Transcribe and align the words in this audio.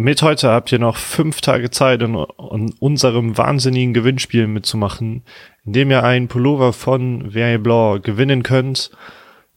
mit 0.00 0.22
heute 0.22 0.48
habt 0.48 0.72
ihr 0.72 0.78
noch 0.78 0.96
fünf 0.96 1.42
Tage 1.42 1.70
Zeit, 1.70 2.00
in, 2.00 2.14
in 2.14 2.74
unserem 2.78 3.36
wahnsinnigen 3.36 3.92
Gewinnspiel 3.92 4.46
mitzumachen, 4.46 5.22
indem 5.66 5.90
ihr 5.90 6.02
einen 6.02 6.26
Pullover 6.26 6.72
von 6.72 7.32
Verre 7.32 7.58
Blanc 7.58 8.02
gewinnen 8.02 8.42
könnt, 8.42 8.90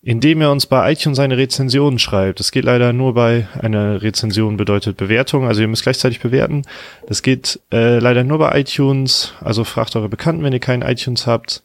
indem 0.01 0.41
ihr 0.41 0.51
uns 0.51 0.65
bei 0.65 0.91
iTunes 0.91 1.19
eine 1.19 1.37
Rezension 1.37 1.97
schreibt. 1.97 2.41
Das 2.41 2.51
geht 2.51 2.65
leider 2.65 2.91
nur 2.91 3.13
bei 3.13 3.47
einer 3.61 4.01
Rezension 4.01 4.57
bedeutet 4.57 4.97
Bewertung, 4.97 5.47
also 5.47 5.61
ihr 5.61 5.69
müsst 5.69 5.83
gleichzeitig 5.83 6.19
bewerten. 6.19 6.63
Das 7.07 7.21
geht 7.23 7.61
äh, 7.71 7.99
leider 7.99 8.25
nur 8.25 8.39
bei 8.39 8.59
iTunes, 8.59 9.33
also 9.39 9.63
fragt 9.63 9.95
eure 9.95 10.09
Bekannten, 10.09 10.43
wenn 10.43 10.51
ihr 10.51 10.59
keinen 10.59 10.81
iTunes 10.81 11.25
habt. 11.25 11.63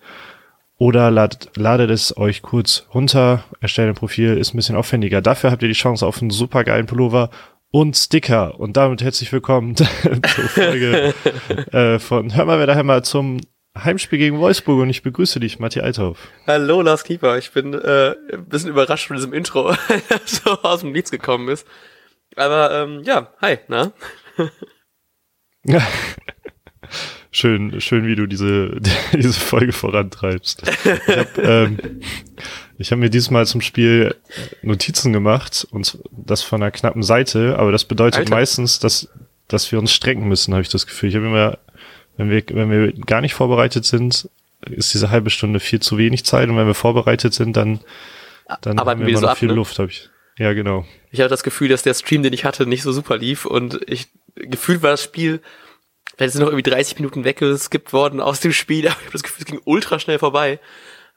Oder 0.80 1.10
ladet, 1.10 1.50
ladet 1.56 1.90
es 1.90 2.16
euch 2.16 2.42
kurz 2.42 2.86
runter, 2.94 3.42
erstellt 3.60 3.88
ein 3.88 3.96
Profil, 3.96 4.36
ist 4.36 4.54
ein 4.54 4.56
bisschen 4.56 4.76
aufwendiger. 4.76 5.20
Dafür 5.20 5.50
habt 5.50 5.62
ihr 5.62 5.68
die 5.68 5.74
Chance 5.74 6.06
auf 6.06 6.22
einen 6.22 6.30
supergeilen 6.30 6.86
Pullover 6.86 7.30
und 7.70 7.96
Sticker. 7.96 8.58
Und 8.58 8.76
damit 8.76 9.02
herzlich 9.02 9.32
willkommen 9.32 9.76
zur 9.76 9.88
Folge 10.48 11.14
äh, 11.72 11.98
von 11.98 12.34
Hör 12.34 12.44
mal, 12.44 12.58
wer 12.58 12.66
da 12.66 12.74
Hämmer 12.74 13.02
zum 13.02 13.40
Heimspiel 13.76 14.18
gegen 14.18 14.38
Wolfsburg 14.38 14.80
und 14.80 14.90
ich 14.90 15.02
begrüße 15.02 15.38
dich, 15.40 15.58
Matti 15.58 15.80
Althoff. 15.80 16.28
Hallo, 16.46 16.82
Lars 16.82 17.04
Kiefer. 17.04 17.38
Ich 17.38 17.52
bin 17.52 17.74
äh, 17.74 18.14
ein 18.32 18.46
bisschen 18.46 18.70
überrascht 18.70 19.06
von 19.06 19.16
diesem 19.16 19.32
Intro, 19.32 19.74
so 20.24 20.50
aus 20.62 20.80
dem 20.80 20.92
Nichts 20.92 21.10
gekommen 21.10 21.48
ist. 21.48 21.66
Aber 22.36 22.72
ähm, 22.72 23.02
ja, 23.04 23.32
hi, 23.40 23.58
na? 23.68 23.92
schön, 27.30 27.80
schön, 27.80 28.06
wie 28.06 28.14
du 28.16 28.26
diese, 28.26 28.80
diese 29.12 29.38
Folge 29.38 29.72
vorantreibst. 29.72 30.62
Ich 30.66 31.16
habe 31.16 31.42
ähm, 31.42 32.00
ich 32.78 32.92
hab 32.92 32.98
mir 32.98 33.10
diesmal 33.10 33.46
zum 33.46 33.60
Spiel 33.60 34.14
Notizen 34.62 35.12
gemacht 35.12 35.66
und 35.70 35.98
das 36.10 36.42
von 36.42 36.62
einer 36.62 36.70
knappen 36.70 37.02
Seite, 37.02 37.58
aber 37.58 37.72
das 37.72 37.84
bedeutet 37.84 38.20
Alter. 38.20 38.30
meistens, 38.30 38.78
dass, 38.78 39.08
dass 39.48 39.70
wir 39.72 39.78
uns 39.78 39.92
strecken 39.92 40.26
müssen, 40.28 40.54
habe 40.54 40.62
ich 40.62 40.68
das 40.68 40.86
Gefühl. 40.86 41.08
Ich 41.08 41.16
habe 41.16 41.26
immer, 41.26 41.58
wenn 42.16 42.30
wir, 42.30 42.42
wenn 42.50 42.70
wir 42.70 42.92
gar 43.04 43.20
nicht 43.20 43.34
vorbereitet 43.34 43.84
sind, 43.84 44.28
ist 44.64 44.94
diese 44.94 45.10
halbe 45.10 45.30
Stunde 45.30 45.60
viel 45.60 45.80
zu 45.80 45.98
wenig 45.98 46.24
Zeit 46.24 46.48
und 46.48 46.56
wenn 46.56 46.66
wir 46.66 46.74
vorbereitet 46.74 47.34
sind, 47.34 47.56
dann, 47.56 47.80
dann 48.60 48.78
Arbeiten 48.78 49.00
haben 49.00 49.06
wir 49.06 49.08
immer 49.08 49.20
noch 49.20 49.30
so 49.30 49.36
viel 49.36 49.48
ab, 49.48 49.52
ne? 49.52 49.56
Luft, 49.56 49.78
habe 49.78 49.90
ich. 49.90 50.08
Ja, 50.38 50.52
genau. 50.52 50.86
Ich 51.10 51.20
hatte 51.20 51.30
das 51.30 51.42
Gefühl, 51.42 51.68
dass 51.68 51.82
der 51.82 51.94
Stream, 51.94 52.22
den 52.22 52.32
ich 52.32 52.44
hatte, 52.44 52.64
nicht 52.66 52.82
so 52.82 52.92
super 52.92 53.16
lief 53.16 53.44
und 53.44 53.80
ich 53.86 54.08
gefühlt 54.36 54.82
war 54.82 54.90
das 54.92 55.02
Spiel 55.02 55.40
Vielleicht 56.18 56.32
sind 56.32 56.42
noch 56.42 56.48
irgendwie 56.48 56.68
30 56.68 56.98
Minuten 56.98 57.22
weggeskippt 57.22 57.92
worden 57.92 58.20
aus 58.20 58.40
dem 58.40 58.52
Spiel, 58.52 58.88
aber 58.88 58.96
ich 58.98 59.06
habe 59.06 59.12
das 59.12 59.22
Gefühl, 59.22 59.38
es 59.38 59.46
ging 59.46 59.60
ultra 59.64 60.00
schnell 60.00 60.18
vorbei. 60.18 60.58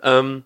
Ähm, 0.03 0.44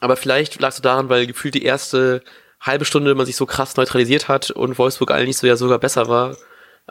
aber 0.00 0.16
vielleicht 0.16 0.60
lag 0.60 0.70
es 0.70 0.76
so 0.76 0.82
daran, 0.82 1.08
weil 1.08 1.26
gefühlt 1.26 1.54
die 1.54 1.64
erste 1.64 2.22
halbe 2.60 2.84
Stunde 2.84 3.14
man 3.14 3.26
sich 3.26 3.36
so 3.36 3.46
krass 3.46 3.76
neutralisiert 3.76 4.28
hat 4.28 4.50
und 4.50 4.78
Wolfsburg 4.78 5.10
eigentlich 5.10 5.38
so 5.38 5.46
ja 5.46 5.56
sogar 5.56 5.78
besser 5.78 6.08
war, 6.08 6.36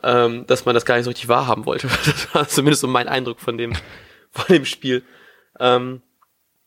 ähm, 0.04 0.46
dass 0.48 0.66
man 0.66 0.73
das 0.73 0.86
gar 0.86 0.96
nicht 0.96 1.04
so 1.04 1.12
richtig 1.12 1.28
wahrhaben 1.28 1.66
wollte. 1.66 1.88
Das 2.06 2.34
war 2.34 2.48
zumindest 2.48 2.81
so 2.81 2.88
mein 2.88 3.08
Eindruck 3.08 3.40
von 3.40 3.58
dem, 3.58 3.73
von 4.31 4.46
dem 4.50 4.66
Spiel. 4.66 5.04
Ähm, 5.59 6.02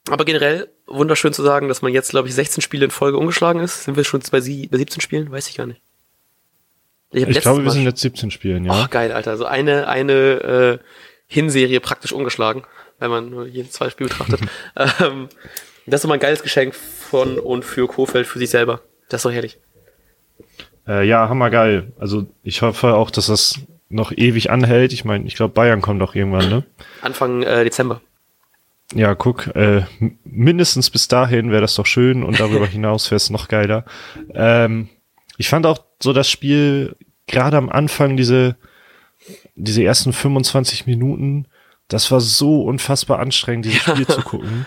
aber 0.09 0.25
generell 0.25 0.69
wunderschön 0.87 1.33
zu 1.33 1.43
sagen, 1.43 1.69
dass 1.69 1.83
man 1.83 1.93
jetzt, 1.93 2.11
glaube 2.11 2.29
ich, 2.29 2.35
16 2.35 2.61
Spiele 2.63 2.85
in 2.85 2.91
Folge 2.91 3.19
umgeschlagen 3.19 3.61
ist. 3.61 3.85
Sind 3.85 3.97
wir 3.97 4.05
schon 4.05 4.21
bei, 4.31 4.41
sie, 4.41 4.67
bei 4.67 4.79
17 4.79 5.01
Spielen? 5.01 5.31
Weiß 5.31 5.49
ich 5.49 5.57
gar 5.57 5.67
nicht. 5.67 5.81
Ich, 7.13 7.27
ich 7.27 7.41
glaube, 7.41 7.63
wir 7.63 7.71
sind 7.71 7.85
jetzt 7.85 8.01
17 8.01 8.31
Spielen, 8.31 8.65
ja. 8.65 8.73
Ach, 8.73 8.91
geil, 8.91 9.13
Alter. 9.13 9.37
So 9.37 9.45
eine, 9.45 9.87
eine 9.87 10.13
äh, 10.13 10.79
Hinserie 11.27 11.81
praktisch 11.81 12.13
ungeschlagen, 12.13 12.65
wenn 12.99 13.11
man 13.11 13.31
nur 13.31 13.47
jedes 13.47 13.73
zwei 13.73 13.91
Spiel 13.91 14.09
betrachtet. 14.09 14.41
ähm, 15.01 15.29
das 15.87 16.01
ist 16.01 16.05
immer 16.05 16.15
ein 16.15 16.21
geiles 16.21 16.43
Geschenk 16.43 16.75
von 16.75 17.39
und 17.39 17.65
für 17.65 17.87
Kofeld, 17.87 18.27
für 18.27 18.39
sich 18.39 18.51
selber. 18.51 18.81
Das 19.09 19.21
ist 19.21 19.25
doch 19.25 19.33
herrlich. 19.33 19.59
Äh, 20.87 21.07
ja, 21.07 21.29
hammergeil. 21.29 21.93
Also 21.99 22.27
ich 22.43 22.63
hoffe 22.63 22.95
auch, 22.95 23.11
dass 23.11 23.27
das 23.27 23.61
noch 23.89 24.13
ewig 24.13 24.51
anhält. 24.51 24.93
Ich 24.93 25.05
meine, 25.05 25.27
ich 25.27 25.35
glaube, 25.35 25.55
Bayern 25.55 25.83
kommt 25.83 26.01
doch 26.01 26.15
irgendwann, 26.15 26.49
ne? 26.49 26.65
Anfang 27.03 27.43
äh, 27.43 27.65
Dezember. 27.65 28.01
Ja, 28.95 29.15
guck, 29.15 29.49
äh, 29.55 29.85
mindestens 30.25 30.91
bis 30.91 31.09
dahin 31.09 31.51
wäre 31.51 31.63
das 31.63 31.75
doch 31.75 31.87
schön 31.87 32.23
und 32.23 32.41
darüber 32.41 32.67
hinaus 32.69 33.11
wäre 33.11 33.17
es 33.17 33.31
noch 33.31 33.49
geiler. 33.49 33.85
Ähm, 34.35 34.89
ich 35.39 35.49
fand 35.49 35.67
auch 35.67 35.85
so 36.03 36.13
das 36.13 36.29
Spiel 36.29 36.97
gerade 37.27 37.57
am 37.57 37.69
Anfang 37.69 38.17
diese, 38.17 38.57
diese 39.55 39.83
ersten 39.83 40.13
25 40.13 40.87
Minuten, 40.87 41.47
das 41.89 42.11
war 42.11 42.21
so 42.21 42.63
unfassbar 42.65 43.19
anstrengend, 43.19 43.67
dieses 43.67 43.83
Spiel 43.83 44.07
zu 44.07 44.23
gucken. 44.23 44.67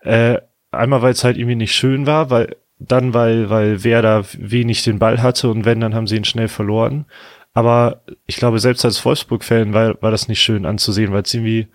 Äh, 0.00 0.38
einmal, 0.70 1.02
weil 1.02 1.12
es 1.12 1.24
halt 1.24 1.36
irgendwie 1.36 1.56
nicht 1.56 1.74
schön 1.74 2.06
war, 2.06 2.30
weil 2.30 2.56
dann, 2.78 3.12
weil, 3.12 3.50
weil 3.50 3.84
Werder 3.84 4.24
wenig 4.38 4.82
den 4.84 4.98
Ball 4.98 5.22
hatte 5.22 5.50
und 5.50 5.64
wenn, 5.64 5.80
dann 5.80 5.94
haben 5.94 6.06
sie 6.06 6.16
ihn 6.16 6.24
schnell 6.24 6.48
verloren. 6.48 7.04
Aber 7.52 8.02
ich 8.26 8.36
glaube, 8.36 8.58
selbst 8.58 8.84
als 8.84 9.04
Wolfsburg-Fan 9.04 9.74
war, 9.74 10.00
war 10.00 10.10
das 10.10 10.28
nicht 10.28 10.40
schön 10.40 10.64
anzusehen, 10.64 11.12
weil 11.12 11.22
es 11.22 11.34
irgendwie 11.34 11.68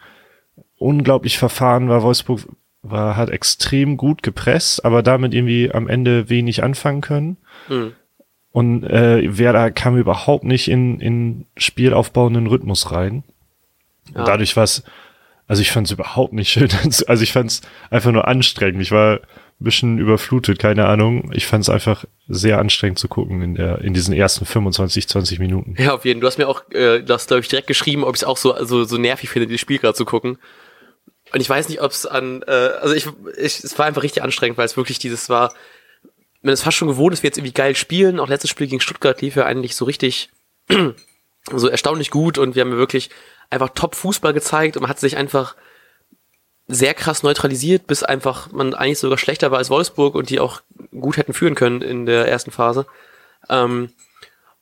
unglaublich 0.78 1.38
verfahren 1.38 1.90
war. 1.90 2.02
Wolfsburg 2.02 2.48
war, 2.82 3.18
hat 3.18 3.30
extrem 3.30 3.98
gut 3.98 4.24
gepresst, 4.24 4.86
aber 4.86 5.04
damit 5.04 5.34
irgendwie 5.34 5.72
am 5.72 5.88
Ende 5.88 6.30
wenig 6.30 6.64
anfangen 6.64 7.02
können. 7.02 7.38
Mhm. 7.68 7.94
Und 8.52 8.84
äh, 8.86 9.38
Werder 9.38 9.70
kam 9.72 9.98
überhaupt 9.98 10.46
nicht 10.46 10.70
in, 10.70 11.00
in 11.02 11.46
spielaufbauenden 11.58 12.48
Rhythmus 12.48 12.92
rein. 12.92 13.24
Ja. 14.14 14.20
Und 14.20 14.28
dadurch 14.28 14.56
war 14.56 14.64
es, 14.64 14.84
also 15.48 15.62
ich 15.62 15.72
fand 15.72 15.88
es 15.88 15.92
überhaupt 15.92 16.34
nicht 16.34 16.50
schön. 16.50 16.70
Also 17.08 17.24
ich 17.24 17.34
fand 17.34 17.52
es 17.52 17.62
einfach 17.90 18.12
nur 18.12 18.28
anstrengend. 18.28 18.82
Ich 18.82 18.92
war 18.92 19.18
ein 19.18 19.64
bisschen 19.64 20.00
überflutet, 20.00 20.60
keine 20.60 20.88
Ahnung. 20.88 21.32
Ich 21.34 21.46
fand 21.46 21.64
es 21.64 21.70
einfach 21.70 22.06
sehr 22.28 22.60
anstrengend 22.60 23.00
zu 23.00 23.08
gucken 23.08 23.42
in 23.42 23.56
der 23.56 23.80
in 23.80 23.94
diesen 23.94 24.14
ersten 24.14 24.46
25, 24.46 25.08
20 25.08 25.40
Minuten. 25.40 25.76
Ja, 25.78 25.94
auf 25.94 26.06
jeden 26.06 26.20
Fall. 26.20 26.22
Du 26.22 26.28
hast 26.28 26.38
mir 26.38 26.48
auch, 26.48 26.70
äh, 26.72 27.02
du 27.02 27.14
hast 27.14 27.28
glaube 27.28 27.42
ich 27.42 27.48
direkt 27.48 27.68
geschrieben, 27.68 28.04
ob 28.04 28.16
ich 28.16 28.22
es 28.22 28.28
auch 28.28 28.38
so, 28.38 28.56
so 28.66 28.84
so 28.86 28.98
nervig 28.98 29.30
finde, 29.30 29.48
dieses 29.48 29.62
Spiel 29.62 29.78
gerade 29.78 29.96
zu 29.96 30.06
gucken. 30.06 30.38
Und 31.34 31.42
ich 31.42 31.50
weiß 31.50 31.70
nicht, 31.70 31.82
ob 31.82 31.92
es 31.92 32.06
an, 32.06 32.44
äh, 32.48 32.52
also 32.52 32.94
ich, 32.94 33.08
ich, 33.38 33.64
es 33.64 33.78
war 33.78 33.86
einfach 33.86 34.04
richtig 34.04 34.24
anstrengend, 34.24 34.58
weil 34.58 34.66
es 34.66 34.78
wirklich 34.78 35.00
dieses 35.00 35.30
war, 35.30 35.54
man 36.42 36.54
ist 36.54 36.64
fast 36.64 36.78
schon 36.78 36.88
gewohnt, 36.88 37.14
dass 37.14 37.24
wir 37.24 37.30
jetzt 37.30 37.38
irgendwie 37.38 37.54
geil 37.54 37.76
spielen. 37.76 38.20
Auch 38.20 38.30
letztes 38.30 38.52
Spiel 38.52 38.68
gegen 38.68 38.80
Stuttgart 38.80 39.22
lief 39.22 39.36
ja 39.36 39.46
eigentlich 39.46 39.76
so 39.76 39.86
richtig, 39.86 40.30
so 41.52 41.68
erstaunlich 41.68 42.12
gut 42.12 42.38
und 42.38 42.56
wir 42.56 42.62
haben 42.62 42.72
wirklich 42.72 43.10
einfach 43.50 43.70
top 43.70 43.96
Fußball 43.96 44.34
gezeigt 44.34 44.76
und 44.76 44.82
man 44.82 44.90
hat 44.90 45.00
sich 45.00 45.18
einfach 45.18 45.56
sehr 46.68 46.94
krass 46.94 47.24
neutralisiert, 47.24 47.88
bis 47.88 48.04
einfach 48.04 48.52
man 48.52 48.74
eigentlich 48.74 49.00
sogar 49.00 49.18
schlechter 49.18 49.52
war 49.52 49.60
als 49.60 49.70
Wolfsburg 49.70 50.16
und 50.16 50.30
die 50.30 50.40
auch 50.40 50.62
gut 51.00 51.18
hätten 51.18 51.34
führen 51.34 51.56
können 51.56 51.82
in 51.82 52.06
der 52.06 52.28
ersten 52.28 52.52
Phase. 52.52 52.88
Ähm, 53.50 53.90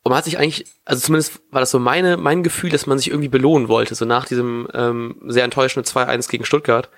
und 0.04 0.10
man 0.10 0.18
hat 0.18 0.26
sich 0.26 0.38
eigentlich, 0.38 0.66
also 0.84 1.02
zumindest 1.02 1.40
war 1.50 1.62
das 1.62 1.72
so 1.72 1.80
meine, 1.80 2.18
mein 2.18 2.44
Gefühl, 2.44 2.70
dass 2.70 2.88
man 2.88 2.98
sich 2.98 3.10
irgendwie 3.10 3.30
belohnen 3.30 3.70
wollte, 3.70 3.96
so 3.96 4.04
nach 4.04 4.26
diesem 4.26 4.68
ähm, 4.74 5.16
sehr 5.28 5.46
enttäuschenden 5.46 5.90
2-1 5.90 6.30
gegen 6.30 6.44
Stuttgart 6.44 6.90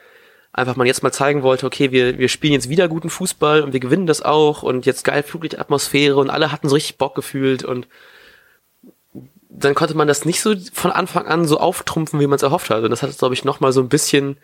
einfach 0.55 0.77
mal 0.77 0.87
jetzt 0.87 1.03
mal 1.03 1.11
zeigen 1.11 1.43
wollte, 1.43 1.65
okay, 1.65 1.91
wir, 1.91 2.17
wir 2.17 2.29
spielen 2.29 2.53
jetzt 2.53 2.69
wieder 2.69 2.87
guten 2.87 3.09
Fußball 3.09 3.61
und 3.61 3.73
wir 3.73 3.81
gewinnen 3.81 4.07
das 4.07 4.21
auch 4.21 4.63
und 4.63 4.85
jetzt 4.85 5.03
geil 5.03 5.21
Fluglichtatmosphäre 5.21 6.15
und 6.15 6.29
alle 6.29 6.51
hatten 6.51 6.69
so 6.69 6.75
richtig 6.75 6.97
Bock 6.97 7.13
gefühlt 7.13 7.63
und 7.63 7.87
dann 9.57 9.75
konnte 9.75 9.95
man 9.95 10.07
das 10.07 10.25
nicht 10.25 10.41
so 10.41 10.53
von 10.73 10.91
Anfang 10.91 11.27
an 11.27 11.45
so 11.45 11.59
auftrumpfen, 11.59 12.19
wie 12.19 12.27
man 12.27 12.35
es 12.35 12.43
erhofft 12.43 12.69
hat. 12.69 12.83
Und 12.83 12.89
das 12.89 13.03
hat, 13.03 13.17
glaube 13.17 13.33
ich, 13.33 13.45
nochmal 13.45 13.71
so 13.71 13.81
ein 13.81 13.89
bisschen 13.89 14.37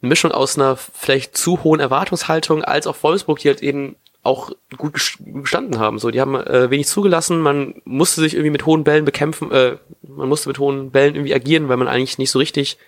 eine 0.00 0.08
Mischung 0.08 0.32
aus 0.32 0.56
einer 0.56 0.76
vielleicht 0.76 1.36
zu 1.36 1.62
hohen 1.64 1.80
Erwartungshaltung 1.80 2.64
als 2.64 2.86
auch 2.86 2.96
Wolfsburg, 3.02 3.38
die 3.38 3.48
halt 3.48 3.62
eben 3.62 3.96
auch 4.22 4.50
gut 4.76 4.94
gestanden 5.20 5.78
haben. 5.78 5.98
So, 5.98 6.10
die 6.10 6.20
haben 6.20 6.34
äh, 6.34 6.70
wenig 6.70 6.86
zugelassen, 6.86 7.40
man 7.40 7.80
musste 7.84 8.20
sich 8.20 8.34
irgendwie 8.34 8.50
mit 8.50 8.66
hohen 8.66 8.84
Bällen 8.84 9.04
bekämpfen, 9.04 9.50
äh, 9.52 9.76
man 10.02 10.28
musste 10.28 10.48
mit 10.48 10.58
hohen 10.58 10.90
Bällen 10.90 11.14
irgendwie 11.14 11.34
agieren, 11.34 11.68
weil 11.68 11.76
man 11.76 11.88
eigentlich 11.88 12.18
nicht 12.18 12.30
so 12.30 12.38
richtig 12.38 12.78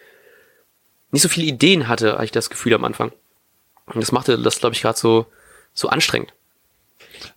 nicht 1.13 1.23
so 1.23 1.29
viele 1.29 1.47
Ideen 1.47 1.89
hatte, 1.89 2.15
hatte 2.15 2.25
ich 2.25 2.31
das 2.31 2.51
Gefühl 2.51 2.75
am 2.75 2.85
Anfang. 2.85 3.13
Und 3.87 4.01
das 4.01 4.13
machte 4.13 4.39
das, 4.39 4.61
glaube 4.61 4.75
ich, 4.75 4.83
gerade 4.83 4.99
so, 4.99 5.27
so 5.73 5.89
anstrengend. 5.89 6.33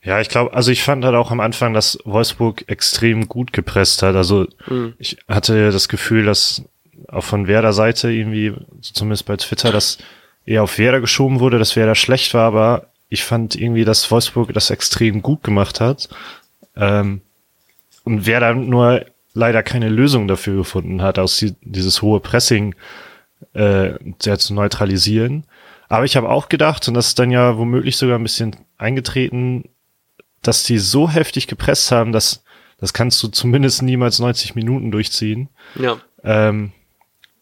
Ja, 0.03 0.19
ich 0.19 0.29
glaube, 0.29 0.53
also 0.53 0.71
ich 0.71 0.83
fand 0.83 1.03
halt 1.05 1.15
auch 1.15 1.31
am 1.31 1.39
Anfang, 1.39 1.73
dass 1.73 1.99
Wolfsburg 2.05 2.65
extrem 2.67 3.27
gut 3.27 3.53
gepresst 3.53 4.03
hat. 4.03 4.15
Also 4.15 4.47
mhm. 4.67 4.93
ich 4.97 5.17
hatte 5.27 5.71
das 5.71 5.89
Gefühl, 5.89 6.25
dass 6.25 6.63
auch 7.07 7.23
von 7.23 7.47
Werder 7.47 7.73
Seite 7.73 8.11
irgendwie, 8.11 8.53
zumindest 8.81 9.25
bei 9.25 9.37
Twitter, 9.37 9.71
dass 9.71 9.97
eher 10.45 10.63
auf 10.63 10.77
Werder 10.77 11.01
geschoben 11.01 11.39
wurde, 11.39 11.59
dass 11.59 11.75
Werder 11.75 11.95
schlecht 11.95 12.33
war, 12.33 12.45
aber 12.45 12.87
ich 13.09 13.23
fand 13.23 13.55
irgendwie, 13.55 13.85
dass 13.85 14.09
Wolfsburg 14.09 14.53
das 14.53 14.69
extrem 14.69 15.21
gut 15.21 15.43
gemacht 15.43 15.79
hat. 15.79 16.09
Ähm, 16.75 17.21
und 18.03 18.25
Werder 18.25 18.53
nur 18.53 19.05
leider 19.33 19.63
keine 19.63 19.89
Lösung 19.89 20.27
dafür 20.27 20.57
gefunden 20.57 21.01
hat, 21.01 21.19
aus 21.19 21.37
die, 21.37 21.55
dieses 21.61 22.01
hohe 22.01 22.19
Pressing 22.19 22.75
äh, 23.53 23.93
sehr 24.19 24.39
zu 24.39 24.53
neutralisieren. 24.53 25.45
Aber 25.89 26.05
ich 26.05 26.15
habe 26.15 26.29
auch 26.29 26.49
gedacht, 26.49 26.87
und 26.87 26.95
das 26.95 27.09
ist 27.09 27.19
dann 27.19 27.31
ja 27.31 27.57
womöglich 27.57 27.97
sogar 27.97 28.17
ein 28.17 28.23
bisschen 28.23 28.55
eingetreten, 28.77 29.69
dass 30.43 30.63
die 30.63 30.77
so 30.77 31.09
heftig 31.09 31.47
gepresst 31.47 31.91
haben, 31.91 32.11
dass 32.11 32.43
das 32.79 32.93
kannst 32.93 33.23
du 33.23 33.29
zumindest 33.29 33.81
niemals 33.81 34.19
90 34.19 34.55
Minuten 34.55 34.91
durchziehen. 34.91 35.49
Ja. 35.75 35.97
Ähm, 36.23 36.73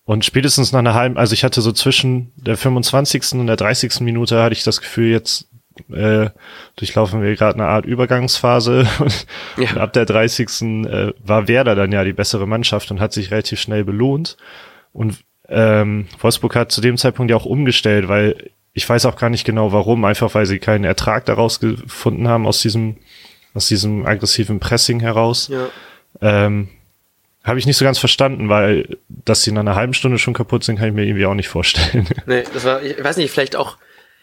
und 0.05 0.23
spätestens 0.25 0.71
nach 0.71 0.79
einer 0.79 0.93
halben, 0.93 1.17
also 1.17 1.33
ich 1.33 1.43
hatte 1.43 1.61
so 1.61 1.71
zwischen 1.71 2.31
der 2.35 2.57
25. 2.57 3.33
und 3.33 3.47
der 3.47 3.55
30. 3.55 4.01
Minute 4.01 4.41
hatte 4.41 4.53
ich 4.53 4.63
das 4.63 4.81
Gefühl, 4.81 5.09
jetzt, 5.11 5.47
äh, 5.91 6.29
durchlaufen 6.75 7.23
wir 7.23 7.35
gerade 7.35 7.55
eine 7.55 7.67
Art 7.67 7.85
Übergangsphase 7.85 8.87
und, 8.99 9.25
Ja. 9.57 9.71
und 9.71 9.77
ab 9.79 9.93
der 9.93 10.05
30. 10.05 10.61
Äh, 10.85 11.13
war 11.23 11.47
Werder 11.47 11.75
dann 11.75 11.91
ja 11.91 12.03
die 12.03 12.13
bessere 12.13 12.47
Mannschaft 12.47 12.91
und 12.91 12.99
hat 12.99 13.13
sich 13.13 13.31
relativ 13.31 13.59
schnell 13.59 13.83
belohnt. 13.83 14.37
Und 14.93 15.23
ähm, 15.49 16.07
Wolfsburg 16.19 16.55
hat 16.55 16.71
zu 16.71 16.81
dem 16.81 16.97
Zeitpunkt 16.97 17.31
ja 17.31 17.37
auch 17.37 17.45
umgestellt, 17.45 18.07
weil 18.07 18.51
ich 18.73 18.87
weiß 18.87 19.05
auch 19.05 19.17
gar 19.17 19.29
nicht 19.29 19.45
genau 19.45 19.71
warum, 19.71 20.05
einfach 20.05 20.33
weil 20.33 20.45
sie 20.45 20.59
keinen 20.59 20.85
Ertrag 20.85 21.25
daraus 21.25 21.59
gefunden 21.59 22.27
haben 22.27 22.47
aus 22.47 22.61
diesem, 22.61 22.97
aus 23.53 23.67
diesem 23.67 24.05
aggressiven 24.05 24.59
Pressing 24.59 24.99
heraus. 24.99 25.49
Ja. 25.49 25.69
Ähm, 26.21 26.69
habe 27.43 27.59
ich 27.59 27.65
nicht 27.65 27.77
so 27.77 27.85
ganz 27.85 27.97
verstanden, 27.97 28.49
weil 28.49 28.97
dass 29.09 29.43
sie 29.43 29.49
in 29.49 29.57
einer 29.57 29.75
halben 29.75 29.93
Stunde 29.93 30.19
schon 30.19 30.33
kaputt 30.33 30.63
sind, 30.63 30.77
kann 30.77 30.89
ich 30.89 30.93
mir 30.93 31.05
irgendwie 31.05 31.25
auch 31.25 31.33
nicht 31.33 31.49
vorstellen. 31.49 32.07
Nee, 32.25 32.43
das 32.53 32.63
war, 32.65 32.81
ich 32.81 33.03
weiß 33.03 33.17
nicht, 33.17 33.31
vielleicht 33.31 33.55
auch, 33.55 33.77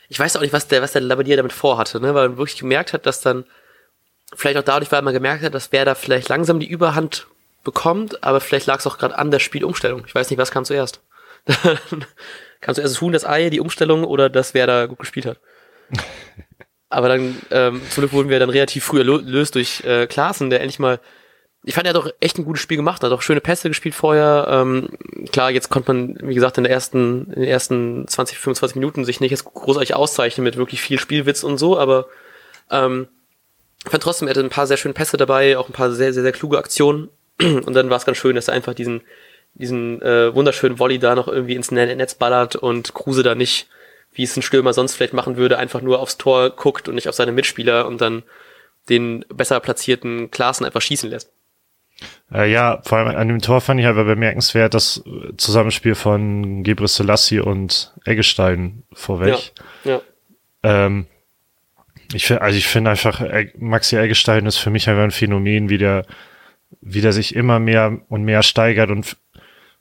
ich 0.08 0.18
weiß 0.18 0.36
auch 0.36 0.40
nicht, 0.40 0.52
was 0.52 0.68
der, 0.68 0.82
was 0.82 0.92
der 0.92 1.02
Labadier 1.02 1.36
damit 1.36 1.52
vorhatte, 1.52 2.00
ne, 2.00 2.14
weil 2.14 2.28
man 2.28 2.38
wirklich 2.38 2.58
gemerkt 2.58 2.92
hat, 2.92 3.06
dass 3.06 3.20
dann, 3.20 3.44
vielleicht 4.34 4.58
auch 4.58 4.62
dadurch, 4.62 4.92
weil 4.92 5.02
man 5.02 5.14
gemerkt 5.14 5.42
hat, 5.42 5.54
dass 5.54 5.72
wer 5.72 5.84
da 5.84 5.94
vielleicht 5.94 6.28
langsam 6.28 6.60
die 6.60 6.68
Überhand 6.68 7.26
bekommt, 7.64 8.22
aber 8.22 8.40
vielleicht 8.40 8.66
lag 8.66 8.78
es 8.78 8.86
auch 8.86 8.98
gerade 8.98 9.18
an 9.18 9.30
der 9.30 9.40
Spielumstellung. 9.40 10.04
Ich 10.06 10.14
weiß 10.14 10.30
nicht, 10.30 10.38
was 10.38 10.50
kam 10.50 10.64
zuerst. 10.64 11.00
kam 12.60 12.74
zuerst 12.74 12.94
das 12.94 13.00
Huhn, 13.00 13.12
das 13.12 13.24
Ei, 13.24 13.50
die 13.50 13.60
Umstellung 13.60 14.04
oder 14.04 14.28
dass 14.28 14.54
wer 14.54 14.66
da 14.66 14.86
gut 14.86 14.98
gespielt 14.98 15.26
hat. 15.26 15.38
Aber 16.90 17.08
dann, 17.08 17.36
ähm, 17.50 17.82
zum 17.90 18.02
Glück 18.02 18.12
wurden 18.12 18.30
wir 18.30 18.38
dann 18.38 18.50
relativ 18.50 18.84
früh 18.84 18.98
erlöst 18.98 19.54
durch 19.54 19.84
äh, 19.84 20.06
Klaassen, 20.06 20.48
der 20.50 20.60
endlich 20.60 20.78
mal 20.78 21.00
ich 21.64 21.74
fand, 21.74 21.86
er 21.86 21.90
hat 21.90 21.96
doch 21.96 22.10
echt 22.20 22.38
ein 22.38 22.44
gutes 22.44 22.62
Spiel 22.62 22.76
gemacht, 22.76 23.02
hat 23.02 23.12
auch 23.12 23.20
schöne 23.20 23.40
Pässe 23.40 23.68
gespielt 23.68 23.94
vorher. 23.94 24.46
Ähm, 24.48 24.88
klar, 25.32 25.50
jetzt 25.50 25.68
konnte 25.68 25.92
man, 25.92 26.18
wie 26.22 26.34
gesagt, 26.34 26.56
in, 26.56 26.64
der 26.64 26.72
ersten, 26.72 27.26
in 27.32 27.42
den 27.42 27.50
ersten 27.50 28.06
20, 28.06 28.38
25 28.38 28.76
Minuten 28.76 29.04
sich 29.04 29.20
nicht 29.20 29.32
jetzt 29.32 29.44
großartig 29.44 29.94
auszeichnen 29.94 30.44
mit 30.44 30.56
wirklich 30.56 30.80
viel 30.80 30.98
Spielwitz 30.98 31.42
und 31.42 31.58
so, 31.58 31.78
aber 31.78 32.06
ähm, 32.70 33.08
ich 33.84 33.90
fand 33.90 34.02
trotzdem, 34.02 34.28
er 34.28 34.30
hatte 34.30 34.40
ein 34.40 34.50
paar 34.50 34.66
sehr 34.66 34.76
schöne 34.76 34.94
Pässe 34.94 35.16
dabei, 35.16 35.58
auch 35.58 35.68
ein 35.68 35.72
paar 35.72 35.90
sehr, 35.90 36.12
sehr, 36.12 36.22
sehr 36.22 36.32
kluge 36.32 36.58
Aktionen. 36.58 37.10
Und 37.40 37.72
dann 37.74 37.90
war 37.90 37.96
es 37.96 38.04
ganz 38.04 38.18
schön, 38.18 38.34
dass 38.34 38.48
er 38.48 38.54
einfach 38.54 38.74
diesen, 38.74 39.02
diesen 39.54 40.00
äh, 40.02 40.34
wunderschönen 40.34 40.78
Volley 40.78 40.98
da 40.98 41.14
noch 41.14 41.28
irgendwie 41.28 41.54
ins 41.54 41.70
Ne- 41.70 41.96
Netz 41.96 42.14
ballert 42.14 42.56
und 42.56 42.94
Kruse 42.94 43.22
da 43.22 43.34
nicht, 43.34 43.68
wie 44.12 44.22
es 44.22 44.36
ein 44.36 44.42
Stürmer 44.42 44.72
sonst 44.72 44.94
vielleicht 44.94 45.12
machen 45.12 45.36
würde, 45.36 45.58
einfach 45.58 45.82
nur 45.82 46.00
aufs 46.00 46.18
Tor 46.18 46.50
guckt 46.50 46.88
und 46.88 46.94
nicht 46.94 47.08
auf 47.08 47.14
seine 47.14 47.32
Mitspieler 47.32 47.86
und 47.86 48.00
dann 48.00 48.22
den 48.88 49.24
besser 49.28 49.60
platzierten 49.60 50.30
Klaassen 50.30 50.64
einfach 50.64 50.80
schießen 50.80 51.10
lässt. 51.10 51.30
Äh, 52.32 52.50
ja, 52.50 52.80
vor 52.84 52.98
allem 52.98 53.16
an 53.16 53.28
dem 53.28 53.40
Tor 53.40 53.60
fand 53.60 53.80
ich 53.80 53.86
aber 53.86 54.04
bemerkenswert 54.04 54.74
das 54.74 55.02
Zusammenspiel 55.36 55.94
von 55.94 56.62
Gebre 56.62 56.88
Selassie 56.88 57.40
und 57.40 57.92
Eggestein 58.04 58.84
vorweg. 58.92 59.52
Ja. 59.84 60.00
Ähm, 60.62 61.06
ich 62.14 62.26
finde, 62.26 62.42
also 62.42 62.56
ich 62.56 62.66
finde 62.66 62.90
einfach, 62.90 63.22
Maxi 63.58 63.96
Eggestein 63.96 64.46
ist 64.46 64.58
für 64.58 64.70
mich 64.70 64.88
einfach 64.88 65.02
ein 65.02 65.10
Phänomen, 65.10 65.68
wie 65.68 65.78
der, 65.78 66.06
wie 66.80 67.00
der 67.00 67.12
sich 67.12 67.34
immer 67.34 67.58
mehr 67.58 68.00
und 68.08 68.24
mehr 68.24 68.42
steigert 68.42 68.90
und 68.90 69.16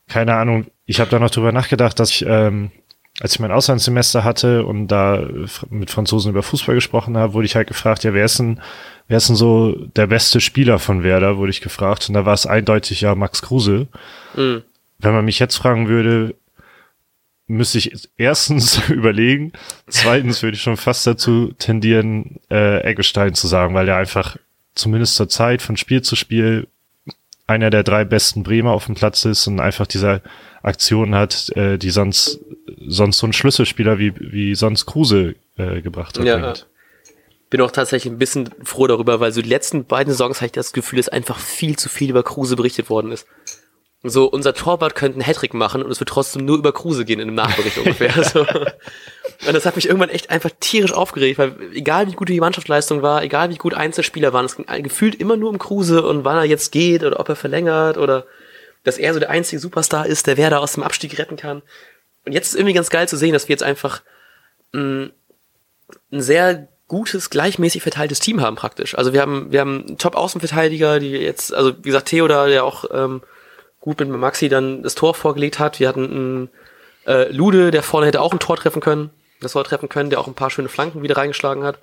keine 0.07 0.35
Ahnung, 0.35 0.67
ich 0.85 0.99
habe 0.99 1.09
da 1.09 1.19
noch 1.19 1.29
drüber 1.29 1.51
nachgedacht, 1.51 1.99
dass 1.99 2.11
ich, 2.11 2.25
ähm, 2.25 2.71
als 3.19 3.33
ich 3.33 3.39
mein 3.39 3.51
Auslandssemester 3.51 4.23
hatte 4.23 4.65
und 4.65 4.87
da 4.87 5.27
mit 5.69 5.89
Franzosen 5.89 6.31
über 6.31 6.43
Fußball 6.43 6.75
gesprochen 6.75 7.17
habe, 7.17 7.33
wurde 7.33 7.45
ich 7.45 7.55
halt 7.55 7.67
gefragt, 7.67 8.03
ja, 8.03 8.13
wer 8.13 8.25
ist 8.25 8.39
denn, 8.39 8.61
wer 9.07 9.17
ist 9.17 9.27
denn 9.27 9.35
so 9.35 9.73
der 9.95 10.07
beste 10.07 10.39
Spieler 10.39 10.79
von 10.79 11.03
Werder, 11.03 11.37
wurde 11.37 11.49
ich 11.49 11.61
gefragt. 11.61 12.07
Und 12.07 12.13
da 12.13 12.25
war 12.25 12.33
es 12.33 12.45
eindeutig 12.45 13.01
ja 13.01 13.15
Max 13.15 13.41
Kruse. 13.41 13.87
Mhm. 14.35 14.63
Wenn 14.99 15.13
man 15.13 15.25
mich 15.25 15.39
jetzt 15.39 15.57
fragen 15.57 15.87
würde, 15.87 16.35
müsste 17.47 17.79
ich 17.79 18.09
erstens 18.17 18.77
überlegen, 18.89 19.51
zweitens 19.87 20.43
würde 20.43 20.55
ich 20.55 20.61
schon 20.61 20.77
fast 20.77 21.07
dazu 21.07 21.53
tendieren, 21.57 22.39
äh, 22.49 22.81
Eggestein 22.81 23.33
zu 23.33 23.47
sagen, 23.47 23.73
weil 23.73 23.87
er 23.87 23.97
einfach 23.97 24.37
zumindest 24.75 25.15
zur 25.15 25.27
Zeit 25.27 25.61
von 25.61 25.75
Spiel 25.75 26.01
zu 26.01 26.15
Spiel 26.15 26.67
einer 27.47 27.69
der 27.69 27.83
drei 27.83 28.03
besten 28.03 28.43
Bremer 28.43 28.71
auf 28.71 28.85
dem 28.85 28.95
Platz 28.95 29.25
ist 29.25 29.47
und 29.47 29.59
einfach 29.59 29.87
diese 29.87 30.21
Aktion 30.61 31.15
hat, 31.15 31.49
äh, 31.55 31.77
die 31.77 31.89
sonst 31.89 32.41
sonst 32.85 33.17
so 33.19 33.27
ein 33.27 33.33
Schlüsselspieler 33.33 33.97
wie 33.97 34.13
wie 34.19 34.53
sonst 34.53 34.85
Kruse 34.85 35.35
äh, 35.55 35.81
gebracht 35.81 36.19
hat. 36.19 36.25
Ja, 36.25 36.37
bringt. 36.37 36.67
bin 37.49 37.61
auch 37.61 37.71
tatsächlich 37.71 38.11
ein 38.11 38.19
bisschen 38.19 38.49
froh 38.63 38.87
darüber, 38.87 39.19
weil 39.21 39.31
so 39.31 39.41
die 39.41 39.49
letzten 39.49 39.85
beiden 39.85 40.13
Saisons 40.13 40.37
hatte 40.37 40.47
ich 40.47 40.51
das 40.51 40.73
Gefühl, 40.73 40.97
dass 40.97 41.09
einfach 41.09 41.39
viel 41.39 41.77
zu 41.77 41.87
viel 41.89 42.09
über 42.09 42.23
Kruse 42.23 42.57
berichtet 42.57 42.89
worden 42.89 43.11
ist. 43.11 43.25
So, 44.03 44.25
unser 44.25 44.53
Torwart 44.53 44.93
könnte 44.93 45.15
einen 45.15 45.25
Hattrick 45.25 45.53
machen 45.53 45.81
und 45.81 45.89
es 45.89 45.99
wird 45.99 46.09
trotzdem 46.09 46.45
nur 46.45 46.57
über 46.57 46.71
Kruse 46.71 47.03
gehen 47.03 47.19
in 47.19 47.29
einem 47.29 47.35
Nachbericht 47.35 47.77
ungefähr. 47.77 48.13
So. 48.23 48.41
Und 48.41 49.53
das 49.53 49.65
hat 49.65 49.75
mich 49.75 49.87
irgendwann 49.87 50.09
echt 50.09 50.29
einfach 50.29 50.49
tierisch 50.59 50.93
aufgeregt, 50.93 51.37
weil 51.37 51.55
egal 51.73 52.07
wie 52.07 52.13
gut 52.13 52.29
die 52.29 52.39
Mannschaftsleistung 52.39 53.01
war, 53.01 53.23
egal 53.23 53.49
wie 53.49 53.57
gut 53.57 53.73
Einzelspieler 53.73 54.33
waren, 54.33 54.45
es 54.45 54.55
ging 54.55 54.65
gefühlt 54.83 55.15
immer 55.15 55.37
nur 55.37 55.49
um 55.49 55.59
Kruse 55.59 56.03
und 56.03 56.25
wann 56.25 56.37
er 56.37 56.43
jetzt 56.43 56.71
geht 56.71 57.03
oder 57.03 57.19
ob 57.19 57.29
er 57.29 57.35
verlängert 57.35 57.97
oder 57.97 58.25
dass 58.83 58.97
er 58.97 59.13
so 59.13 59.19
der 59.19 59.29
einzige 59.29 59.59
Superstar 59.59 60.05
ist, 60.05 60.27
der 60.27 60.37
Werder 60.37 60.61
aus 60.61 60.73
dem 60.73 60.83
Abstieg 60.83 61.17
retten 61.19 61.37
kann. 61.37 61.61
Und 62.25 62.33
jetzt 62.33 62.49
ist 62.49 62.55
irgendwie 62.55 62.73
ganz 62.73 62.89
geil 62.89 63.07
zu 63.07 63.17
sehen, 63.17 63.33
dass 63.33 63.47
wir 63.47 63.53
jetzt 63.53 63.63
einfach 63.63 64.01
mh, 64.73 65.09
ein 66.11 66.21
sehr 66.21 66.67
gutes, 66.87 67.29
gleichmäßig 67.29 67.81
verteiltes 67.81 68.19
Team 68.19 68.41
haben 68.41 68.55
praktisch. 68.55 68.95
Also 68.97 69.13
wir 69.13 69.21
haben, 69.21 69.51
wir 69.51 69.59
haben 69.59 69.97
Top-Außenverteidiger, 69.97 70.99
die 70.99 71.11
jetzt, 71.11 71.53
also 71.53 71.75
wie 71.77 71.89
gesagt, 71.89 72.07
Theo 72.07 72.27
da, 72.27 72.47
der 72.47 72.63
auch 72.63 72.85
ähm, 72.91 73.21
gut 73.87 73.99
mit 74.01 74.09
Maxi 74.09 74.49
dann 74.49 74.83
das 74.83 74.95
Tor 74.95 75.13
vorgelegt 75.13 75.59
hat. 75.59 75.79
Wir 75.79 75.87
hatten 75.87 76.03
einen 76.05 76.49
äh, 77.05 77.31
Lude, 77.31 77.71
der 77.71 77.83
vorne 77.83 78.07
hätte 78.07 78.21
auch 78.21 78.33
ein 78.33 78.39
Tor 78.39 78.57
treffen 78.57 78.81
können, 78.81 79.11
das 79.39 79.53
Tor 79.53 79.63
treffen 79.63 79.87
können, 79.87 80.09
der 80.09 80.19
auch 80.19 80.27
ein 80.27 80.33
paar 80.33 80.49
schöne 80.49 80.67
Flanken 80.67 81.03
wieder 81.03 81.15
reingeschlagen 81.17 81.63
hat. 81.63 81.79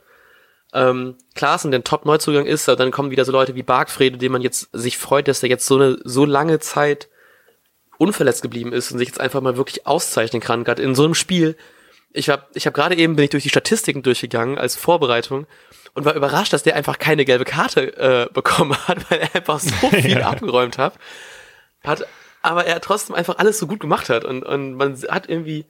Ähm, 0.74 1.16
Klaassen, 1.34 1.70
der 1.70 1.80
ein 1.80 1.84
Top-Neuzugang 1.84 2.44
ist, 2.46 2.68
dann 2.68 2.90
kommen 2.90 3.10
wieder 3.10 3.24
so 3.24 3.32
Leute 3.32 3.54
wie 3.54 3.62
Bargfrede, 3.62 4.18
dem 4.18 4.32
man 4.32 4.42
jetzt 4.42 4.68
sich 4.72 4.98
freut, 4.98 5.28
dass 5.28 5.40
der 5.40 5.48
jetzt 5.48 5.66
so 5.66 5.76
eine 5.76 5.96
so 6.04 6.24
lange 6.26 6.58
Zeit 6.58 7.08
unverletzt 7.96 8.42
geblieben 8.42 8.72
ist 8.72 8.90
und 8.92 8.98
sich 8.98 9.08
jetzt 9.08 9.20
einfach 9.20 9.40
mal 9.40 9.56
wirklich 9.56 9.86
auszeichnen 9.86 10.42
kann, 10.42 10.64
gerade 10.64 10.82
in 10.82 10.94
so 10.94 11.04
einem 11.04 11.14
Spiel. 11.14 11.56
Ich 12.12 12.28
habe 12.28 12.44
ich 12.54 12.66
hab 12.66 12.74
gerade 12.74 12.96
eben 12.96 13.16
bin 13.16 13.24
ich 13.24 13.30
durch 13.30 13.44
die 13.44 13.48
Statistiken 13.48 14.02
durchgegangen 14.02 14.58
als 14.58 14.76
Vorbereitung 14.76 15.46
und 15.94 16.04
war 16.04 16.14
überrascht, 16.14 16.52
dass 16.52 16.64
der 16.64 16.76
einfach 16.76 16.98
keine 16.98 17.24
gelbe 17.24 17.44
Karte 17.44 17.96
äh, 17.96 18.26
bekommen 18.34 18.76
hat, 18.88 19.10
weil 19.10 19.20
er 19.20 19.34
einfach 19.36 19.60
so 19.60 19.70
viel 19.90 20.18
Ja. 20.18 20.28
abgeräumt 20.28 20.76
hat. 20.76 20.94
Hat. 21.86 22.06
Aber 22.42 22.66
er 22.66 22.80
trotzdem 22.80 23.14
einfach 23.14 23.38
alles 23.38 23.58
so 23.58 23.66
gut 23.66 23.80
gemacht 23.80 24.08
hat 24.08 24.24
und, 24.24 24.42
und 24.42 24.74
man 24.74 25.00
hat 25.08 25.28
irgendwie 25.28 25.66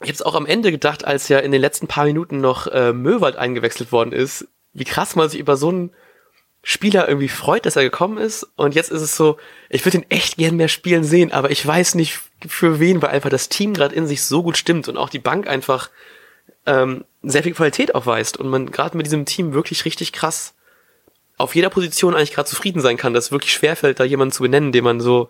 ich 0.00 0.08
habe 0.08 0.14
es 0.14 0.22
auch 0.22 0.34
am 0.34 0.46
Ende 0.46 0.70
gedacht, 0.70 1.04
als 1.04 1.28
ja 1.28 1.38
in 1.38 1.52
den 1.52 1.60
letzten 1.60 1.86
paar 1.86 2.04
Minuten 2.04 2.40
noch 2.40 2.66
äh, 2.66 2.92
Möwald 2.92 3.36
eingewechselt 3.36 3.92
worden 3.92 4.12
ist, 4.12 4.46
wie 4.72 4.84
krass 4.84 5.16
man 5.16 5.28
sich 5.28 5.40
über 5.40 5.56
so 5.56 5.68
einen 5.68 5.92
Spieler 6.62 7.08
irgendwie 7.08 7.28
freut, 7.28 7.66
dass 7.66 7.76
er 7.76 7.84
gekommen 7.84 8.18
ist. 8.18 8.46
Und 8.56 8.74
jetzt 8.74 8.90
ist 8.90 9.02
es 9.02 9.16
so, 9.16 9.38
ich 9.68 9.84
würde 9.84 9.98
ihn 9.98 10.06
echt 10.08 10.36
gern 10.36 10.56
mehr 10.56 10.68
spielen 10.68 11.04
sehen, 11.04 11.32
aber 11.32 11.50
ich 11.50 11.64
weiß 11.64 11.94
nicht 11.94 12.20
für 12.46 12.80
wen, 12.80 13.02
weil 13.02 13.10
einfach 13.10 13.30
das 13.30 13.48
Team 13.48 13.74
gerade 13.74 13.94
in 13.94 14.06
sich 14.06 14.22
so 14.22 14.42
gut 14.42 14.56
stimmt 14.56 14.88
und 14.88 14.96
auch 14.96 15.08
die 15.08 15.18
Bank 15.18 15.46
einfach 15.46 15.90
ähm, 16.66 17.04
sehr 17.22 17.42
viel 17.42 17.54
Qualität 17.54 17.94
aufweist 17.94 18.36
und 18.38 18.48
man 18.48 18.70
gerade 18.70 18.96
mit 18.96 19.06
diesem 19.06 19.26
Team 19.26 19.52
wirklich 19.52 19.84
richtig 19.84 20.12
krass 20.12 20.53
auf 21.36 21.54
jeder 21.54 21.70
Position 21.70 22.14
eigentlich 22.14 22.32
gerade 22.32 22.48
zufrieden 22.48 22.80
sein 22.80 22.96
kann, 22.96 23.14
dass 23.14 23.26
es 23.26 23.32
wirklich 23.32 23.52
schwerfällt, 23.52 24.00
da 24.00 24.04
jemanden 24.04 24.32
zu 24.32 24.42
benennen, 24.42 24.72
den 24.72 24.84
man 24.84 25.00
so 25.00 25.28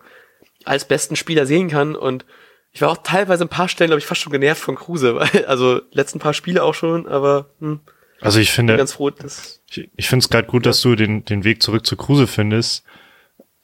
als 0.63 0.85
besten 0.85 1.15
Spieler 1.15 1.45
sehen 1.45 1.69
kann. 1.69 1.95
Und 1.95 2.25
ich 2.71 2.81
war 2.81 2.89
auch 2.89 2.97
teilweise 2.97 3.45
ein 3.45 3.49
paar 3.49 3.69
Stellen, 3.69 3.89
glaube 3.89 3.99
ich, 3.99 4.05
fast 4.05 4.21
schon 4.21 4.33
genervt 4.33 4.61
von 4.61 4.75
Kruse, 4.75 5.15
weil, 5.33 5.45
also 5.45 5.81
letzten 5.91 6.19
paar 6.19 6.33
Spiele 6.33 6.63
auch 6.63 6.73
schon, 6.73 7.07
aber 7.07 7.49
hm, 7.59 7.79
Also 8.21 8.39
ich 8.39 8.51
finde, 8.51 8.77
ganz 8.77 8.93
froh, 8.93 9.09
dass 9.09 9.61
ich, 9.69 9.89
ich 9.95 10.07
finde 10.07 10.23
es 10.23 10.29
gerade 10.29 10.47
gut, 10.47 10.65
dass 10.65 10.81
du 10.81 10.95
den, 10.95 11.25
den 11.25 11.43
Weg 11.43 11.63
zurück 11.63 11.85
zu 11.85 11.95
Kruse 11.95 12.27
findest. 12.27 12.83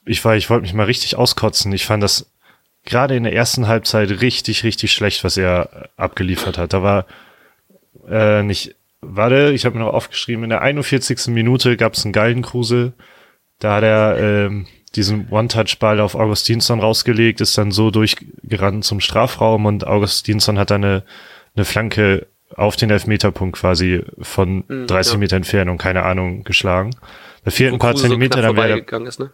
Ich 0.04 0.24
war, 0.24 0.36
ich 0.36 0.50
wollte 0.50 0.62
mich 0.62 0.74
mal 0.74 0.86
richtig 0.86 1.16
auskotzen. 1.16 1.72
Ich 1.72 1.86
fand 1.86 2.02
das 2.02 2.26
gerade 2.84 3.14
in 3.14 3.22
der 3.22 3.32
ersten 3.32 3.68
Halbzeit 3.68 4.10
richtig, 4.20 4.64
richtig 4.64 4.92
schlecht, 4.92 5.22
was 5.22 5.36
er 5.36 5.70
äh, 5.96 6.00
abgeliefert 6.00 6.58
hat. 6.58 6.72
Da 6.72 6.82
war 6.82 7.06
äh, 8.08 8.42
nicht, 8.42 8.74
warte, 9.02 9.52
ich 9.52 9.64
habe 9.64 9.76
mir 9.78 9.84
noch 9.84 9.92
aufgeschrieben, 9.92 10.44
in 10.44 10.50
der 10.50 10.62
41. 10.62 11.28
Minute 11.28 11.76
gab 11.76 11.94
es 11.94 12.04
einen 12.04 12.12
geilen 12.12 12.42
Kruse. 12.42 12.94
Da 13.58 13.76
hat 13.76 13.84
er 13.84 14.18
ähm, 14.18 14.66
diesen 14.94 15.28
One-Touch-Ball 15.30 16.00
auf 16.00 16.14
Augustinsson 16.14 16.80
rausgelegt, 16.80 17.40
ist 17.40 17.56
dann 17.58 17.70
so 17.70 17.90
durchgerannt 17.90 18.84
zum 18.84 19.00
Strafraum 19.00 19.66
und 19.66 19.86
Augustinsson 19.86 20.58
hat 20.58 20.70
dann 20.70 20.84
eine, 20.84 21.02
eine 21.54 21.64
Flanke 21.64 22.26
auf 22.54 22.76
den 22.76 22.90
Elfmeterpunkt 22.90 23.58
quasi 23.58 24.02
von 24.20 24.64
Mhm, 24.68 24.86
30 24.86 25.14
ja. 25.14 25.18
Meter 25.18 25.36
Entfernung, 25.36 25.78
keine 25.78 26.02
Ahnung, 26.02 26.44
geschlagen. 26.44 26.94
Da 27.44 27.50
fehlten 27.50 27.76
ein 27.76 27.78
paar 27.78 27.92
Kruse 27.92 28.02
so 28.02 28.08
Zentimeter, 28.08 28.40
knapp 28.40 28.56
dann 28.56 28.88
wäre 28.88 29.08
ist, 29.08 29.20
ne? 29.20 29.32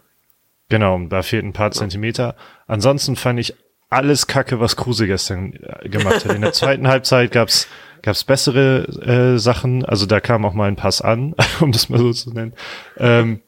Genau, 0.69 0.99
da 1.09 1.21
fehlten 1.21 1.49
ein 1.49 1.53
paar 1.53 1.71
Zentimeter. 1.71 2.35
Ansonsten 2.67 3.15
fand 3.15 3.39
ich 3.39 3.55
alles 3.89 4.27
Kacke, 4.27 4.59
was 4.59 4.75
Kruse 4.75 5.07
gestern 5.07 5.53
äh, 5.53 5.89
gemacht 5.89 6.25
hat. 6.25 6.35
In 6.35 6.41
der 6.41 6.53
zweiten 6.53 6.87
Halbzeit 6.87 7.31
gab's 7.31 7.67
gab's 8.01 8.23
bessere 8.23 9.35
äh, 9.35 9.37
Sachen. 9.37 9.85
Also 9.85 10.05
da 10.05 10.19
kam 10.19 10.45
auch 10.45 10.53
mal 10.53 10.67
ein 10.67 10.75
Pass 10.75 11.01
an, 11.01 11.35
um 11.59 11.71
das 11.71 11.89
mal 11.89 11.99
so 11.99 12.11
zu 12.13 12.31
nennen. 12.31 12.53
Ähm, 12.97 13.41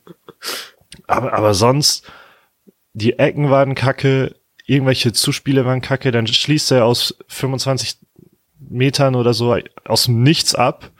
aber, 1.08 1.34
aber 1.34 1.54
sonst, 1.54 2.10
die 2.94 3.20
Ecken 3.20 3.50
waren 3.50 3.76
kacke, 3.76 4.36
irgendwelche 4.66 5.14
Zuspiele 5.14 5.66
waren 5.66 5.82
kacke, 5.82 6.12
dann 6.12 6.28
schließt 6.28 6.72
er 6.72 6.86
aus 6.86 7.18
25 7.28 7.98
Metern 8.60 9.16
oder 9.16 9.34
so 9.34 9.58
aus 9.86 10.06
dem 10.06 10.24
Nichts 10.24 10.56
ab 10.56 10.92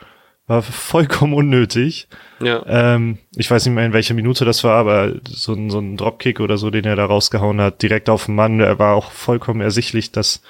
war 0.52 0.62
vollkommen 0.62 1.34
unnötig. 1.34 2.10
Ja. 2.42 2.64
Ähm, 2.68 3.20
ich 3.36 3.50
weiß 3.50 3.66
nicht 3.66 3.74
mehr, 3.74 3.86
in 3.86 3.94
welcher 3.94 4.14
Minute 4.14 4.44
das 4.44 4.64
war, 4.66 4.76
aber 4.76 5.14
so 5.26 5.54
ein, 5.54 5.70
so 5.70 5.80
ein 5.80 5.96
Dropkick 5.96 6.42
oder 6.42 6.58
so, 6.58 6.70
den 6.70 6.84
er 6.84 6.98
da 6.98 7.06
rausgehauen 7.06 7.62
hat, 7.62 7.82
direkt 7.82 8.10
auf 8.10 8.26
den 8.26 8.36
Mann, 8.36 8.60
er 8.60 8.78
war 8.78 8.96
auch 8.96 9.12
vollkommen 9.12 9.62
ersichtlich, 9.62 10.12
dass, 10.12 10.42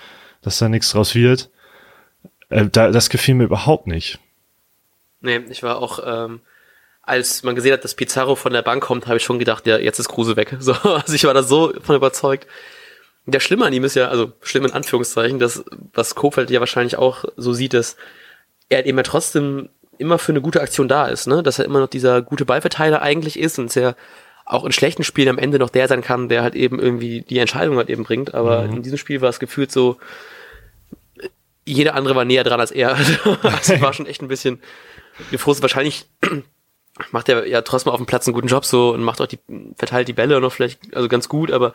dass 0.41 0.58
da 0.58 0.70
nichts 0.70 0.91
draus 0.91 1.13
wird. 1.13 1.51
Äh, 2.51 2.67
da, 2.72 2.91
das 2.91 3.10
gefiel 3.10 3.36
mir 3.36 3.46
überhaupt 3.46 3.88
nicht. 3.88 4.20
Nee, 5.22 5.41
ich 5.50 5.63
war 5.63 5.77
auch, 5.77 6.00
ähm, 6.05 6.41
als 7.01 7.43
man 7.43 7.55
gesehen 7.55 7.74
hat, 7.74 7.84
dass 7.84 7.96
Pizarro 7.96 8.36
von 8.36 8.53
der 8.53 8.62
Bank 8.62 8.84
kommt, 8.84 9.08
habe 9.08 9.17
ich 9.17 9.24
schon 9.24 9.39
gedacht, 9.39 9.65
ja, 9.65 9.77
jetzt 9.77 10.00
ist 10.00 10.10
Kruse 10.10 10.36
weg. 10.36 10.55
So, 10.60 10.74
also 10.74 11.13
ich 11.13 11.24
war 11.24 11.34
da 11.34 11.43
so 11.43 11.74
von 11.81 11.96
überzeugt. 11.96 12.48
Der 13.25 13.39
Schlimme 13.39 13.65
an 13.65 13.74
ihm 13.74 13.84
ist 13.84 13.96
ja, 13.96 14.10
also 14.10 14.34
schlimm 14.41 14.65
in 14.65 14.74
Anführungszeichen, 14.74 15.39
dass, 15.39 15.63
was 15.93 16.15
Kofeld 16.15 16.50
ja 16.50 16.60
wahrscheinlich 16.60 16.98
auch 16.98 17.24
so 17.38 17.53
sieht, 17.53 17.74
dass 17.74 17.96
er 18.70 18.86
eben 18.86 18.98
ja 18.98 19.03
trotzdem 19.03 19.70
immer 19.98 20.17
für 20.17 20.31
eine 20.31 20.41
gute 20.41 20.62
Aktion 20.62 20.88
da 20.88 21.08
ist, 21.08 21.27
ne? 21.27 21.43
Dass 21.43 21.60
er 21.60 21.65
immer 21.65 21.79
noch 21.79 21.88
dieser 21.88 22.24
gute 22.24 22.46
Ballverteiler 22.46 23.01
eigentlich 23.01 23.38
ist 23.38 23.60
und 23.60 23.72
sehr 23.72 23.96
auch 24.46 24.65
in 24.65 24.72
schlechten 24.72 25.03
Spielen 25.03 25.29
am 25.29 25.38
Ende 25.38 25.60
noch 25.60 25.70
der 25.70 25.88
sein 25.88 26.01
kann, 26.01 26.27
der 26.27 26.41
halt 26.41 26.55
eben 26.55 26.79
irgendwie 26.79 27.22
die 27.22 27.38
Entscheidung 27.38 27.77
halt 27.77 27.89
eben 27.89 28.03
bringt. 28.03 28.34
Aber 28.34 28.63
mhm. 28.63 28.77
in 28.77 28.81
diesem 28.81 28.98
Spiel 28.98 29.22
war 29.22 29.29
es 29.29 29.39
gefühlt 29.39 29.72
so, 29.72 29.98
jeder 31.72 31.96
andere 31.96 32.16
war 32.16 32.25
näher 32.25 32.44
dran 32.44 32.60
als 32.60 32.72
er. 32.72 32.98
Also 33.44 33.82
war 33.82 33.94
schon 33.94 34.06
echt 34.06 34.22
ein 34.22 34.28
bisschen 34.28 34.62
gefrustet. 35.32 35.63
Wahrscheinlich 35.63 36.06
macht 37.12 37.30
er 37.30 37.48
ja 37.48 37.62
trotzdem 37.62 37.92
auf 37.92 38.00
dem 38.00 38.06
Platz 38.06 38.28
einen 38.28 38.34
guten 38.34 38.48
Job 38.48 38.66
so 38.66 38.92
und 38.92 39.04
macht 39.04 39.22
auch 39.22 39.28
die, 39.28 39.40
verteilt 39.75 40.08
die 40.08 40.13
Bälle 40.13 40.40
noch 40.40 40.54
vielleicht, 40.54 40.96
also 40.96 41.08
ganz 41.08 41.30
gut, 41.30 41.51
aber 41.51 41.74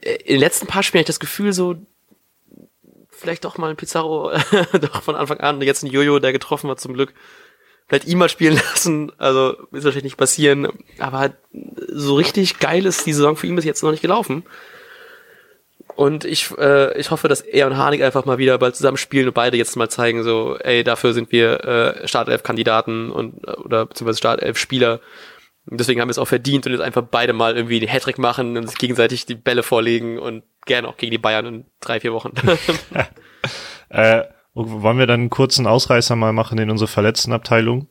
äh, 0.00 0.14
in 0.14 0.34
den 0.34 0.40
letzten 0.40 0.66
paar 0.66 0.82
Spielen 0.82 1.00
habe 1.00 1.04
ich 1.04 1.14
das 1.14 1.20
Gefühl 1.20 1.52
so, 1.52 1.76
vielleicht 3.10 3.44
doch 3.44 3.58
mal 3.58 3.70
ein 3.70 3.76
Pizarro, 3.76 4.32
doch 4.80 5.02
von 5.02 5.16
Anfang 5.16 5.40
an, 5.40 5.60
jetzt 5.62 5.82
ein 5.82 5.90
Jojo, 5.90 6.18
der 6.20 6.32
getroffen 6.32 6.70
hat 6.70 6.80
zum 6.80 6.94
Glück, 6.94 7.12
vielleicht 7.88 8.06
ihn 8.06 8.18
mal 8.18 8.28
spielen 8.28 8.54
lassen, 8.54 9.12
also 9.18 9.52
ist 9.72 9.84
wahrscheinlich 9.84 10.04
nicht 10.04 10.16
passieren, 10.16 10.68
aber 10.98 11.34
so 11.88 12.14
richtig 12.14 12.60
geil 12.60 12.86
ist 12.86 13.06
die 13.06 13.12
Saison 13.12 13.36
für 13.36 13.46
ihn 13.46 13.56
bis 13.56 13.64
jetzt 13.64 13.82
noch 13.82 13.90
nicht 13.90 14.02
gelaufen. 14.02 14.44
Und 16.00 16.24
ich, 16.24 16.50
äh, 16.56 16.98
ich 16.98 17.10
hoffe, 17.10 17.28
dass 17.28 17.42
er 17.42 17.66
und 17.66 17.76
Harnik 17.76 18.00
einfach 18.00 18.24
mal 18.24 18.38
wieder 18.38 18.56
bald 18.56 18.74
zusammen 18.74 18.96
spielen 18.96 19.28
und 19.28 19.34
beide 19.34 19.58
jetzt 19.58 19.76
mal 19.76 19.90
zeigen, 19.90 20.22
so, 20.22 20.56
ey, 20.56 20.82
dafür 20.82 21.12
sind 21.12 21.30
wir 21.30 21.62
äh, 21.62 22.08
Startelf-Kandidaten 22.08 23.10
und 23.10 23.46
oder 23.46 23.84
beziehungsweise 23.84 24.16
Startelf-Spieler. 24.16 25.00
Deswegen 25.66 26.00
haben 26.00 26.08
wir 26.08 26.12
es 26.12 26.18
auch 26.18 26.26
verdient 26.26 26.64
und 26.64 26.72
jetzt 26.72 26.80
einfach 26.80 27.02
beide 27.02 27.34
mal 27.34 27.54
irgendwie 27.54 27.80
den 27.80 27.90
Hattrick 27.90 28.16
machen 28.16 28.56
und 28.56 28.66
sich 28.66 28.78
gegenseitig 28.78 29.26
die 29.26 29.34
Bälle 29.34 29.62
vorlegen 29.62 30.18
und 30.18 30.42
gerne 30.64 30.88
auch 30.88 30.96
gegen 30.96 31.12
die 31.12 31.18
Bayern 31.18 31.44
in 31.44 31.64
drei, 31.80 32.00
vier 32.00 32.14
Wochen. 32.14 32.32
äh, 33.90 34.22
wollen 34.54 34.98
wir 34.98 35.06
dann 35.06 35.20
einen 35.20 35.28
kurzen 35.28 35.66
Ausreißer 35.66 36.16
mal 36.16 36.32
machen 36.32 36.56
in 36.56 36.70
unsere 36.70 36.88
Verletztenabteilung? 36.88 37.88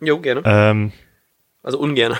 Jo, 0.00 0.18
gerne. 0.18 0.42
Ähm, 0.44 0.90
also 1.62 1.78
ungern. 1.78 2.16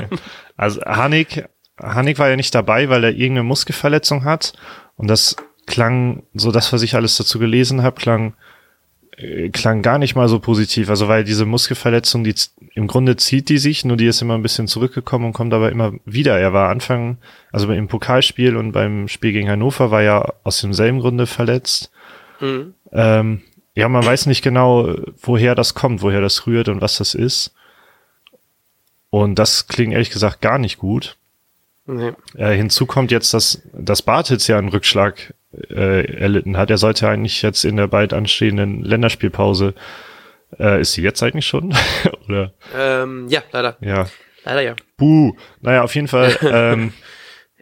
also 0.56 0.80
Hanik 0.82 1.48
Hanik 1.80 2.18
war 2.18 2.28
ja 2.28 2.36
nicht 2.36 2.54
dabei, 2.54 2.88
weil 2.88 3.04
er 3.04 3.10
irgendeine 3.10 3.44
Muskelverletzung 3.44 4.24
hat. 4.24 4.52
Und 4.96 5.08
das 5.08 5.36
klang, 5.66 6.22
so 6.34 6.50
das, 6.50 6.72
was 6.72 6.82
ich 6.82 6.94
alles 6.94 7.16
dazu 7.16 7.38
gelesen 7.38 7.82
habe, 7.82 8.00
klang, 8.00 8.34
äh, 9.16 9.50
klang 9.50 9.82
gar 9.82 9.98
nicht 9.98 10.14
mal 10.14 10.28
so 10.28 10.40
positiv. 10.40 10.90
Also 10.90 11.08
weil 11.08 11.24
diese 11.24 11.44
Muskelverletzung, 11.44 12.24
die 12.24 12.34
im 12.74 12.86
Grunde 12.86 13.16
zieht 13.16 13.48
die 13.48 13.58
sich, 13.58 13.84
nur 13.84 13.96
die 13.96 14.06
ist 14.06 14.22
immer 14.22 14.34
ein 14.34 14.42
bisschen 14.42 14.66
zurückgekommen 14.66 15.26
und 15.26 15.32
kommt 15.32 15.52
aber 15.52 15.70
immer 15.70 15.92
wieder. 16.04 16.38
Er 16.38 16.52
war 16.52 16.70
Anfang, 16.70 17.18
also 17.52 17.70
im 17.72 17.88
Pokalspiel 17.88 18.56
und 18.56 18.72
beim 18.72 19.08
Spiel 19.08 19.32
gegen 19.32 19.48
Hannover 19.48 19.90
war 19.90 20.02
er 20.02 20.34
aus 20.44 20.60
demselben 20.60 21.00
Grunde 21.00 21.26
verletzt. 21.26 21.90
Mhm. 22.40 22.74
Ähm, 22.92 23.42
ja, 23.74 23.88
man 23.88 24.04
weiß 24.04 24.26
nicht 24.26 24.42
genau, 24.42 24.94
woher 25.20 25.54
das 25.54 25.74
kommt, 25.74 26.02
woher 26.02 26.20
das 26.20 26.46
rührt 26.46 26.68
und 26.68 26.80
was 26.80 26.98
das 26.98 27.14
ist. 27.14 27.54
Und 29.10 29.38
das 29.38 29.68
klingt 29.68 29.92
ehrlich 29.92 30.10
gesagt 30.10 30.40
gar 30.40 30.58
nicht 30.58 30.78
gut. 30.78 31.17
Nee. 31.88 32.12
Äh, 32.36 32.54
hinzu 32.54 32.84
kommt 32.84 33.10
jetzt, 33.10 33.32
dass, 33.32 33.62
dass 33.72 34.02
Bartels 34.02 34.46
ja 34.46 34.58
einen 34.58 34.68
Rückschlag 34.68 35.32
äh, 35.70 36.04
erlitten 36.04 36.58
hat. 36.58 36.70
Er 36.70 36.76
sollte 36.76 37.08
eigentlich 37.08 37.40
jetzt 37.40 37.64
in 37.64 37.76
der 37.76 37.86
bald 37.86 38.12
anstehenden 38.12 38.82
Länderspielpause, 38.84 39.74
äh, 40.58 40.82
ist 40.82 40.92
sie 40.92 41.02
jetzt 41.02 41.22
eigentlich 41.22 41.46
schon? 41.46 41.74
Oder? 42.28 42.52
Ähm, 42.76 43.26
ja, 43.30 43.42
leider. 43.52 43.78
Ja. 43.80 44.06
Leider 44.44 44.60
ja. 44.60 44.76
Buh. 44.98 45.34
Naja, 45.62 45.82
auf 45.82 45.94
jeden 45.94 46.08
Fall. 46.08 46.36
Ähm, 46.42 46.92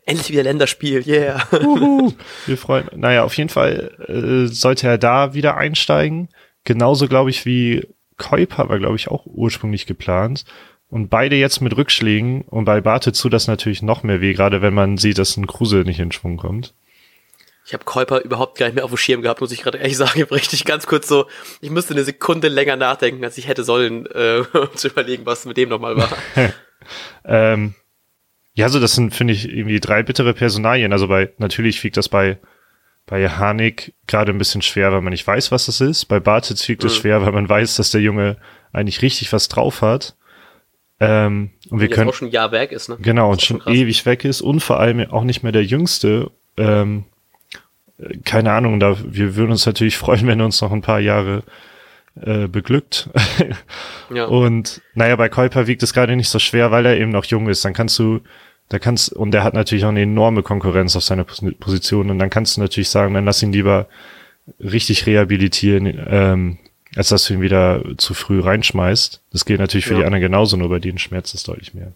Endlich 0.08 0.30
wieder 0.30 0.44
Länderspiel, 0.44 1.02
yeah. 1.04 1.42
Uhu, 1.52 2.12
wir 2.46 2.56
freuen. 2.56 2.88
Naja, 2.94 3.24
auf 3.24 3.36
jeden 3.36 3.48
Fall 3.48 3.90
äh, 4.06 4.46
sollte 4.46 4.86
er 4.86 4.98
da 4.98 5.34
wieder 5.34 5.56
einsteigen. 5.56 6.28
Genauso, 6.62 7.08
glaube 7.08 7.30
ich, 7.30 7.44
wie 7.44 7.88
Kuiper 8.16 8.68
war, 8.68 8.78
glaube 8.78 8.94
ich, 8.94 9.08
auch 9.08 9.26
ursprünglich 9.26 9.84
geplant. 9.84 10.44
Und 10.88 11.08
beide 11.08 11.36
jetzt 11.36 11.60
mit 11.60 11.76
Rückschlägen 11.76 12.42
und 12.42 12.64
bei 12.64 12.80
Barte 12.80 13.12
zu 13.12 13.28
das 13.28 13.48
natürlich 13.48 13.82
noch 13.82 14.02
mehr 14.02 14.20
weh, 14.20 14.34
gerade 14.34 14.62
wenn 14.62 14.74
man 14.74 14.98
sieht, 14.98 15.18
dass 15.18 15.36
ein 15.36 15.46
Kruse 15.46 15.78
nicht 15.78 15.98
in 15.98 16.12
Schwung 16.12 16.36
kommt. 16.36 16.74
Ich 17.66 17.74
habe 17.74 17.84
Käuper 17.84 18.20
überhaupt 18.22 18.58
gar 18.58 18.66
nicht 18.66 18.76
mehr 18.76 18.84
auf 18.84 18.92
dem 18.92 18.96
Schirm 18.96 19.22
gehabt, 19.22 19.40
muss 19.40 19.50
ich 19.50 19.62
gerade 19.62 19.78
ehrlich 19.78 19.96
sagen. 19.96 20.22
Richtig 20.22 20.64
ganz 20.64 20.86
kurz 20.86 21.08
so, 21.08 21.26
ich 21.60 21.70
musste 21.70 21.94
eine 21.94 22.04
Sekunde 22.04 22.46
länger 22.46 22.76
nachdenken, 22.76 23.24
als 23.24 23.36
ich 23.38 23.48
hätte 23.48 23.64
sollen, 23.64 24.06
äh, 24.06 24.44
um 24.52 24.74
zu 24.76 24.88
überlegen, 24.88 25.26
was 25.26 25.44
mit 25.44 25.56
dem 25.56 25.70
nochmal 25.70 25.96
war. 25.96 26.08
ähm, 27.24 27.74
ja, 28.54 28.68
so 28.68 28.78
das 28.78 28.94
sind, 28.94 29.12
finde 29.12 29.34
ich, 29.34 29.48
irgendwie 29.48 29.80
drei 29.80 30.04
bittere 30.04 30.32
Personalien. 30.32 30.92
Also 30.92 31.08
bei, 31.08 31.32
natürlich 31.38 31.82
wiegt 31.82 31.96
das 31.96 32.08
bei, 32.08 32.38
bei 33.04 33.28
Harnik 33.28 33.94
gerade 34.06 34.30
ein 34.30 34.38
bisschen 34.38 34.62
schwer, 34.62 34.92
weil 34.92 35.02
man 35.02 35.10
nicht 35.10 35.26
weiß, 35.26 35.50
was 35.50 35.66
das 35.66 35.80
ist. 35.80 36.04
Bei 36.04 36.20
Bartitz 36.20 36.68
wiegt 36.68 36.84
es 36.84 36.94
mhm. 36.94 37.00
schwer, 37.00 37.22
weil 37.22 37.32
man 37.32 37.48
weiß, 37.48 37.74
dass 37.76 37.90
der 37.90 38.00
Junge 38.00 38.36
eigentlich 38.72 39.02
richtig 39.02 39.32
was 39.32 39.48
drauf 39.48 39.82
hat. 39.82 40.14
Ähm, 40.98 41.50
und 41.68 41.80
wir 41.80 41.88
können 41.88 42.08
auch 42.08 42.14
schon 42.14 42.28
ein 42.28 42.32
Jahr 42.32 42.52
weg 42.52 42.72
ist, 42.72 42.88
ne? 42.88 42.96
Genau, 43.00 43.30
und 43.30 43.42
schon, 43.42 43.60
schon 43.60 43.74
ewig 43.74 44.06
weg 44.06 44.24
ist 44.24 44.40
und 44.40 44.60
vor 44.60 44.80
allem 44.80 45.00
auch 45.10 45.24
nicht 45.24 45.42
mehr 45.42 45.52
der 45.52 45.64
Jüngste. 45.64 46.30
Ähm, 46.56 47.04
keine 48.24 48.52
Ahnung, 48.52 48.80
da 48.80 48.96
wir 49.04 49.36
würden 49.36 49.50
uns 49.50 49.66
natürlich 49.66 49.96
freuen, 49.98 50.26
wenn 50.26 50.40
er 50.40 50.46
uns 50.46 50.60
noch 50.60 50.72
ein 50.72 50.82
paar 50.82 51.00
Jahre 51.00 51.42
äh, 52.20 52.48
beglückt. 52.48 53.10
ja. 54.14 54.24
Und 54.24 54.80
naja, 54.94 55.16
bei 55.16 55.28
Kuiper 55.28 55.66
wiegt 55.66 55.82
es 55.82 55.92
gerade 55.92 56.16
nicht 56.16 56.30
so 56.30 56.38
schwer, 56.38 56.70
weil 56.70 56.86
er 56.86 56.96
eben 56.96 57.10
noch 57.10 57.24
jung 57.26 57.48
ist. 57.48 57.64
Dann 57.64 57.74
kannst 57.74 57.98
du, 57.98 58.20
da 58.68 58.78
kannst, 58.78 59.12
und 59.12 59.32
der 59.32 59.44
hat 59.44 59.54
natürlich 59.54 59.84
auch 59.84 59.90
eine 59.90 60.02
enorme 60.02 60.42
Konkurrenz 60.42 60.96
auf 60.96 61.04
seiner 61.04 61.24
Position. 61.24 62.10
Und 62.10 62.18
dann 62.18 62.30
kannst 62.30 62.56
du 62.56 62.62
natürlich 62.62 62.88
sagen, 62.88 63.12
dann 63.12 63.26
lass 63.26 63.42
ihn 63.42 63.52
lieber 63.52 63.86
richtig 64.60 65.06
rehabilitieren, 65.06 66.06
ähm, 66.08 66.58
als 66.96 67.10
dass 67.10 67.24
du 67.24 67.34
ihn 67.34 67.42
wieder 67.42 67.82
zu 67.98 68.14
früh 68.14 68.40
reinschmeißt. 68.40 69.20
Das 69.32 69.44
gilt 69.44 69.60
natürlich 69.60 69.86
für 69.86 69.92
ja. 69.92 70.00
die 70.00 70.04
anderen 70.06 70.22
genauso, 70.22 70.56
nur 70.56 70.70
bei 70.70 70.78
denen 70.78 70.98
schmerzt 70.98 71.34
es 71.34 71.42
deutlich 71.42 71.74
mehr. 71.74 71.92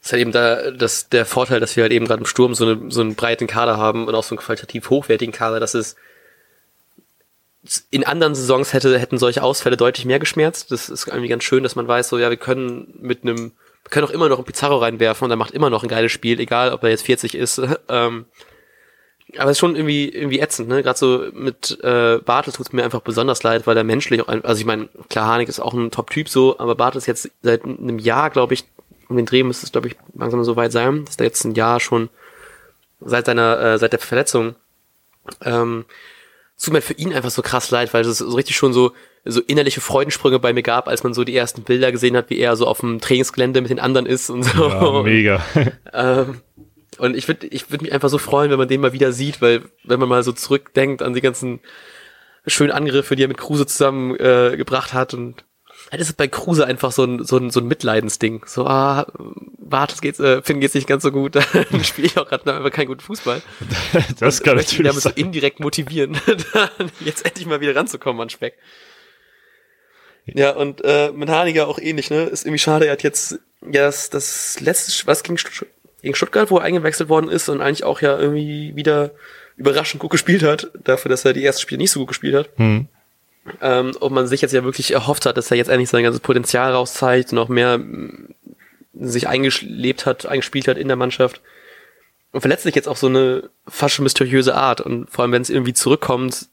Das 0.00 0.08
ist 0.08 0.12
halt 0.12 0.20
eben 0.20 0.32
da 0.32 0.70
das, 0.72 1.08
der 1.08 1.24
Vorteil, 1.24 1.60
dass 1.60 1.76
wir 1.76 1.84
halt 1.84 1.92
eben 1.92 2.06
gerade 2.06 2.20
im 2.20 2.26
Sturm 2.26 2.54
so, 2.54 2.66
eine, 2.66 2.90
so 2.90 3.00
einen 3.00 3.14
breiten 3.14 3.46
Kader 3.46 3.78
haben 3.78 4.06
und 4.06 4.14
auch 4.14 4.24
so 4.24 4.34
einen 4.34 4.44
qualitativ 4.44 4.90
hochwertigen 4.90 5.32
Kader, 5.32 5.60
dass 5.60 5.74
es 5.74 5.96
in 7.90 8.04
anderen 8.04 8.34
Saisons 8.34 8.74
hätte, 8.74 8.98
hätten 8.98 9.16
solche 9.16 9.42
Ausfälle 9.42 9.76
deutlich 9.76 10.04
mehr 10.04 10.18
geschmerzt. 10.18 10.70
Das 10.70 10.90
ist 10.90 11.06
irgendwie 11.06 11.28
ganz 11.28 11.44
schön, 11.44 11.62
dass 11.62 11.76
man 11.76 11.88
weiß, 11.88 12.08
so, 12.08 12.18
ja, 12.18 12.28
wir 12.28 12.36
können 12.36 12.98
mit 13.00 13.22
einem, 13.22 13.52
wir 13.82 13.90
können 13.90 14.06
auch 14.06 14.10
immer 14.10 14.28
noch 14.28 14.36
einen 14.36 14.44
Pizarro 14.44 14.78
reinwerfen 14.78 15.24
und 15.24 15.30
er 15.30 15.36
macht 15.36 15.52
immer 15.52 15.70
noch 15.70 15.82
ein 15.82 15.88
geiles 15.88 16.12
Spiel, 16.12 16.38
egal 16.40 16.72
ob 16.72 16.82
er 16.82 16.90
jetzt 16.90 17.06
40 17.06 17.34
ist. 17.34 17.62
ähm, 17.88 18.26
aber 19.36 19.50
es 19.50 19.56
ist 19.56 19.60
schon 19.60 19.74
irgendwie 19.74 20.08
irgendwie 20.08 20.40
ätzend, 20.40 20.68
ne? 20.68 20.82
Gerade 20.82 20.98
so 20.98 21.24
mit 21.32 21.78
äh, 21.82 22.18
Bartels 22.18 22.56
tut's 22.56 22.72
mir 22.72 22.84
einfach 22.84 23.00
besonders 23.00 23.42
leid, 23.42 23.66
weil 23.66 23.76
er 23.76 23.84
menschlich 23.84 24.20
auch, 24.20 24.28
ein, 24.28 24.44
also 24.44 24.60
ich 24.60 24.66
meine, 24.66 24.88
klar, 25.08 25.26
Harnik 25.26 25.48
ist 25.48 25.60
auch 25.60 25.72
ein 25.72 25.90
Top-Typ 25.90 26.28
so, 26.28 26.58
aber 26.58 26.74
Bartels 26.74 27.06
jetzt 27.06 27.30
seit 27.42 27.64
einem 27.64 27.98
Jahr, 27.98 28.30
glaube 28.30 28.54
ich, 28.54 28.64
um 29.08 29.16
den 29.16 29.26
Dreh 29.26 29.42
müsste 29.42 29.66
es, 29.66 29.72
glaube 29.72 29.88
ich, 29.88 29.96
langsam 30.14 30.44
so 30.44 30.56
weit 30.56 30.72
sein, 30.72 31.04
dass 31.04 31.16
der 31.16 31.26
jetzt 31.26 31.44
ein 31.44 31.54
Jahr 31.54 31.80
schon 31.80 32.10
seit 33.00 33.26
seiner, 33.26 33.60
äh, 33.60 33.78
seit 33.78 33.92
der 33.92 33.98
Verletzung, 33.98 34.54
ähm, 35.42 35.84
tut 36.62 36.72
mir 36.72 36.82
für 36.82 36.94
ihn 36.94 37.12
einfach 37.12 37.30
so 37.30 37.42
krass 37.42 37.70
leid, 37.70 37.92
weil 37.92 38.04
es 38.04 38.18
so 38.18 38.34
richtig 38.34 38.56
schon 38.56 38.72
so, 38.72 38.92
so 39.24 39.40
innerliche 39.40 39.80
Freudensprünge 39.80 40.38
bei 40.38 40.52
mir 40.52 40.62
gab, 40.62 40.88
als 40.88 41.02
man 41.02 41.14
so 41.14 41.24
die 41.24 41.36
ersten 41.36 41.62
Bilder 41.62 41.90
gesehen 41.92 42.16
hat, 42.16 42.30
wie 42.30 42.38
er 42.38 42.56
so 42.56 42.66
auf 42.66 42.80
dem 42.80 43.00
Trainingsgelände 43.00 43.60
mit 43.60 43.70
den 43.70 43.80
anderen 43.80 44.06
ist 44.06 44.30
und 44.30 44.44
so. 44.44 44.68
Ja, 44.68 45.02
mega. 45.02 45.44
ähm, 45.92 46.40
und 46.98 47.16
ich 47.16 47.28
würde 47.28 47.46
ich 47.46 47.70
würd 47.70 47.82
mich 47.82 47.92
einfach 47.92 48.08
so 48.08 48.18
freuen, 48.18 48.50
wenn 48.50 48.58
man 48.58 48.68
den 48.68 48.80
mal 48.80 48.92
wieder 48.92 49.12
sieht, 49.12 49.40
weil 49.40 49.62
wenn 49.82 50.00
man 50.00 50.08
mal 50.08 50.22
so 50.22 50.32
zurückdenkt 50.32 51.02
an 51.02 51.14
die 51.14 51.20
ganzen 51.20 51.60
schönen 52.46 52.72
Angriffe, 52.72 53.16
die 53.16 53.24
er 53.24 53.28
mit 53.28 53.38
Kruse 53.38 53.66
zusammen 53.66 54.16
äh, 54.16 54.56
gebracht 54.56 54.92
hat 54.92 55.14
und 55.14 55.44
halt 55.90 56.00
ist 56.00 56.16
bei 56.16 56.28
Kruse 56.28 56.66
einfach 56.66 56.92
so 56.92 57.04
ein, 57.04 57.24
so 57.24 57.36
ein, 57.36 57.50
so 57.50 57.60
ein 57.60 57.66
Mitleidensding. 57.66 58.42
So, 58.46 58.66
ah, 58.66 59.06
warte, 59.58 59.94
es 59.94 60.00
geht's, 60.00 60.20
äh, 60.20 60.42
Finn 60.42 60.60
geht's 60.60 60.74
nicht 60.74 60.86
ganz 60.86 61.02
so 61.02 61.12
gut, 61.12 61.36
dann 61.70 61.84
spiele 61.84 62.06
ich 62.06 62.18
auch 62.18 62.28
gerade 62.28 62.52
einfach 62.54 62.70
keinen 62.70 62.88
guten 62.88 63.00
Fußball. 63.00 63.42
das 64.18 64.42
kann 64.42 64.56
natürlich 64.56 64.86
damit 64.86 65.02
so 65.02 65.10
indirekt 65.10 65.60
motivieren, 65.60 66.18
jetzt 67.00 67.24
endlich 67.24 67.46
mal 67.46 67.60
wieder 67.60 67.76
ranzukommen 67.76 68.20
an 68.20 68.30
Speck. 68.30 68.54
Ja, 70.26 70.50
und 70.50 70.82
äh, 70.84 71.12
mit 71.12 71.28
Haniger 71.28 71.68
auch 71.68 71.78
ähnlich, 71.78 72.10
ne? 72.10 72.22
Ist 72.24 72.46
irgendwie 72.46 72.58
schade, 72.58 72.86
er 72.86 72.92
hat 72.92 73.02
jetzt 73.02 73.40
ja 73.60 73.84
das, 73.84 74.08
das 74.08 74.58
letzte, 74.60 75.06
was 75.06 75.22
ging 75.22 75.36
gegen 76.04 76.14
Stuttgart, 76.14 76.50
wo 76.50 76.58
er 76.58 76.64
eingewechselt 76.64 77.08
worden 77.08 77.30
ist 77.30 77.48
und 77.48 77.60
eigentlich 77.60 77.84
auch 77.84 78.00
ja 78.02 78.18
irgendwie 78.18 78.76
wieder 78.76 79.12
überraschend 79.56 80.00
gut 80.00 80.10
gespielt 80.10 80.42
hat, 80.42 80.70
dafür, 80.84 81.08
dass 81.08 81.24
er 81.24 81.32
die 81.32 81.44
ersten 81.44 81.62
Spiele 81.62 81.78
nicht 81.78 81.90
so 81.90 82.00
gut 82.00 82.08
gespielt 82.08 82.34
hat. 82.34 82.50
Hm. 82.56 82.86
ähm, 83.60 83.92
ob 84.00 84.12
man 84.12 84.26
sich 84.26 84.42
jetzt 84.42 84.52
ja 84.52 84.64
wirklich 84.64 84.92
erhofft 84.92 85.26
hat, 85.26 85.36
dass 85.36 85.50
er 85.50 85.56
jetzt 85.56 85.68
endlich 85.68 85.88
sein 85.88 86.02
ganzes 86.02 86.20
Potenzial 86.20 86.72
rauszeigt 86.72 87.32
und 87.32 87.38
auch 87.38 87.48
mehr 87.48 87.80
sich 88.92 89.28
eingelebt 89.28 90.06
hat, 90.06 90.26
eingespielt 90.26 90.68
hat 90.68 90.76
in 90.76 90.88
der 90.88 90.96
Mannschaft. 90.96 91.40
Und 92.32 92.40
verletzt 92.40 92.64
sich 92.64 92.74
jetzt 92.74 92.88
auf 92.88 92.98
so 92.98 93.06
eine 93.06 93.48
fast 93.66 94.00
mysteriöse 94.00 94.54
Art. 94.54 94.80
Und 94.80 95.08
vor 95.08 95.22
allem, 95.22 95.32
wenn 95.32 95.42
es 95.42 95.50
irgendwie 95.50 95.72
zurückkommt, 95.72 96.48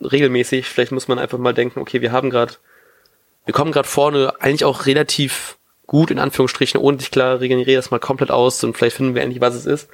regelmäßig, 0.00 0.66
vielleicht 0.66 0.92
muss 0.92 1.08
man 1.08 1.18
einfach 1.18 1.38
mal 1.38 1.52
denken, 1.52 1.80
okay, 1.80 2.00
wir 2.00 2.12
haben 2.12 2.30
gerade, 2.30 2.54
wir 3.44 3.52
kommen 3.52 3.72
gerade 3.72 3.88
vorne 3.88 4.32
eigentlich 4.38 4.64
auch 4.64 4.86
relativ 4.86 5.58
gut, 5.90 6.10
in 6.12 6.20
Anführungsstrichen, 6.20 6.80
ohne 6.80 6.98
dich 6.98 7.10
klar, 7.10 7.40
regeneriere 7.40 7.74
das 7.74 7.90
mal 7.90 7.98
komplett 7.98 8.30
aus 8.30 8.62
und 8.62 8.76
vielleicht 8.76 8.96
finden 8.96 9.16
wir 9.16 9.22
endlich, 9.22 9.40
was 9.40 9.56
es 9.56 9.66
ist. 9.66 9.88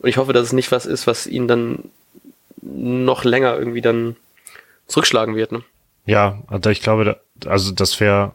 Und 0.00 0.08
ich 0.08 0.16
hoffe, 0.16 0.32
dass 0.32 0.42
es 0.42 0.52
nicht 0.52 0.72
was 0.72 0.86
ist, 0.86 1.06
was 1.06 1.28
ihn 1.28 1.46
dann 1.46 1.84
noch 2.60 3.22
länger 3.22 3.56
irgendwie 3.56 3.80
dann 3.80 4.16
zurückschlagen 4.88 5.36
wird. 5.36 5.52
Ne? 5.52 5.62
Ja, 6.04 6.42
also 6.48 6.68
ich 6.70 6.82
glaube, 6.82 7.20
also 7.46 7.70
das 7.70 8.00
wäre 8.00 8.34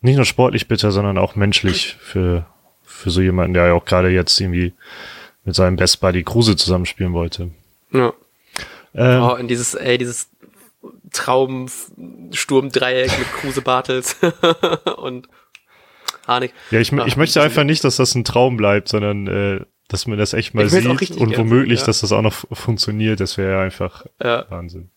nicht 0.00 0.14
nur 0.14 0.24
sportlich 0.24 0.68
bitter, 0.68 0.92
sondern 0.92 1.18
auch 1.18 1.34
menschlich 1.34 1.96
für, 2.00 2.46
für 2.84 3.10
so 3.10 3.20
jemanden, 3.20 3.54
der 3.54 3.66
ja 3.66 3.72
auch 3.72 3.84
gerade 3.84 4.10
jetzt 4.10 4.40
irgendwie 4.40 4.74
mit 5.44 5.56
seinem 5.56 5.74
Best 5.74 6.00
Buddy 6.00 6.22
Kruse 6.22 6.54
zusammenspielen 6.54 7.14
wollte. 7.14 7.50
Ja. 7.90 8.12
Ähm, 8.94 9.22
oh, 9.24 9.34
in 9.34 9.48
dieses, 9.48 9.74
ey, 9.74 9.98
dieses 9.98 10.28
Traumsturmdreieck 11.12 13.18
mit 13.18 13.32
Kruse 13.32 13.62
Bartels 13.62 14.18
und 14.98 15.26
Harnik. 16.26 16.52
Ja, 16.70 16.80
ich, 16.80 16.92
Ach, 16.92 17.06
ich 17.06 17.16
möchte 17.16 17.42
einfach 17.42 17.64
nicht, 17.64 17.84
dass 17.84 17.96
das 17.96 18.14
ein 18.14 18.24
Traum 18.24 18.56
bleibt, 18.56 18.88
sondern 18.88 19.26
äh, 19.26 19.60
dass 19.88 20.06
man 20.06 20.18
das 20.18 20.32
echt 20.32 20.54
mal 20.54 20.68
sieht 20.68 20.86
und 21.16 21.36
womöglich, 21.36 21.80
ja. 21.80 21.86
dass 21.86 22.00
das 22.00 22.12
auch 22.12 22.22
noch 22.22 22.44
funktioniert. 22.52 23.20
Das 23.20 23.36
wäre 23.36 23.52
ja 23.52 23.60
einfach 23.62 24.06
ja. 24.22 24.46
Wahnsinn. 24.48 24.90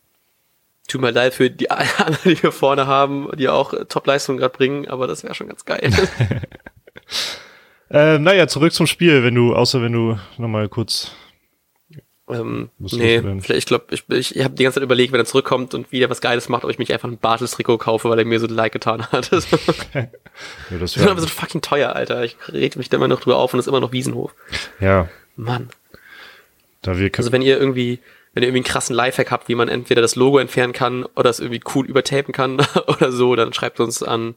Tut 0.87 1.01
mir 1.01 1.11
leid 1.11 1.33
für 1.33 1.49
die 1.49 1.69
anderen, 1.71 2.17
die 2.23 2.41
wir 2.41 2.51
vorne 2.51 2.87
haben, 2.87 3.29
die 3.37 3.49
auch 3.49 3.73
Top-Leistungen 3.89 4.37
gerade 4.37 4.55
bringen, 4.55 4.87
aber 4.87 5.07
das 5.07 5.23
wäre 5.23 5.35
schon 5.35 5.47
ganz 5.47 5.65
geil. 5.65 5.91
äh, 7.89 8.19
naja, 8.19 8.47
zurück 8.47 8.71
zum 8.71 8.87
Spiel, 8.87 9.23
wenn 9.23 9.35
du, 9.35 9.55
außer 9.55 9.81
wenn 9.81 9.93
du 9.93 10.17
nochmal 10.37 10.69
kurz 10.69 11.11
ähm, 12.27 12.69
nee, 12.79 13.21
vielleicht, 13.21 13.51
ich 13.51 13.65
glaube, 13.67 13.85
ich, 13.91 14.03
ich, 14.09 14.35
ich 14.35 14.43
habe 14.43 14.55
die 14.55 14.63
ganze 14.63 14.79
Zeit 14.79 14.83
überlegt, 14.83 15.13
wenn 15.13 15.19
er 15.19 15.25
zurückkommt 15.25 15.75
und 15.75 15.91
wieder 15.91 16.09
was 16.09 16.21
Geiles 16.21 16.49
macht, 16.49 16.63
ob 16.63 16.71
ich 16.71 16.79
mich 16.79 16.91
einfach 16.91 17.07
ein 17.07 17.19
Bartels-Trikot 17.19 17.77
kaufe, 17.77 18.09
weil 18.09 18.17
er 18.17 18.25
mir 18.25 18.39
so 18.39 18.47
Like 18.47 18.73
getan 18.73 19.05
hat. 19.11 19.29
ja, 19.93 20.07
das 20.79 20.95
ist 20.95 21.07
aber 21.07 21.21
so 21.21 21.27
fucking 21.27 21.61
teuer, 21.61 21.95
Alter. 21.95 22.23
Ich 22.23 22.35
rede 22.51 22.79
mich 22.79 22.89
da 22.89 22.97
immer 22.97 23.07
noch 23.07 23.21
drüber 23.21 23.37
auf 23.37 23.53
und 23.53 23.59
es 23.59 23.65
ist 23.65 23.69
immer 23.69 23.79
noch 23.79 23.91
Wiesenhof. 23.91 24.33
Ja. 24.79 25.07
Mann. 25.35 25.69
Da 26.81 26.97
wir 26.97 27.11
also 27.15 27.31
wenn 27.31 27.41
ihr 27.43 27.59
irgendwie, 27.59 27.99
wenn 28.33 28.41
ihr 28.41 28.49
irgendwie 28.49 28.59
einen 28.59 28.71
krassen 28.73 28.95
Lifehack 28.95 29.31
habt, 29.31 29.47
wie 29.47 29.55
man 29.55 29.69
entweder 29.69 30.01
das 30.01 30.15
Logo 30.15 30.39
entfernen 30.39 30.73
kann 30.73 31.03
oder 31.15 31.29
es 31.29 31.39
irgendwie 31.39 31.61
cool 31.75 31.85
übertapen 31.85 32.33
kann 32.33 32.59
oder 32.87 33.11
so, 33.11 33.35
dann 33.35 33.53
schreibt 33.53 33.79
uns 33.79 34.01
an 34.01 34.35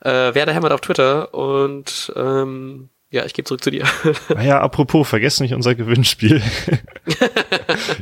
äh, 0.00 0.34
Werder 0.34 0.52
Hämmert 0.52 0.72
auf 0.72 0.80
Twitter 0.80 1.32
und 1.32 2.12
ähm, 2.16 2.88
ja, 3.10 3.24
ich 3.24 3.32
gebe 3.32 3.46
zurück 3.46 3.64
zu 3.64 3.70
dir. 3.70 3.84
Naja, 4.28 4.58
ah 4.60 4.64
apropos, 4.64 5.08
vergesst 5.08 5.40
nicht 5.40 5.54
unser 5.54 5.74
Gewinnspiel. 5.74 6.42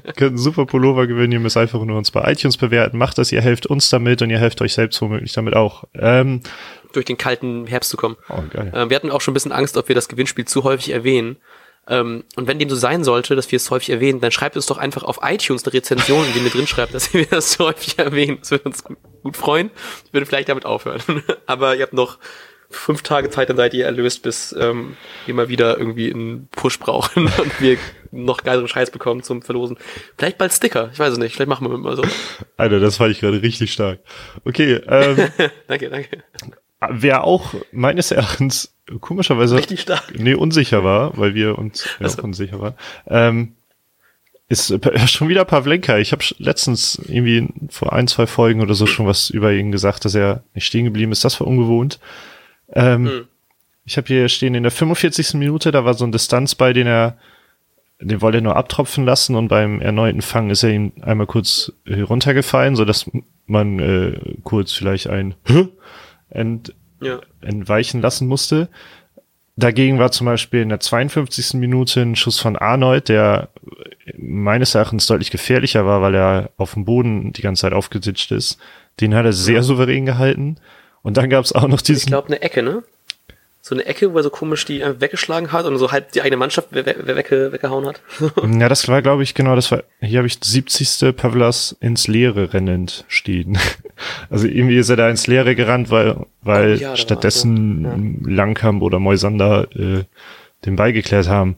ihr 0.04 0.12
könnt 0.14 0.30
einen 0.30 0.38
super 0.38 0.66
Pullover 0.66 1.06
gewinnen, 1.06 1.32
ihr 1.32 1.40
müsst 1.40 1.56
einfach 1.56 1.80
nur 1.84 1.96
uns 1.96 2.10
bei 2.10 2.30
iTunes 2.32 2.56
bewerten. 2.56 2.98
Macht 2.98 3.18
das, 3.18 3.30
ihr 3.30 3.40
helft 3.40 3.66
uns 3.66 3.88
damit 3.88 4.20
und 4.22 4.30
ihr 4.30 4.38
helft 4.38 4.60
euch 4.62 4.74
selbst 4.74 5.00
womöglich 5.00 5.32
damit 5.32 5.54
auch. 5.54 5.84
Ähm, 5.94 6.40
Durch 6.92 7.06
den 7.06 7.18
kalten 7.18 7.66
Herbst 7.68 7.90
zu 7.90 7.96
kommen. 7.96 8.16
Oh, 8.28 8.42
geil. 8.50 8.72
Ähm, 8.74 8.90
wir 8.90 8.96
hatten 8.96 9.12
auch 9.12 9.20
schon 9.20 9.32
ein 9.32 9.34
bisschen 9.34 9.52
Angst, 9.52 9.76
ob 9.76 9.86
wir 9.88 9.94
das 9.94 10.08
Gewinnspiel 10.08 10.44
zu 10.44 10.64
häufig 10.64 10.90
erwähnen. 10.90 11.36
Ähm, 11.88 12.24
und 12.34 12.48
wenn 12.48 12.58
dem 12.58 12.68
so 12.68 12.74
sein 12.74 13.04
sollte, 13.04 13.36
dass 13.36 13.52
wir 13.52 13.58
es 13.58 13.70
häufig 13.70 13.90
erwähnen, 13.90 14.20
dann 14.20 14.32
schreibt 14.32 14.56
uns 14.56 14.66
doch 14.66 14.78
einfach 14.78 15.04
auf 15.04 15.20
iTunes 15.22 15.64
eine 15.64 15.72
Rezension, 15.72 16.26
in 16.26 16.32
der 16.32 16.42
wir 16.42 16.50
drin 16.50 16.66
schreibt, 16.66 16.94
dass 16.94 17.14
wir 17.14 17.26
das 17.26 17.52
so 17.52 17.66
häufig 17.66 17.96
erwähnen. 17.96 18.38
Das 18.40 18.50
würde 18.50 18.64
uns 18.64 18.82
gut 18.82 19.36
freuen. 19.36 19.70
Ich 20.04 20.12
würde 20.12 20.26
vielleicht 20.26 20.48
damit 20.48 20.66
aufhören. 20.66 21.00
Aber 21.46 21.76
ihr 21.76 21.82
habt 21.82 21.92
noch 21.92 22.18
fünf 22.70 23.02
Tage 23.02 23.30
Zeit, 23.30 23.48
dann 23.48 23.56
seid 23.56 23.74
ihr 23.74 23.84
erlöst, 23.84 24.22
bis 24.22 24.54
ähm, 24.58 24.96
wir 25.24 25.34
mal 25.34 25.48
wieder 25.48 25.78
irgendwie 25.78 26.12
einen 26.12 26.48
Push 26.48 26.78
brauchen 26.78 27.24
und 27.38 27.60
wir 27.60 27.78
noch 28.12 28.42
geileren 28.42 28.68
Scheiß 28.68 28.90
bekommen 28.90 29.22
zum 29.22 29.42
Verlosen. 29.42 29.76
Vielleicht 30.16 30.38
bald 30.38 30.52
Sticker, 30.52 30.90
ich 30.92 30.98
weiß 30.98 31.12
es 31.12 31.18
nicht, 31.18 31.34
vielleicht 31.34 31.48
machen 31.48 31.70
wir 31.70 31.76
mal 31.78 31.96
so. 31.96 32.04
Alter, 32.56 32.80
das 32.80 32.96
fand 32.96 33.12
ich 33.12 33.20
gerade 33.20 33.42
richtig 33.42 33.72
stark. 33.72 34.00
Okay, 34.44 34.80
ähm, 34.88 35.28
danke, 35.68 35.90
danke. 35.90 36.08
Wer 36.90 37.24
auch 37.24 37.54
meines 37.72 38.10
Erachtens 38.10 38.74
komischerweise 39.00 39.56
richtig 39.56 39.80
stark. 39.80 40.12
nee, 40.16 40.34
unsicher 40.34 40.84
war, 40.84 41.16
weil 41.16 41.34
wir 41.34 41.58
uns 41.58 41.84
ja 41.84 42.06
also. 42.06 42.22
unsicher 42.22 42.60
waren, 42.60 42.74
ähm, 43.08 43.56
ist 44.48 44.70
äh, 44.70 44.98
schon 45.08 45.28
wieder 45.28 45.44
Pavlenka. 45.44 45.98
Ich 45.98 46.12
habe 46.12 46.24
letztens 46.38 47.00
irgendwie 47.06 47.48
vor 47.70 47.92
ein, 47.92 48.08
zwei 48.08 48.26
Folgen 48.26 48.60
oder 48.60 48.74
so 48.74 48.86
schon 48.86 49.06
was 49.06 49.30
über 49.30 49.52
ihn 49.52 49.72
gesagt, 49.72 50.04
dass 50.04 50.14
er 50.14 50.44
nicht 50.54 50.66
stehen 50.66 50.84
geblieben 50.84 51.12
ist. 51.12 51.24
Das 51.24 51.40
war 51.40 51.46
ungewohnt. 51.46 51.98
Ähm, 52.72 53.02
mhm. 53.02 53.28
Ich 53.84 53.96
habe 53.96 54.08
hier 54.08 54.28
stehen 54.28 54.54
in 54.54 54.64
der 54.64 54.72
45. 54.72 55.34
Minute, 55.34 55.70
da 55.70 55.84
war 55.84 55.94
so 55.94 56.04
ein 56.04 56.12
Distanz 56.12 56.54
bei, 56.54 56.72
den 56.72 56.86
er, 56.86 57.16
den 58.00 58.20
wollte 58.20 58.38
er 58.38 58.42
nur 58.42 58.56
abtropfen 58.56 59.04
lassen 59.04 59.36
und 59.36 59.48
beim 59.48 59.80
erneuten 59.80 60.22
Fang 60.22 60.50
ist 60.50 60.64
er 60.64 60.70
ihm 60.70 60.92
einmal 61.02 61.26
kurz 61.26 61.72
runtergefallen, 61.88 62.74
so 62.74 62.84
dass 62.84 63.08
man 63.46 63.78
äh, 63.78 64.36
kurz 64.42 64.72
vielleicht 64.72 65.08
ein 65.08 65.34
ent, 66.28 66.74
ja. 67.00 67.20
entweichen 67.40 68.00
lassen 68.00 68.26
musste. 68.26 68.68
Dagegen 69.58 69.98
war 69.98 70.12
zum 70.12 70.26
Beispiel 70.26 70.60
in 70.60 70.68
der 70.68 70.80
52. 70.80 71.54
Minute 71.54 72.02
ein 72.02 72.16
Schuss 72.16 72.38
von 72.38 72.56
Arnold, 72.56 73.08
der 73.08 73.48
meines 74.18 74.74
Erachtens 74.74 75.06
deutlich 75.06 75.30
gefährlicher 75.30 75.86
war, 75.86 76.02
weil 76.02 76.14
er 76.14 76.50
auf 76.58 76.74
dem 76.74 76.84
Boden 76.84 77.32
die 77.32 77.40
ganze 77.40 77.62
Zeit 77.62 77.72
aufgesitzt 77.72 78.32
ist. 78.32 78.58
Den 79.00 79.14
hat 79.14 79.24
er 79.24 79.32
sehr 79.32 79.62
souverän 79.62 80.04
gehalten. 80.04 80.56
Und 81.06 81.16
dann 81.16 81.30
gab 81.30 81.44
es 81.44 81.52
auch 81.52 81.68
noch 81.68 81.82
diesen. 81.82 82.00
Ich 82.00 82.06
glaube, 82.06 82.26
eine 82.26 82.42
Ecke, 82.42 82.64
ne? 82.64 82.82
So 83.60 83.76
eine 83.76 83.86
Ecke, 83.86 84.12
wo 84.12 84.16
er 84.16 84.24
so 84.24 84.30
komisch 84.30 84.64
die 84.64 84.80
weggeschlagen 84.80 85.52
hat 85.52 85.64
und 85.64 85.78
so 85.78 85.92
halb 85.92 86.10
die 86.10 86.20
eigene 86.20 86.36
Mannschaft 86.36 86.72
we 86.72 86.84
we 86.84 87.14
wegge 87.14 87.52
weggehauen 87.52 87.86
hat. 87.86 88.00
ja, 88.58 88.68
das 88.68 88.88
war, 88.88 89.02
glaube 89.02 89.22
ich, 89.22 89.34
genau, 89.34 89.54
das 89.54 89.70
war, 89.70 89.84
hier 90.00 90.18
habe 90.18 90.26
ich 90.26 90.40
70. 90.42 91.16
Pavlas 91.16 91.76
ins 91.78 92.08
Leere 92.08 92.52
rennend 92.52 93.04
stehen. 93.06 93.56
Also 94.28 94.46
irgendwie 94.46 94.76
ist 94.76 94.90
er 94.90 94.96
da 94.96 95.08
ins 95.08 95.26
Leere 95.26 95.54
gerannt, 95.54 95.90
weil, 95.90 96.26
weil 96.42 96.74
oh, 96.74 96.78
ja, 96.78 96.96
stattdessen 96.96 97.84
war, 97.84 97.96
ja. 97.96 98.36
Langkamp 98.36 98.82
oder 98.82 98.98
Moisander 98.98 99.68
äh, 99.74 100.04
den 100.66 100.76
Ball 100.76 100.92
geklärt 100.92 101.28
haben. 101.28 101.56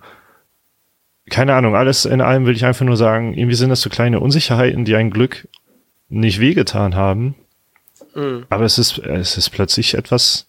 Keine 1.30 1.54
Ahnung, 1.54 1.74
alles 1.74 2.04
in 2.04 2.20
allem 2.20 2.46
will 2.46 2.54
ich 2.54 2.64
einfach 2.64 2.84
nur 2.84 2.96
sagen, 2.96 3.34
irgendwie 3.34 3.56
sind 3.56 3.70
das 3.70 3.80
so 3.80 3.90
kleine 3.90 4.20
Unsicherheiten, 4.20 4.84
die 4.84 4.94
ein 4.94 5.10
Glück 5.10 5.48
nicht 6.08 6.38
wehgetan 6.38 6.94
haben. 6.94 7.34
Mhm. 8.14 8.46
Aber 8.48 8.64
es 8.64 8.78
ist, 8.78 8.98
es 8.98 9.36
ist 9.36 9.50
plötzlich 9.50 9.94
etwas, 9.94 10.46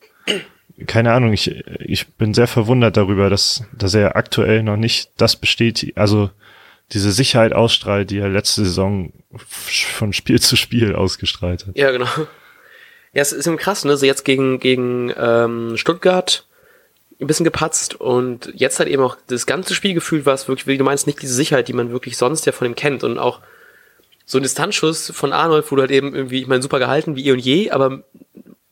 keine 0.87 1.13
Ahnung, 1.13 1.33
ich, 1.33 1.63
ich 1.79 2.07
bin 2.07 2.33
sehr 2.33 2.47
verwundert 2.47 2.97
darüber, 2.97 3.29
dass, 3.29 3.63
dass 3.77 3.93
er 3.93 4.15
aktuell 4.15 4.63
noch 4.63 4.77
nicht 4.77 5.11
das 5.17 5.35
besteht, 5.35 5.93
also 5.95 6.29
diese 6.91 7.11
Sicherheit 7.11 7.53
ausstrahlt, 7.53 8.09
die 8.09 8.17
er 8.17 8.29
letzte 8.29 8.63
Saison 8.63 9.13
von 9.35 10.13
Spiel 10.13 10.39
zu 10.39 10.55
Spiel 10.55 10.95
ausgestrahlt 10.95 11.67
hat. 11.67 11.77
Ja, 11.77 11.91
genau. 11.91 12.07
Ja, 13.13 13.21
es 13.21 13.31
ist 13.31 13.47
eben 13.47 13.57
krass, 13.57 13.85
ne? 13.85 13.97
So 13.97 14.05
jetzt 14.05 14.25
gegen, 14.25 14.59
gegen 14.59 15.13
ähm, 15.17 15.77
Stuttgart 15.77 16.45
ein 17.19 17.27
bisschen 17.27 17.43
gepatzt 17.43 17.95
und 17.95 18.51
jetzt 18.55 18.79
halt 18.79 18.89
eben 18.89 19.03
auch 19.03 19.17
das 19.27 19.45
ganze 19.45 19.75
Spielgefühl, 19.75 20.25
was 20.25 20.47
wirklich, 20.47 20.67
wie 20.67 20.77
du 20.77 20.83
meinst, 20.83 21.05
nicht 21.05 21.21
diese 21.21 21.33
Sicherheit, 21.33 21.67
die 21.67 21.73
man 21.73 21.91
wirklich 21.91 22.17
sonst 22.17 22.45
ja 22.45 22.51
von 22.51 22.67
ihm 22.67 22.75
kennt 22.75 23.03
und 23.03 23.17
auch 23.17 23.41
so 24.29 24.37
ein 24.37 24.43
Distanzschuss 24.43 25.11
von 25.15 25.33
Arnold, 25.33 25.71
wo 25.71 25.75
du 25.75 25.81
halt 25.81 25.89
eben 25.89 26.13
irgendwie, 26.13 26.41
ich 26.41 26.47
meine, 26.47 26.61
super 26.61 26.77
gehalten 26.77 27.15
wie 27.15 27.25
eh 27.25 27.31
und 27.31 27.39
je, 27.39 27.71
aber 27.71 28.03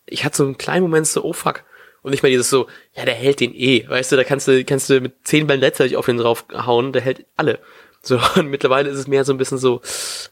ich 0.06 0.24
hatte 0.24 0.38
so 0.38 0.44
einen 0.44 0.60
kleinen 0.60 0.84
Moment 0.84 1.08
so, 1.08 1.24
oh 1.24 1.34
fuck. 1.34 1.64
Und 2.04 2.12
nicht 2.12 2.22
mal 2.22 2.30
dieses 2.30 2.52
so, 2.52 2.68
ja, 2.94 3.06
der 3.06 3.16
hält 3.16 3.40
den 3.40 3.56
eh, 3.56 3.90
weißt 3.90 4.12
du, 4.12 4.18
da 4.18 4.24
kannst 4.24 4.48
du, 4.48 4.64
kannst 4.64 4.88
du 4.92 5.02
mit 5.02 5.16
zehn 5.24 5.48
Bällen 5.48 5.60
letztendlich 5.60 5.98
auf 5.98 6.06
den 6.06 6.18
draufhauen, 6.18 6.94
der 6.94 7.02
hält 7.02 7.26
alle. 7.38 7.58
So, 8.04 8.20
und 8.36 8.50
mittlerweile 8.50 8.88
ist 8.88 9.00
es 9.00 9.08
mehr 9.08 9.26
so 9.26 9.34
ein 9.34 9.40
bisschen 9.40 9.58
so, 9.58 9.82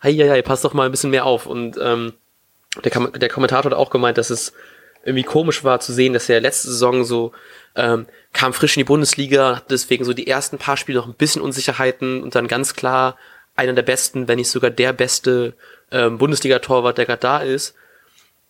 hei, 0.03 0.13
hei, 0.13 0.29
hei, 0.29 0.41
pass 0.43 0.61
doch 0.61 0.75
mal 0.75 0.85
ein 0.85 0.91
bisschen 0.91 1.09
mehr 1.09 1.25
auf. 1.25 1.47
Und 1.47 1.75
ähm, 1.81 2.13
der, 2.83 2.91
der 2.91 3.29
Kommentator 3.29 3.71
hat 3.71 3.77
auch 3.77 3.89
gemeint, 3.89 4.19
dass 4.19 4.29
es 4.29 4.53
irgendwie 5.05 5.23
komisch 5.23 5.63
war 5.63 5.79
zu 5.79 5.91
sehen, 5.91 6.13
dass 6.13 6.29
er 6.29 6.39
letzte 6.39 6.67
Saison 6.67 7.03
so 7.03 7.31
ähm, 7.75 8.05
kam 8.31 8.53
frisch 8.53 8.77
in 8.77 8.81
die 8.81 8.85
Bundesliga, 8.85 9.55
hat 9.55 9.71
deswegen 9.71 10.05
so 10.05 10.13
die 10.13 10.27
ersten 10.27 10.59
paar 10.59 10.77
Spiele 10.77 10.99
noch 10.99 11.07
ein 11.07 11.15
bisschen 11.15 11.41
Unsicherheiten 11.41 12.21
und 12.21 12.35
dann 12.35 12.47
ganz 12.47 12.75
klar 12.75 13.17
einer 13.55 13.73
der 13.73 13.83
besten, 13.83 14.27
wenn 14.27 14.37
nicht 14.37 14.49
sogar 14.49 14.69
der 14.69 14.93
beste 14.93 15.53
ähm, 15.91 16.17
Bundesliga-Torwart, 16.17 16.97
der 16.97 17.05
gerade 17.05 17.19
da 17.19 17.37
ist. 17.39 17.75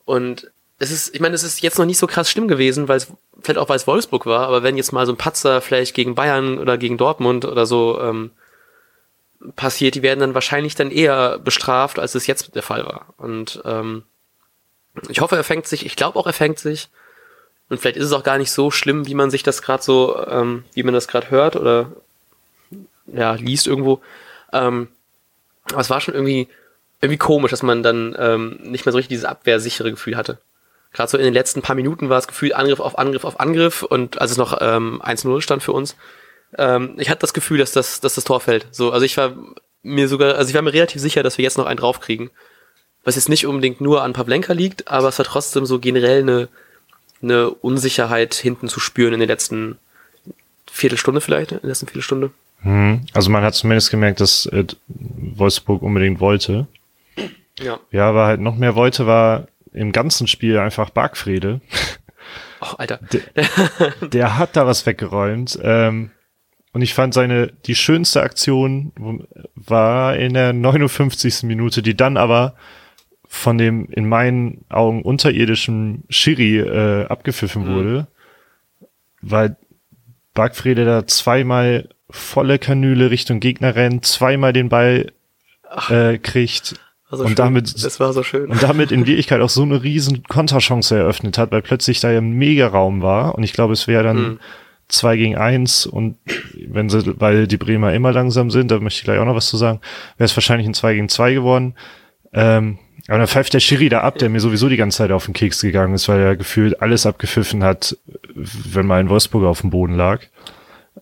Und 0.05 0.51
es 0.79 0.91
ist, 0.91 1.15
ich 1.15 1.21
meine, 1.21 1.35
es 1.35 1.43
ist 1.43 1.61
jetzt 1.61 1.77
noch 1.77 1.85
nicht 1.85 1.97
so 1.97 2.07
krass 2.07 2.29
schlimm 2.29 2.47
gewesen, 2.47 2.87
weil 2.87 2.97
es 2.97 3.07
vielleicht 3.41 3.59
auch 3.59 3.69
weil 3.69 3.77
es 3.77 3.87
Wolfsburg 3.87 4.25
war, 4.25 4.47
aber 4.47 4.63
wenn 4.63 4.77
jetzt 4.77 4.91
mal 4.91 5.05
so 5.05 5.13
ein 5.13 5.17
Patzer 5.17 5.61
vielleicht 5.61 5.93
gegen 5.93 6.15
Bayern 6.15 6.57
oder 6.57 6.77
gegen 6.77 6.97
Dortmund 6.97 7.45
oder 7.45 7.65
so 7.65 7.99
ähm, 8.01 8.31
passiert, 9.55 9.95
die 9.95 10.01
werden 10.01 10.19
dann 10.19 10.33
wahrscheinlich 10.33 10.75
dann 10.75 10.91
eher 10.91 11.39
bestraft, 11.39 11.99
als 11.99 12.15
es 12.15 12.27
jetzt 12.27 12.55
der 12.55 12.63
Fall 12.63 12.85
war. 12.85 13.13
Und 13.17 13.61
ähm, 13.65 14.03
ich 15.09 15.21
hoffe, 15.21 15.35
er 15.35 15.43
fängt 15.43 15.67
sich, 15.67 15.85
ich 15.85 15.95
glaube 15.95 16.17
auch, 16.17 16.25
er 16.25 16.33
fängt 16.33 16.59
sich. 16.59 16.89
Und 17.69 17.79
vielleicht 17.79 17.97
ist 17.97 18.05
es 18.05 18.13
auch 18.13 18.23
gar 18.23 18.37
nicht 18.37 18.51
so 18.51 18.71
schlimm, 18.71 19.07
wie 19.07 19.15
man 19.15 19.31
sich 19.31 19.43
das 19.43 19.61
gerade 19.61 19.83
so, 19.83 20.25
ähm, 20.27 20.63
wie 20.73 20.83
man 20.83 20.93
das 20.93 21.07
gerade 21.07 21.29
hört 21.29 21.55
oder 21.55 21.91
ja, 23.07 23.33
liest 23.33 23.67
irgendwo. 23.67 24.01
Ähm, 24.53 24.87
aber 25.71 25.81
es 25.81 25.89
war 25.89 26.01
schon 26.01 26.13
irgendwie, 26.13 26.47
irgendwie 27.01 27.17
komisch, 27.17 27.51
dass 27.51 27.63
man 27.63 27.83
dann 27.83 28.15
ähm, 28.17 28.59
nicht 28.63 28.85
mehr 28.85 28.91
so 28.91 28.97
richtig 28.97 29.09
dieses 29.09 29.25
abwehrsichere 29.25 29.91
Gefühl 29.91 30.17
hatte. 30.17 30.39
Gerade 30.93 31.09
so 31.09 31.17
in 31.17 31.25
den 31.25 31.33
letzten 31.33 31.61
paar 31.61 31.75
Minuten 31.75 32.09
war 32.09 32.17
es 32.17 32.27
gefühlt 32.27 32.53
Angriff 32.53 32.79
auf 32.79 32.97
Angriff 32.97 33.25
auf 33.25 33.39
Angriff 33.39 33.83
und 33.83 34.21
als 34.21 34.31
es 34.31 34.37
noch 34.37 34.57
ähm, 34.61 35.01
1-0 35.03 35.41
stand 35.41 35.61
für 35.61 35.73
uns, 35.73 35.95
ähm, 36.57 36.95
ich 36.97 37.09
hatte 37.09 37.21
das 37.21 37.33
Gefühl, 37.33 37.57
dass 37.57 37.71
das, 37.71 37.99
dass 37.99 38.15
das 38.15 38.23
Tor 38.23 38.39
fällt. 38.39 38.67
So, 38.71 38.91
also 38.91 39.05
ich 39.05 39.17
war 39.17 39.33
mir 39.83 40.07
sogar, 40.07 40.35
also 40.35 40.49
ich 40.49 40.55
war 40.55 40.61
mir 40.61 40.73
relativ 40.73 41.01
sicher, 41.01 41.23
dass 41.23 41.37
wir 41.37 41.43
jetzt 41.43 41.57
noch 41.57 41.65
einen 41.65 41.77
draufkriegen. 41.77 42.29
Was 43.03 43.15
jetzt 43.15 43.29
nicht 43.29 43.45
unbedingt 43.45 43.81
nur 43.81 44.01
an 44.01 44.13
Pavlenka 44.13 44.53
liegt, 44.53 44.87
aber 44.87 45.09
es 45.09 45.17
war 45.19 45.25
trotzdem 45.25 45.65
so 45.65 45.79
generell 45.79 46.21
eine, 46.21 46.47
eine 47.21 47.49
Unsicherheit 47.51 48.33
hinten 48.33 48.67
zu 48.67 48.79
spüren 48.79 49.13
in 49.13 49.19
den 49.19 49.29
letzten 49.29 49.77
Viertelstunde 50.71 51.21
vielleicht, 51.21 51.51
in 51.51 51.59
der 51.59 51.69
letzten 51.69 51.87
Viertelstunde. 51.87 52.31
Hm. 52.65 53.01
Also 53.13 53.29
man 53.29 53.43
hat 53.43 53.53
zumindest 53.55 53.91
gemerkt, 53.91 54.19
dass 54.19 54.45
äh, 54.47 54.65
Wolfsburg 54.87 55.81
unbedingt 55.81 56.19
wollte. 56.19 56.67
Ja. 57.59 57.79
Ja, 57.91 58.09
aber 58.09 58.25
halt 58.25 58.41
noch 58.41 58.57
mehr 58.57 58.75
wollte, 58.75 59.07
war 59.07 59.47
im 59.71 59.91
ganzen 59.91 60.27
Spiel 60.27 60.57
einfach 60.57 60.89
Bargfrede. 60.89 61.61
Oh, 62.61 62.75
Alter. 62.77 62.99
Der, 63.11 64.07
der 64.07 64.37
hat 64.39 64.55
da 64.55 64.65
was 64.65 64.85
weggeräumt. 64.85 65.59
Ähm, 65.61 66.09
und 66.71 66.81
ich 66.81 66.93
fand 66.93 67.13
seine, 67.13 67.47
die 67.65 67.75
schönste 67.75 68.23
Aktion 68.23 68.93
war 69.55 70.15
in 70.15 70.33
der 70.33 70.53
59. 70.53 71.43
Minute, 71.43 71.83
die 71.83 71.95
dann 71.95 72.15
aber 72.17 72.55
von 73.27 73.57
dem 73.57 73.87
in 73.91 74.07
meinen 74.07 74.63
Augen 74.69 75.01
unterirdischen 75.03 76.05
Schiri 76.09 76.59
äh, 76.59 77.05
abgepfiffen 77.05 77.65
Mhm. 77.67 77.75
wurde, 77.75 78.07
weil 79.21 79.57
Bargfrede 80.33 80.85
da 80.85 81.05
zweimal 81.05 81.89
volle 82.15 82.59
Kanüle 82.59 83.09
Richtung 83.11 83.39
Gegner 83.39 83.75
rennt, 83.75 84.05
zweimal 84.05 84.53
den 84.53 84.69
Ball 84.69 85.11
äh, 85.89 86.17
kriegt 86.17 86.75
War 87.09 87.17
so 87.17 87.23
Und 87.23 87.29
schön. 87.31 87.35
damit- 87.35 87.83
das 87.83 87.99
war 87.99 88.13
so 88.13 88.23
schön. 88.23 88.49
und 88.49 88.63
damit 88.63 88.91
in 88.91 89.05
Wirklichkeit 89.05 89.41
auch 89.41 89.49
so 89.49 89.63
eine 89.63 89.83
riesen 89.83 90.23
Konterchance 90.23 90.95
eröffnet 90.95 91.37
hat, 91.37 91.51
weil 91.51 91.61
plötzlich 91.61 91.99
da 91.99 92.11
ja 92.11 92.19
ein 92.19 92.31
Mega-Raum 92.33 93.01
war 93.01 93.35
und 93.35 93.43
ich 93.43 93.53
glaube, 93.53 93.73
es 93.73 93.87
wäre 93.87 94.03
dann 94.03 94.17
Mhm. 94.17 94.39
zwei 94.87 95.17
gegen 95.17 95.35
eins 95.35 95.85
und 95.85 96.17
wenn 96.67 96.89
sie, 96.89 97.19
weil 97.19 97.47
die 97.47 97.57
Bremer 97.57 97.93
immer 97.93 98.11
langsam 98.11 98.49
sind, 98.51 98.71
da 98.71 98.79
möchte 98.79 98.99
ich 98.99 99.03
gleich 99.03 99.19
auch 99.19 99.25
noch 99.25 99.35
was 99.35 99.47
zu 99.47 99.57
sagen, 99.57 99.79
wäre 100.17 100.25
es 100.25 100.35
wahrscheinlich 100.37 100.67
ein 100.67 100.73
zwei 100.73 100.93
gegen 100.93 101.09
zwei 101.09 101.33
geworden. 101.33 101.75
Ähm, 102.33 102.79
aber 103.07 103.19
dann 103.19 103.27
pfeift 103.27 103.53
der 103.53 103.59
Schiri 103.59 103.87
da 103.89 104.01
ab, 104.01 104.17
der 104.17 104.29
mir 104.29 104.39
sowieso 104.39 104.67
die 104.67 104.77
ganze 104.77 104.97
Zeit 104.99 105.11
auf 105.11 105.25
den 105.25 105.33
Keks 105.33 105.61
gegangen 105.61 105.93
ist, 105.93 106.07
weil 106.09 106.19
er 106.19 106.35
gefühlt 106.35 106.81
alles 106.81 107.05
abgepfiffen 107.05 107.63
hat, 107.63 107.97
wenn 108.35 108.85
mal 108.87 108.99
ein 108.99 109.09
Wolfsburger 109.09 109.47
auf 109.47 109.61
dem 109.61 109.69
Boden 109.69 109.93
lag. 109.95 110.21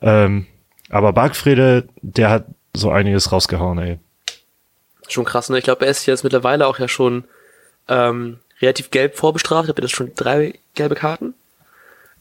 Ähm, 0.02 0.46
aber 0.94 1.14
Bargfrede, 1.14 1.88
der 2.02 2.30
hat 2.30 2.46
so 2.74 2.90
einiges 2.92 3.32
rausgehauen, 3.32 3.78
ey. 3.80 4.00
Schon 5.10 5.26
krass, 5.26 5.50
ne? 5.50 5.58
Ich 5.58 5.64
glaube, 5.64 5.86
er 5.86 5.92
ist 5.92 6.06
jetzt 6.06 6.24
mittlerweile 6.24 6.66
auch 6.68 6.80
ja 6.80 6.88
schon 6.88 7.26
ähm, 7.88 8.40
relativ 8.62 8.90
gelb 8.92 9.18
vorbestraft. 9.18 9.66
Ich 9.66 9.70
habe 9.70 9.82
jetzt 9.82 9.96
schon 9.96 10.14
drei 10.16 10.54
gelbe 10.76 10.96
Karten. 10.96 11.34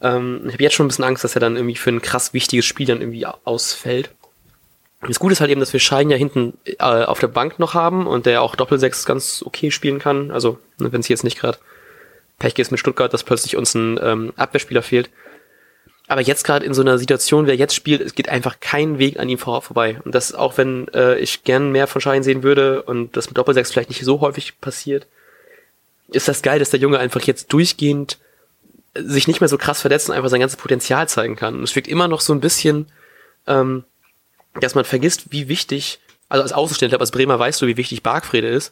Ähm, 0.01 0.41
ich 0.45 0.53
habe 0.53 0.63
jetzt 0.63 0.73
schon 0.73 0.85
ein 0.85 0.89
bisschen 0.89 1.05
Angst, 1.05 1.23
dass 1.23 1.35
er 1.35 1.39
dann 1.39 1.55
irgendwie 1.55 1.75
für 1.75 1.89
ein 1.91 2.01
krass 2.01 2.33
wichtiges 2.33 2.65
Spiel 2.65 2.85
dann 2.85 2.99
irgendwie 3.01 3.25
au- 3.25 3.37
ausfällt. 3.45 4.11
Das 5.07 5.19
Gute 5.19 5.33
ist 5.33 5.41
halt 5.41 5.51
eben, 5.51 5.59
dass 5.59 5.73
wir 5.73 5.79
Schein 5.79 6.09
ja 6.09 6.17
hinten 6.17 6.57
äh, 6.65 6.75
auf 6.77 7.19
der 7.19 7.27
Bank 7.27 7.59
noch 7.59 7.73
haben 7.73 8.05
und 8.07 8.25
der 8.25 8.41
auch 8.41 8.55
Doppelsechs 8.55 9.05
ganz 9.05 9.43
okay 9.45 9.71
spielen 9.71 9.99
kann. 9.99 10.31
Also, 10.31 10.59
ne, 10.77 10.91
wenn 10.91 11.01
es 11.01 11.07
jetzt 11.07 11.23
nicht 11.23 11.39
gerade 11.39 11.57
Pech 12.39 12.57
ist 12.59 12.71
mit 12.71 12.79
Stuttgart, 12.79 13.13
dass 13.13 13.23
plötzlich 13.23 13.55
uns 13.55 13.75
ein 13.75 13.99
ähm, 14.01 14.33
Abwehrspieler 14.35 14.81
fehlt. 14.81 15.09
Aber 16.07 16.21
jetzt 16.21 16.43
gerade 16.43 16.65
in 16.65 16.73
so 16.73 16.81
einer 16.81 16.97
Situation, 16.97 17.47
wer 17.47 17.55
jetzt 17.55 17.75
spielt, 17.75 18.01
es 18.01 18.13
geht 18.13 18.29
einfach 18.29 18.59
kein 18.59 18.99
Weg 18.99 19.19
an 19.19 19.29
ihm 19.29 19.37
vor, 19.37 19.61
vorbei. 19.61 20.01
Und 20.03 20.13
das 20.13 20.33
auch 20.33 20.57
wenn 20.57 20.87
äh, 20.89 21.17
ich 21.17 21.43
gern 21.43 21.71
mehr 21.71 21.87
von 21.87 22.01
Schein 22.01 22.23
sehen 22.23 22.43
würde 22.43 22.83
und 22.83 23.15
das 23.15 23.27
mit 23.27 23.37
Doppelsechs 23.37 23.71
vielleicht 23.71 23.89
nicht 23.89 24.03
so 24.03 24.19
häufig 24.19 24.59
passiert, 24.59 25.07
ist 26.09 26.27
das 26.27 26.41
geil, 26.41 26.59
dass 26.59 26.71
der 26.71 26.79
Junge 26.79 26.99
einfach 26.99 27.21
jetzt 27.21 27.53
durchgehend 27.53 28.17
sich 28.95 29.27
nicht 29.27 29.41
mehr 29.41 29.47
so 29.47 29.57
krass 29.57 29.81
verletzt 29.81 30.09
und 30.09 30.15
einfach 30.15 30.29
sein 30.29 30.39
ganzes 30.39 30.57
Potenzial 30.59 31.07
zeigen 31.07 31.35
kann. 31.35 31.55
Und 31.55 31.63
es 31.63 31.75
wirkt 31.75 31.87
immer 31.87 32.07
noch 32.07 32.21
so 32.21 32.33
ein 32.33 32.41
bisschen, 32.41 32.87
ähm, 33.47 33.83
dass 34.59 34.75
man 34.75 34.85
vergisst, 34.85 35.31
wie 35.31 35.47
wichtig, 35.47 35.99
also 36.29 36.43
als 36.43 36.53
Außenstehender, 36.53 36.99
als 36.99 37.11
Bremer 37.11 37.39
weißt 37.39 37.61
du, 37.61 37.67
wie 37.67 37.77
wichtig 37.77 38.03
Bargfrede 38.03 38.47
ist. 38.47 38.71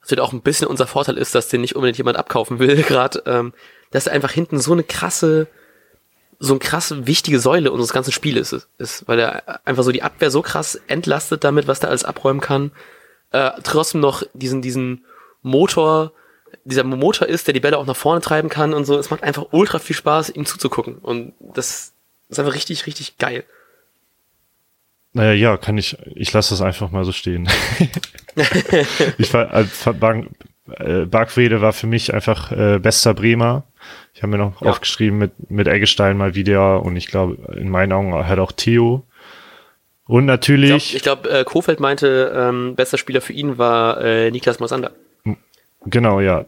Das 0.00 0.10
wird 0.10 0.20
auch 0.20 0.32
ein 0.32 0.42
bisschen 0.42 0.68
unser 0.68 0.86
Vorteil 0.86 1.16
ist, 1.16 1.34
dass 1.34 1.48
den 1.48 1.62
nicht 1.62 1.74
unbedingt 1.74 1.98
jemand 1.98 2.16
abkaufen 2.16 2.58
will, 2.58 2.82
gerade, 2.88 3.22
ähm, 3.26 3.52
dass 3.90 4.06
er 4.06 4.12
einfach 4.12 4.30
hinten 4.30 4.60
so 4.60 4.72
eine 4.72 4.84
krasse, 4.84 5.48
so 6.38 6.52
eine 6.54 6.60
krasse 6.60 7.06
wichtige 7.06 7.40
Säule 7.40 7.72
unseres 7.72 7.92
ganzen 7.92 8.12
Spieles 8.12 8.52
ist, 8.52 8.68
ist, 8.78 9.08
weil 9.08 9.18
er 9.18 9.66
einfach 9.66 9.82
so 9.82 9.92
die 9.92 10.02
Abwehr 10.02 10.30
so 10.30 10.42
krass 10.42 10.80
entlastet 10.86 11.44
damit, 11.44 11.66
was 11.66 11.80
der 11.80 11.90
alles 11.90 12.04
abräumen 12.04 12.40
kann. 12.40 12.72
Äh, 13.30 13.50
trotzdem 13.62 14.00
noch 14.00 14.22
diesen, 14.34 14.62
diesen 14.62 15.04
Motor, 15.42 16.12
dieser 16.64 16.84
Motor 16.84 17.28
ist, 17.28 17.46
der 17.46 17.54
die 17.54 17.60
Bälle 17.60 17.78
auch 17.78 17.86
nach 17.86 17.96
vorne 17.96 18.20
treiben 18.20 18.48
kann 18.48 18.74
und 18.74 18.84
so. 18.84 18.98
Es 18.98 19.10
macht 19.10 19.22
einfach 19.22 19.46
ultra 19.50 19.78
viel 19.78 19.96
Spaß, 19.96 20.30
ihm 20.30 20.46
zuzugucken. 20.46 20.96
Und 20.98 21.34
das 21.40 21.92
ist 22.28 22.38
einfach 22.38 22.54
richtig, 22.54 22.86
richtig 22.86 23.18
geil. 23.18 23.44
Naja, 25.12 25.32
ja, 25.32 25.56
kann 25.56 25.78
ich, 25.78 25.96
ich 26.14 26.32
lasse 26.32 26.50
das 26.50 26.60
einfach 26.60 26.90
mal 26.90 27.04
so 27.04 27.12
stehen. 27.12 27.48
ich 29.18 29.32
war, 29.32 29.54
äh, 29.54 29.66
Bank, 29.92 30.30
äh, 30.70 31.04
Bargfrede 31.04 31.60
war 31.60 31.72
für 31.72 31.86
mich 31.86 32.12
einfach 32.12 32.50
äh, 32.50 32.78
bester 32.80 33.14
Bremer. 33.14 33.64
Ich 34.14 34.22
habe 34.22 34.30
mir 34.30 34.38
noch 34.38 34.60
Ja. 34.62 34.70
aufgeschrieben 34.70 35.18
mit, 35.18 35.50
mit 35.50 35.66
Eggestein 35.66 36.16
mal 36.16 36.34
wieder 36.34 36.82
und 36.82 36.96
ich 36.96 37.06
glaube, 37.06 37.36
in 37.56 37.68
meinen 37.68 37.92
Augen 37.92 38.12
halt 38.14 38.38
auch 38.38 38.52
Theo. 38.52 39.02
Und 40.06 40.26
natürlich, 40.26 40.94
Ich 40.94 41.02
glaube, 41.02 41.22
glaub, 41.22 41.34
äh, 41.34 41.44
Kofeld 41.44 41.80
meinte, 41.80 42.32
ähm, 42.36 42.74
bester 42.76 42.98
Spieler 42.98 43.20
für 43.22 43.32
ihn 43.32 43.56
war 43.58 44.00
äh, 44.02 44.30
Niklas 44.30 44.60
Mosander. 44.60 44.90
genau, 45.86 46.20
ja. 46.20 46.44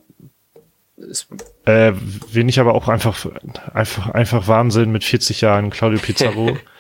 Ist- 0.99 1.29
Äh, 1.65 1.93
wen 2.31 2.49
ich 2.49 2.61
aber 2.61 2.75
auch 2.75 2.89
einfach, 2.89 3.27
einfach, 3.75 4.11
einfach 4.11 4.47
Wahnsinn 4.49 4.93
mit 4.93 5.05
40 5.05 5.41
Jahren, 5.41 5.71
Claudio 5.71 5.99
Pizarro, 5.99 6.57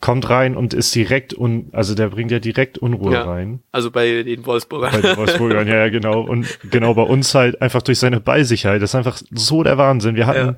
kommt 0.00 0.28
rein 0.28 0.56
und 0.56 0.74
ist 0.74 0.94
direkt 0.94 1.32
un, 1.32 1.68
also 1.72 1.94
der 1.94 2.08
bringt 2.08 2.30
ja 2.32 2.38
direkt 2.40 2.76
Unruhe 2.78 3.12
Ja. 3.12 3.22
rein. 3.24 3.60
Also 3.72 3.90
bei 3.90 4.22
den 4.24 4.44
Wolfsburgern. 4.44 4.90
Bei 4.92 5.00
den 5.00 5.16
Wolfsburgern, 5.16 5.68
ja, 5.68 5.76
ja, 5.76 5.88
genau. 5.88 6.20
Und 6.22 6.58
genau 6.70 6.94
bei 6.94 7.02
uns 7.02 7.34
halt 7.34 7.62
einfach 7.62 7.82
durch 7.82 7.98
seine 8.00 8.18
Ballsicherheit. 8.20 8.82
Das 8.82 8.90
ist 8.90 8.94
einfach 8.96 9.20
so 9.30 9.62
der 9.62 9.78
Wahnsinn. 9.78 10.16
Wir 10.16 10.26
hatten, 10.26 10.46
Ja. 10.48 10.56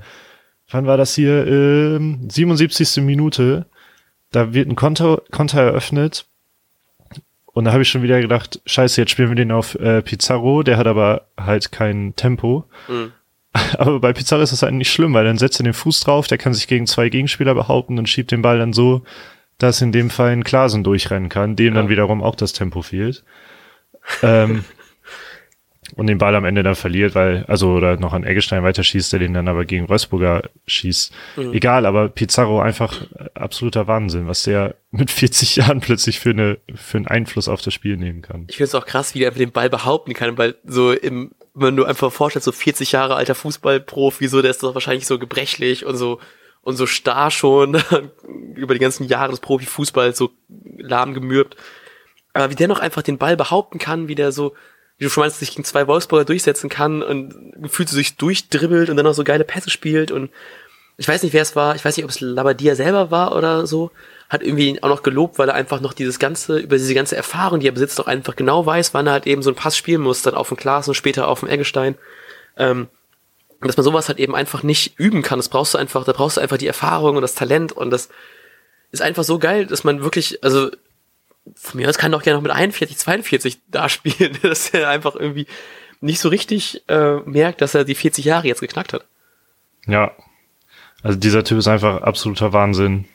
wann 0.71 0.87
war 0.87 0.97
das 0.97 1.15
hier? 1.15 1.47
Ähm, 1.47 2.29
77. 2.31 3.03
Minute. 3.05 3.67
Da 4.31 4.55
wird 4.55 4.69
ein 4.69 4.77
Konter, 4.77 5.23
Konter 5.31 5.61
eröffnet. 5.61 6.27
Und 7.47 7.65
da 7.65 7.73
habe 7.73 7.83
ich 7.83 7.89
schon 7.89 8.03
wieder 8.03 8.21
gedacht, 8.21 8.61
scheiße, 8.67 9.01
jetzt 9.01 9.11
spielen 9.11 9.31
wir 9.31 9.37
den 9.37 9.53
auf 9.53 9.75
äh, 9.75 10.01
Pizarro. 10.03 10.63
Der 10.63 10.77
hat 10.77 10.87
aber 10.87 11.27
halt 11.39 11.73
kein 11.73 12.15
Tempo. 12.17 12.65
Mhm. 12.89 13.13
Aber 13.79 14.01
bei 14.01 14.13
Pizarro 14.13 14.43
ist 14.43 14.53
das 14.53 14.63
halt 14.63 14.75
nicht 14.75 14.93
schlimm, 14.93 15.15
weil 15.15 15.25
dann 15.25 15.39
setzt 15.39 15.61
er 15.61 15.65
den 15.65 15.73
Fuß 15.75 16.01
drauf, 16.01 16.27
der 16.27 16.39
kann 16.39 16.55
sich 16.55 16.69
gegen 16.69 16.87
zwei 16.87 17.09
Gegenspieler 17.09 17.55
behaupten 17.55 17.99
und 17.99 18.09
schiebt 18.09 18.31
den 18.31 18.43
Ball 18.43 18.59
dann 18.59 18.73
so, 18.73 19.03
dass 19.59 19.81
in 19.83 19.91
dem 19.93 20.11
Fall 20.11 20.31
ein 20.31 20.45
Klasen 20.45 20.85
durchrennen 20.85 21.29
kann, 21.29 21.57
dem 21.57 21.75
dann 21.75 21.87
Ja. 21.87 21.91
wiederum 21.91 22.23
auch 22.23 22.37
das 22.37 22.53
Tempo 22.53 22.83
fehlt. 22.83 23.25
ähm, 24.23 24.65
und 25.97 26.07
den 26.07 26.19
Ball 26.19 26.35
am 26.37 26.45
Ende 26.45 26.63
dann 26.63 26.75
verliert, 26.75 27.15
weil, 27.15 27.45
also, 27.49 27.73
oder 27.73 27.97
noch 27.97 28.13
an 28.13 28.23
Eggestein 28.23 28.63
weiterschießt, 28.63 29.13
der 29.13 29.21
den 29.21 29.33
dann 29.35 29.49
aber 29.49 29.65
gegen 29.65 29.89
Wolfsburger 29.89 30.43
schießt. 30.67 31.13
Egal, 31.53 31.87
aber 31.87 32.09
Pizarro 32.11 32.61
einfach 32.61 33.07
absoluter 33.35 33.87
Wahnsinn, 33.87 34.27
was 34.29 34.43
der 34.43 34.77
mit 34.91 35.11
40 35.11 35.57
Jahren 35.57 35.81
plötzlich 35.81 36.21
für 36.21 36.31
eine, 36.31 36.59
für 36.75 36.99
einen 36.99 37.07
Einfluss 37.09 37.49
auf 37.49 37.63
das 37.63 37.73
Spiel 37.75 37.97
nehmen 37.97 38.21
kann. 38.23 38.45
Ich 38.49 38.57
finde 38.59 38.69
es 38.69 38.75
auch 38.75 38.87
krass, 38.87 39.15
wie 39.15 39.21
der 39.21 39.29
einfach 39.29 39.39
den 39.41 39.51
Ball 39.53 39.71
behaupten 39.71 40.13
kann, 40.13 40.37
weil 40.37 40.57
so 40.65 40.93
im, 40.93 41.33
wenn 41.61 41.77
du 41.77 41.85
einfach 41.85 42.13
vorstellst, 42.13 42.45
so 42.45 42.53
40 42.53 42.93
Jahre 42.93 43.17
alter 43.17 43.35
Fußballprofi, 43.35 44.29
so, 44.29 44.43
der 44.43 44.51
ist 44.51 44.63
doch 44.63 44.75
wahrscheinlich 44.75 45.07
so 45.07 45.19
gebrechlich 45.19 45.85
und 45.85 45.97
so, 45.97 46.21
und 46.63 46.77
so 46.77 46.87
starr 46.87 47.31
schon, 47.31 47.83
über 48.55 48.75
die 48.75 48.81
ganzen 48.81 49.05
Jahre 49.05 49.31
des 49.31 49.41
Profifußballs 49.41 50.19
so 50.19 50.31
lahm 50.77 51.15
gemürbt. 51.15 51.57
Aber 52.35 52.51
wie 52.51 52.57
der 52.57 52.69
noch 52.69 52.81
einfach 52.81 53.03
den 53.03 53.19
Ball 53.19 53.37
behaupten 53.37 53.79
kann, 53.79 54.09
wie 54.09 54.15
der 54.15 54.33
so, 54.33 54.55
wie 54.97 55.05
du 55.05 55.11
schon 55.11 55.23
meinst, 55.23 55.39
sich 55.39 55.51
gegen 55.51 55.65
zwei 55.65 55.87
Wolfsburger 55.87 56.25
durchsetzen 56.25 56.69
kann 56.69 57.03
und 57.03 57.35
gefühlt 57.63 57.89
sich 57.89 58.17
durchdribbelt 58.17 58.91
und 58.91 58.97
dann 58.97 59.07
noch 59.07 59.15
so 59.15 59.25
geile 59.25 59.45
Pässe 59.45 59.71
spielt 59.71 60.11
und 60.11 60.31
ich 60.99 61.07
weiß 61.07 61.23
nicht, 61.23 61.33
wer 61.33 61.43
es 61.43 61.55
war, 61.55 61.77
ich 61.77 61.85
weiß 61.85 61.97
nicht, 61.97 62.05
ob 62.05 62.11
es 62.11 62.21
Labadia 62.21 62.75
selber 62.75 63.11
war 63.11 63.37
oder 63.37 63.67
so, 63.67 63.93
hat 64.29 64.43
irgendwie 64.43 64.69
ihn 64.69 64.83
auch 64.83 64.89
noch 64.89 65.03
gelobt, 65.03 65.39
weil 65.39 65.49
er 65.49 65.55
einfach 65.55 65.81
noch 65.81 65.95
dieses 65.95 66.19
ganze, 66.19 66.59
über 66.59 66.77
diese 66.77 66.95
ganze 66.95 67.17
Erfahrung, 67.17 67.61
die 67.61 67.69
er 67.69 67.73
besitzt, 67.73 68.01
auch 68.01 68.07
einfach 68.07 68.37
genau 68.37 68.67
weiß, 68.67 68.93
wann 68.93 69.07
er 69.07 69.13
halt 69.13 69.27
eben 69.27 69.43
so 69.43 69.51
einen 69.51 69.57
Pass 69.57 69.77
spielen 69.77 70.03
muss, 70.03 70.23
dann 70.23 70.35
auf 70.35 70.49
dem 70.49 70.57
Klaas 70.57 70.87
und 70.89 70.95
später 70.95 71.29
auf 71.29 71.41
dem 71.41 71.49
Eggestein. 71.49 71.97
Ähm, 72.57 72.89
dass 73.61 73.77
man 73.77 73.85
sowas 73.85 74.09
halt 74.09 74.19
eben 74.19 74.35
einfach 74.35 74.63
nicht 74.63 74.99
üben 74.99 75.23
kann. 75.23 75.39
Das 75.39 75.49
brauchst 75.49 75.75
du 75.75 75.79
einfach, 75.79 76.05
da 76.05 76.13
brauchst 76.13 76.37
du 76.37 76.41
einfach 76.41 76.59
die 76.59 76.67
Erfahrung 76.67 77.17
und 77.17 77.23
das 77.23 77.35
Talent 77.35 77.73
und 77.73 77.91
das 77.91 78.09
ist 78.93 79.03
einfach 79.03 79.25
so 79.25 79.39
geil, 79.39 79.67
dass 79.67 79.85
man 79.85 80.03
wirklich, 80.03 80.43
also 80.45 80.71
von 81.57 81.81
mir 81.81 81.89
aus 81.89 81.99
kann 81.99 82.13
doch 82.13 82.23
gerne 82.23 82.37
noch 82.37 82.43
mit 82.43 82.53
41, 82.53 82.97
42 82.97 83.59
da 83.69 83.89
spielen, 83.89 84.39
dass 84.43 84.71
er 84.71 84.89
einfach 84.89 85.17
irgendwie 85.17 85.47
nicht 86.01 86.21
so 86.21 86.29
richtig 86.29 86.83
äh, 86.89 87.17
merkt, 87.25 87.61
dass 87.61 87.75
er 87.75 87.85
die 87.85 87.95
40 87.95 88.25
Jahre 88.25 88.47
jetzt 88.47 88.61
geknackt 88.61 88.93
hat. 88.93 89.05
Ja. 89.87 90.13
Also 91.03 91.19
dieser 91.19 91.45
Typ 91.45 91.59
ist 91.59 91.69
einfach 91.69 92.03
absoluter 92.03 92.53
Wahnsinn. 92.53 93.07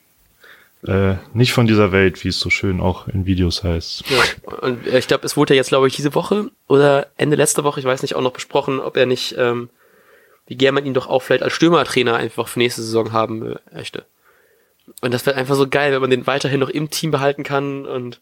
Äh, 0.87 1.15
nicht 1.33 1.53
von 1.53 1.67
dieser 1.67 1.91
Welt, 1.91 2.23
wie 2.23 2.29
es 2.29 2.39
so 2.39 2.49
schön 2.49 2.81
auch 2.81 3.07
in 3.07 3.25
Videos 3.25 3.63
heißt. 3.63 4.03
Ja, 4.09 4.57
und 4.61 4.85
ich 4.85 5.07
glaube, 5.07 5.25
es 5.25 5.37
wurde 5.37 5.53
ja 5.53 5.57
jetzt, 5.57 5.69
glaube 5.69 5.87
ich, 5.87 5.95
diese 5.95 6.13
Woche 6.13 6.51
oder 6.67 7.07
Ende 7.17 7.35
letzter 7.35 7.63
Woche, 7.63 7.79
ich 7.79 7.85
weiß 7.85 8.01
nicht, 8.01 8.15
auch 8.15 8.21
noch 8.21 8.33
besprochen, 8.33 8.79
ob 8.79 8.97
er 8.97 9.05
nicht, 9.05 9.35
ähm, 9.37 9.69
wie 10.45 10.55
gern 10.55 10.75
man 10.75 10.85
ihn 10.85 10.93
doch 10.93 11.07
auch 11.07 11.21
vielleicht 11.21 11.43
als 11.43 11.53
Stürmertrainer 11.53 12.15
einfach 12.15 12.47
für 12.47 12.59
nächste 12.59 12.81
Saison 12.81 13.13
haben 13.13 13.55
möchte. 13.71 14.05
Und 15.01 15.13
das 15.13 15.25
wäre 15.25 15.37
einfach 15.37 15.55
so 15.55 15.67
geil, 15.67 15.93
wenn 15.93 16.01
man 16.01 16.09
den 16.09 16.27
weiterhin 16.27 16.59
noch 16.59 16.69
im 16.69 16.89
Team 16.89 17.11
behalten 17.11 17.43
kann 17.43 17.85
und 17.85 18.19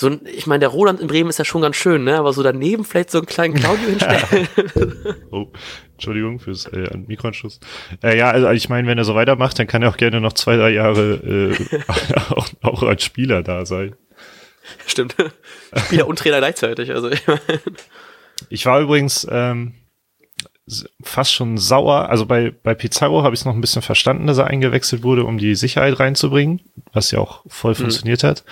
so 0.00 0.06
ein, 0.06 0.20
ich 0.32 0.46
meine, 0.46 0.60
der 0.60 0.68
Roland 0.68 1.00
in 1.00 1.08
Bremen 1.08 1.28
ist 1.28 1.40
ja 1.40 1.44
schon 1.44 1.60
ganz 1.60 1.74
schön, 1.74 2.04
ne? 2.04 2.18
Aber 2.18 2.32
so 2.32 2.44
daneben 2.44 2.84
vielleicht 2.84 3.10
so 3.10 3.18
einen 3.18 3.26
kleinen 3.26 3.54
Claudio 3.54 3.88
hinstellen. 3.88 4.48
oh, 5.32 5.48
Entschuldigung 5.94 6.38
fürs 6.38 6.66
äh, 6.66 6.96
Mikroanschluss. 6.96 7.58
Äh, 8.04 8.16
ja, 8.16 8.30
also 8.30 8.48
ich 8.50 8.68
meine, 8.68 8.86
wenn 8.86 8.96
er 8.96 9.02
so 9.02 9.16
weitermacht, 9.16 9.58
dann 9.58 9.66
kann 9.66 9.82
er 9.82 9.88
auch 9.88 9.96
gerne 9.96 10.20
noch 10.20 10.34
zwei, 10.34 10.56
drei 10.56 10.70
Jahre 10.70 11.14
äh, 11.14 11.78
auch, 12.30 12.48
auch 12.62 12.82
als 12.84 13.02
Spieler 13.02 13.42
da 13.42 13.66
sein. 13.66 13.96
Stimmt. 14.86 15.16
Spieler 15.74 16.06
und 16.06 16.20
Trainer 16.20 16.38
gleichzeitig. 16.38 16.92
Also 16.92 17.10
ich, 17.10 17.26
mein. 17.26 17.40
ich 18.50 18.66
war 18.66 18.80
übrigens 18.80 19.26
ähm, 19.28 19.74
fast 21.02 21.32
schon 21.34 21.58
sauer. 21.58 22.08
Also 22.08 22.24
bei, 22.24 22.52
bei 22.62 22.74
Pizarro 22.74 23.24
habe 23.24 23.34
ich 23.34 23.40
es 23.40 23.46
noch 23.46 23.54
ein 23.54 23.60
bisschen 23.60 23.82
verstanden, 23.82 24.28
dass 24.28 24.38
er 24.38 24.46
eingewechselt 24.46 25.02
wurde, 25.02 25.24
um 25.24 25.38
die 25.38 25.56
Sicherheit 25.56 25.98
reinzubringen, 25.98 26.60
was 26.92 27.10
ja 27.10 27.18
auch 27.18 27.42
voll 27.48 27.72
mhm. 27.72 27.78
funktioniert 27.78 28.22
hat. 28.22 28.44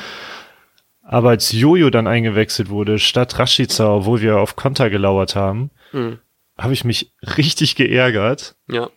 Aber 1.08 1.30
als 1.30 1.52
Jojo 1.52 1.90
dann 1.90 2.08
eingewechselt 2.08 2.68
wurde, 2.68 2.98
statt 2.98 3.38
Rashica, 3.38 3.94
obwohl 3.94 4.20
wir 4.20 4.38
auf 4.38 4.56
Konter 4.56 4.90
gelauert 4.90 5.36
haben, 5.36 5.70
mhm. 5.92 6.18
habe 6.58 6.72
ich 6.72 6.84
mich 6.84 7.12
richtig 7.36 7.76
geärgert. 7.76 8.56
Ja. 8.68 8.90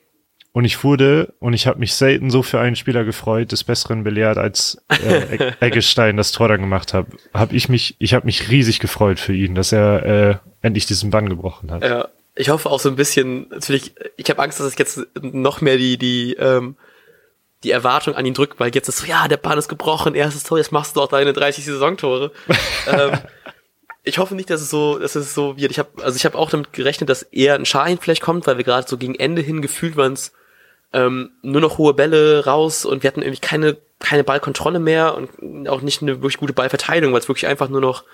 Und 0.52 0.66
ich 0.66 0.84
wurde, 0.84 1.36
und 1.40 1.54
ich 1.54 1.68
habe 1.68 1.78
mich 1.78 1.94
selten 1.94 2.32
so 2.32 2.42
für 2.42 2.60
einen 2.60 2.76
Spieler 2.76 3.04
gefreut, 3.04 3.52
des 3.52 3.64
Besseren 3.64 4.04
belehrt, 4.04 4.40
als 4.40 4.82
äh, 4.90 5.54
Eggestein 5.60 6.18
das 6.18 6.32
Tor 6.32 6.48
dann 6.48 6.62
gemacht 6.62 6.96
hat. 6.96 7.06
Hab 7.32 7.54
ich 7.54 7.70
mich, 7.70 7.96
ich 8.00 8.16
habe 8.16 8.26
mich 8.26 8.50
riesig 8.50 8.80
gefreut 8.80 9.20
für 9.20 9.34
ihn, 9.34 9.54
dass 9.54 9.72
er 9.72 10.06
äh, 10.06 10.36
endlich 10.64 10.88
diesen 10.88 11.12
Bann 11.12 11.30
gebrochen 11.30 11.70
hat. 11.70 11.84
Ja, 11.84 12.08
ich 12.34 12.50
hoffe 12.50 12.72
auch 12.72 12.80
so 12.80 12.90
ein 12.90 12.96
bisschen, 12.96 13.50
natürlich, 13.50 13.94
ich 14.18 14.28
habe 14.32 14.42
Angst, 14.42 14.60
dass 14.60 14.74
ich 14.74 14.80
jetzt 14.80 15.06
noch 15.22 15.62
mehr 15.62 15.78
die, 15.78 15.98
die 15.98 16.34
ähm, 16.40 16.76
die 17.64 17.72
Erwartung 17.72 18.16
an 18.16 18.26
ihn 18.26 18.34
drückt, 18.34 18.60
weil 18.60 18.74
jetzt 18.74 18.88
ist 18.88 19.00
so, 19.00 19.06
ja, 19.06 19.28
der 19.28 19.38
Bahn 19.38 19.58
ist 19.58 19.68
gebrochen, 19.68 20.16
erstes 20.16 20.44
Tor, 20.44 20.58
jetzt 20.58 20.72
machst 20.72 20.96
du 20.96 21.02
doch 21.02 21.10
deine 21.10 21.34
30 21.34 21.66
Saisontore. 21.66 22.32
ähm, 22.88 23.20
ich 24.04 24.18
hoffe 24.18 24.36
nicht, 24.36 24.50
dass 24.50 24.62
es 24.62 24.70
so, 24.70 24.98
dass 24.98 25.16
es 25.16 25.34
so 25.34 25.58
wird. 25.58 25.72
Ich 25.72 25.80
habe, 25.80 25.90
also 26.04 26.16
ich 26.16 26.26
habe 26.26 26.38
auch 26.38 26.50
damit 26.50 26.72
gerechnet, 26.74 27.10
dass 27.10 27.24
eher 27.24 27.56
ein 27.56 27.66
Schein 27.66 27.98
vielleicht 28.00 28.22
kommt, 28.22 28.48
weil 28.48 28.58
wir 28.58 28.64
gerade 28.64 28.88
so 28.88 28.98
gegen 28.98 29.16
Ende 29.16 29.42
hin 29.42 29.62
gefühlt 29.62 29.98
waren 29.98 30.14
es 30.14 30.32
ähm, 30.94 31.32
nur 31.42 31.62
noch 31.62 31.78
hohe 31.78 31.94
Bälle 31.94 32.46
raus 32.46 32.86
und 32.86 33.04
wir 33.04 33.10
hatten 33.10 33.22
irgendwie 33.22 33.42
keine 33.42 33.78
keine 34.00 34.24
Ballkontrolle 34.24 34.80
mehr 34.80 35.16
und 35.16 35.68
auch 35.68 35.82
nicht 35.82 36.02
eine 36.02 36.18
wirklich 36.18 36.38
gute 36.38 36.54
Ballverteilung, 36.54 37.12
weil 37.12 37.20
es 37.20 37.28
wirklich 37.28 37.48
einfach 37.48 37.70
nur 37.70 37.82
noch 37.82 38.06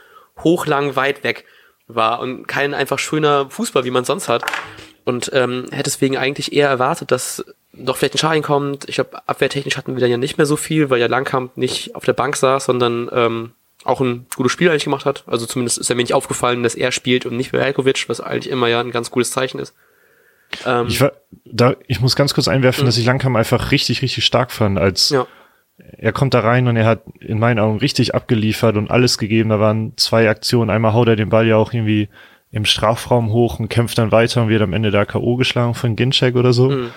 hochlang 0.43 0.95
weit 0.95 1.23
weg 1.23 1.45
war 1.87 2.19
und 2.19 2.47
kein 2.47 2.73
einfach 2.73 2.99
schöner 2.99 3.49
Fußball, 3.49 3.85
wie 3.85 3.91
man 3.91 4.05
sonst 4.05 4.27
hat. 4.27 4.43
Und 5.05 5.29
ähm, 5.33 5.67
hätte 5.69 5.83
deswegen 5.83 6.17
eigentlich 6.17 6.53
eher 6.53 6.67
erwartet, 6.67 7.11
dass 7.11 7.45
doch 7.77 7.97
vielleicht 7.97 8.15
ein 8.15 8.19
Schaden 8.19 8.43
kommt. 8.43 8.87
Ich 8.89 8.95
glaube, 8.95 9.27
abwehrtechnisch 9.27 9.77
hatten 9.77 9.95
wir 9.95 10.01
dann 10.01 10.11
ja 10.11 10.17
nicht 10.17 10.37
mehr 10.37 10.45
so 10.45 10.55
viel, 10.55 10.89
weil 10.89 10.99
ja 10.99 11.07
Langkamp 11.07 11.57
nicht 11.57 11.95
auf 11.95 12.05
der 12.05 12.13
Bank 12.13 12.35
saß, 12.35 12.65
sondern 12.65 13.09
ähm, 13.11 13.51
auch 13.83 14.01
ein 14.01 14.25
gutes 14.35 14.51
Spiel 14.51 14.69
eigentlich 14.69 14.85
gemacht 14.85 15.05
hat. 15.05 15.23
Also 15.27 15.45
zumindest 15.45 15.77
ist 15.77 15.89
er 15.89 15.95
mir 15.95 16.03
nicht 16.03 16.13
aufgefallen, 16.13 16.63
dass 16.63 16.75
er 16.75 16.91
spielt 16.91 17.25
und 17.25 17.37
nicht 17.37 17.53
Velkovic, 17.53 18.09
was 18.09 18.19
eigentlich 18.19 18.49
immer 18.49 18.67
ja 18.67 18.79
ein 18.79 18.91
ganz 18.91 19.11
gutes 19.11 19.31
Zeichen 19.31 19.59
ist. 19.59 19.75
Ähm, 20.65 20.87
ich, 20.87 21.01
war, 21.01 21.13
da, 21.45 21.75
ich 21.87 22.01
muss 22.01 22.15
ganz 22.15 22.33
kurz 22.33 22.47
einwerfen, 22.47 22.83
mh. 22.83 22.87
dass 22.87 22.97
ich 22.97 23.05
Langkamp 23.05 23.35
einfach 23.35 23.71
richtig, 23.71 24.01
richtig 24.01 24.25
stark 24.25 24.51
fand, 24.51 24.77
als 24.77 25.09
ja. 25.09 25.27
er 25.77 26.13
kommt 26.13 26.33
da 26.33 26.39
rein 26.39 26.67
und 26.67 26.75
er 26.75 26.85
hat 26.85 27.03
in 27.19 27.39
meinen 27.39 27.59
Augen 27.59 27.77
richtig 27.77 28.15
abgeliefert 28.15 28.77
und 28.77 28.89
alles 28.89 29.17
gegeben. 29.17 29.49
Da 29.49 29.59
waren 29.59 29.93
zwei 29.97 30.29
Aktionen. 30.29 30.69
Einmal 30.69 30.93
haut 30.93 31.07
er 31.07 31.15
den 31.15 31.29
Ball 31.29 31.47
ja 31.47 31.57
auch 31.57 31.73
irgendwie 31.73 32.09
im 32.51 32.65
Strafraum 32.65 33.31
hoch 33.31 33.59
und 33.59 33.67
kämpft 33.67 33.97
dann 33.97 34.11
weiter 34.11 34.41
und 34.41 34.49
wird 34.49 34.61
am 34.61 34.73
Ende 34.73 34.89
da 34.89 35.05
K.O. 35.05 35.35
geschlagen 35.35 35.73
von 35.73 35.95
Ginczek 35.95 36.35
oder 36.35 36.53
so. 36.53 36.69
Mhm. 36.69 36.91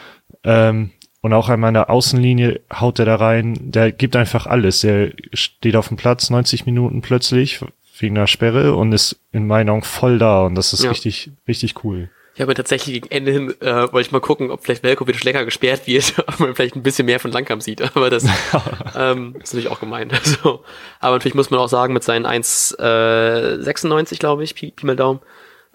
Ähm, 0.45 0.91
und 1.21 1.33
auch 1.33 1.49
an 1.49 1.61
meiner 1.61 1.91
Außenlinie 1.91 2.61
haut 2.73 2.99
er 2.99 3.05
da 3.05 3.17
rein. 3.17 3.57
Der 3.61 3.91
gibt 3.93 4.15
einfach 4.17 4.47
alles. 4.47 4.81
Der 4.81 5.13
steht 5.33 5.77
auf 5.77 5.89
dem 5.89 5.97
Platz 5.97 6.31
90 6.31 6.65
Minuten 6.67 7.03
plötzlich 7.03 7.61
wegen 7.99 8.17
einer 8.17 8.29
Sperre 8.29 8.75
und 8.77 8.93
ist 8.93 9.17
in 9.33 9.47
meinen 9.47 9.69
Augen 9.71 9.83
voll 9.83 10.19
da. 10.19 10.47
Und 10.47 10.55
das 10.55 10.73
ist 10.73 10.85
ja. 10.85 10.91
richtig, 10.91 11.31
richtig 11.49 11.85
cool. 11.85 12.09
Ich 12.39 12.43
habe 12.43 12.55
tatsächlich 12.55 12.95
gegen 12.95 13.11
Ende 13.11 13.33
hin, 13.33 13.55
äh, 13.61 13.93
wollte 13.93 14.01
ich 14.03 14.13
mal 14.13 14.21
gucken, 14.21 14.53
ob 14.53 14.63
vielleicht 14.63 14.85
Velkovic 14.85 15.25
länger 15.25 15.45
gesperrt 15.45 15.89
wird, 15.89 16.15
ob 16.29 16.39
man 16.39 16.55
vielleicht 16.55 16.77
ein 16.77 16.85
bisschen 16.85 17.07
mehr 17.07 17.19
von 17.19 17.33
Langkamp 17.33 17.65
sieht. 17.65 17.83
Aber 17.97 18.11
das 18.11 18.25
ähm, 18.97 19.35
ist 19.43 19.53
natürlich 19.53 19.69
auch 19.69 19.81
gemeint. 19.81 20.15
Also, 20.15 20.63
aber 21.01 21.17
natürlich 21.17 21.35
muss 21.35 21.51
man 21.51 21.59
auch 21.59 21.69
sagen, 21.69 21.93
mit 21.93 22.05
seinen 22.05 22.27
1,96, 22.27 24.13
äh, 24.13 24.17
glaube 24.19 24.45
ich, 24.45 24.55
Pi, 24.55 24.71
Pi 24.71 24.87
mal 24.87 24.95
Daumen, 24.95 25.19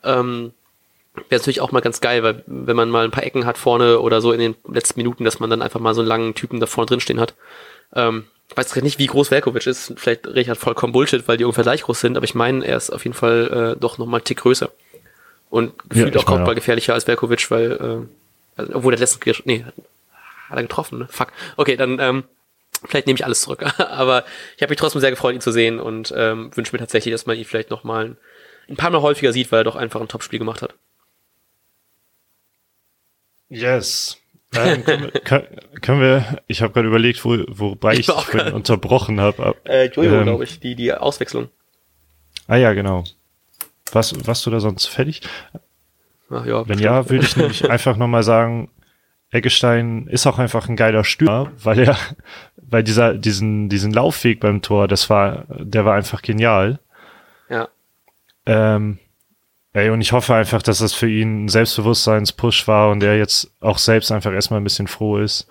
ähm, 0.05 0.53
wäre 1.15 1.39
natürlich 1.39 1.61
auch 1.61 1.71
mal 1.71 1.81
ganz 1.81 2.01
geil, 2.01 2.23
weil 2.23 2.43
wenn 2.47 2.75
man 2.75 2.89
mal 2.89 3.05
ein 3.05 3.11
paar 3.11 3.23
Ecken 3.23 3.45
hat 3.45 3.57
vorne 3.57 3.99
oder 3.99 4.21
so 4.21 4.31
in 4.31 4.39
den 4.39 4.55
letzten 4.67 4.99
Minuten, 4.99 5.23
dass 5.23 5.39
man 5.39 5.49
dann 5.49 5.61
einfach 5.61 5.79
mal 5.79 5.93
so 5.93 6.01
einen 6.01 6.07
langen 6.07 6.35
Typen 6.35 6.59
da 6.59 6.65
vorne 6.65 6.87
drin 6.87 6.99
stehen 6.99 7.19
hat. 7.19 7.35
Ähm, 7.95 8.25
ich 8.49 8.57
weiß 8.57 8.75
nicht, 8.77 8.99
wie 8.99 9.07
groß 9.07 9.31
Velkovic 9.31 9.65
ist. 9.67 9.93
Vielleicht 9.97 10.27
rede 10.27 10.41
ich 10.41 10.47
halt 10.47 10.59
vollkommen 10.59 10.93
Bullshit, 10.93 11.27
weil 11.27 11.37
die 11.37 11.43
ungefähr 11.43 11.63
gleich 11.63 11.83
groß 11.83 11.99
sind, 11.99 12.17
aber 12.17 12.23
ich 12.23 12.35
meine, 12.35 12.65
er 12.65 12.77
ist 12.77 12.91
auf 12.91 13.03
jeden 13.03 13.15
Fall 13.15 13.75
äh, 13.75 13.79
doch 13.79 13.97
nochmal 13.97 14.19
einen 14.19 14.25
Tick 14.25 14.39
größer. 14.39 14.71
Und 15.49 15.73
gefühlt 15.89 16.15
ja, 16.15 16.21
auch 16.21 16.25
Kopfball 16.25 16.55
gefährlicher 16.55 16.93
als 16.93 17.07
Velkovic, 17.07 17.49
weil, 17.51 17.71
äh, 17.71 18.59
also, 18.59 18.75
obwohl 18.75 18.91
der 18.91 18.99
letzten, 18.99 19.19
nee, 19.45 19.63
hat 19.63 20.57
er 20.57 20.63
getroffen, 20.63 20.99
ne? 20.99 21.07
Fuck. 21.09 21.27
Okay, 21.57 21.75
dann, 21.75 21.99
ähm, 21.99 22.23
vielleicht 22.85 23.07
nehme 23.07 23.17
ich 23.17 23.25
alles 23.25 23.41
zurück. 23.41 23.63
aber 23.77 24.25
ich 24.57 24.63
habe 24.63 24.71
mich 24.71 24.79
trotzdem 24.79 25.01
sehr 25.01 25.11
gefreut, 25.11 25.35
ihn 25.35 25.41
zu 25.41 25.51
sehen 25.51 25.79
und 25.79 26.13
ähm, 26.15 26.55
wünsche 26.55 26.75
mir 26.75 26.79
tatsächlich, 26.79 27.13
dass 27.13 27.25
man 27.25 27.37
ihn 27.37 27.45
vielleicht 27.45 27.69
nochmal 27.69 28.05
ein, 28.05 28.17
ein 28.69 28.77
paar 28.77 28.89
Mal 28.89 29.01
häufiger 29.01 29.31
sieht, 29.31 29.51
weil 29.51 29.61
er 29.61 29.63
doch 29.63 29.75
einfach 29.75 30.01
ein 30.01 30.07
Topspiel 30.07 30.39
gemacht 30.39 30.61
hat. 30.61 30.73
Yes. 33.53 34.17
Ähm, 34.55 34.83
können, 34.83 35.03
wir, 35.03 35.11
können, 35.81 36.01
wir, 36.01 36.41
ich 36.47 36.61
habe 36.61 36.73
gerade 36.73 36.87
überlegt, 36.87 37.23
wo, 37.25 37.37
wobei 37.47 37.93
ich, 37.93 38.09
ich 38.09 38.53
unterbrochen 38.53 39.19
habe. 39.19 39.55
Äh, 39.65 39.89
Jojo, 39.89 40.15
ähm, 40.15 40.23
glaube 40.23 40.43
ich, 40.43 40.59
die, 40.59 40.75
die 40.75 40.93
Auswechslung. 40.93 41.49
Ah 42.47 42.57
ja, 42.57 42.73
genau. 42.73 43.03
Was, 43.91 44.27
warst 44.27 44.45
du 44.45 44.49
da 44.49 44.59
sonst 44.59 44.87
fertig? 44.87 45.21
Ach, 46.29 46.45
ja, 46.45 46.67
Wenn 46.67 46.79
ja, 46.79 47.09
würde 47.09 47.25
ich 47.25 47.37
nämlich 47.37 47.69
einfach 47.69 47.95
nochmal 47.95 48.23
sagen, 48.23 48.69
Eggestein 49.31 50.07
ist 50.07 50.27
auch 50.27 50.39
einfach 50.39 50.67
ein 50.69 50.75
geiler 50.75 51.03
Stürmer, 51.03 51.51
weil 51.63 51.79
er, 51.79 51.97
weil 52.57 52.83
dieser, 52.83 53.15
diesen, 53.15 53.69
diesen 53.69 53.91
Laufweg 53.91 54.39
beim 54.39 54.61
Tor, 54.61 54.87
das 54.87 55.09
war, 55.09 55.45
der 55.59 55.85
war 55.85 55.95
einfach 55.95 56.21
genial. 56.21 56.79
Ja. 57.49 57.69
Ähm, 58.45 58.99
Ey, 59.73 59.89
und 59.89 60.01
ich 60.01 60.11
hoffe 60.11 60.35
einfach, 60.35 60.61
dass 60.61 60.77
das 60.77 60.93
für 60.93 61.09
ihn 61.09 61.45
ein 61.45 61.49
Selbstbewusstseinspush 61.49 62.67
war 62.67 62.91
und 62.91 63.01
er 63.01 63.17
jetzt 63.17 63.51
auch 63.59 63.79
selbst 63.79 64.11
einfach 64.11 64.31
erstmal 64.31 64.59
ein 64.59 64.63
bisschen 64.63 64.87
froh 64.87 65.17
ist. 65.17 65.47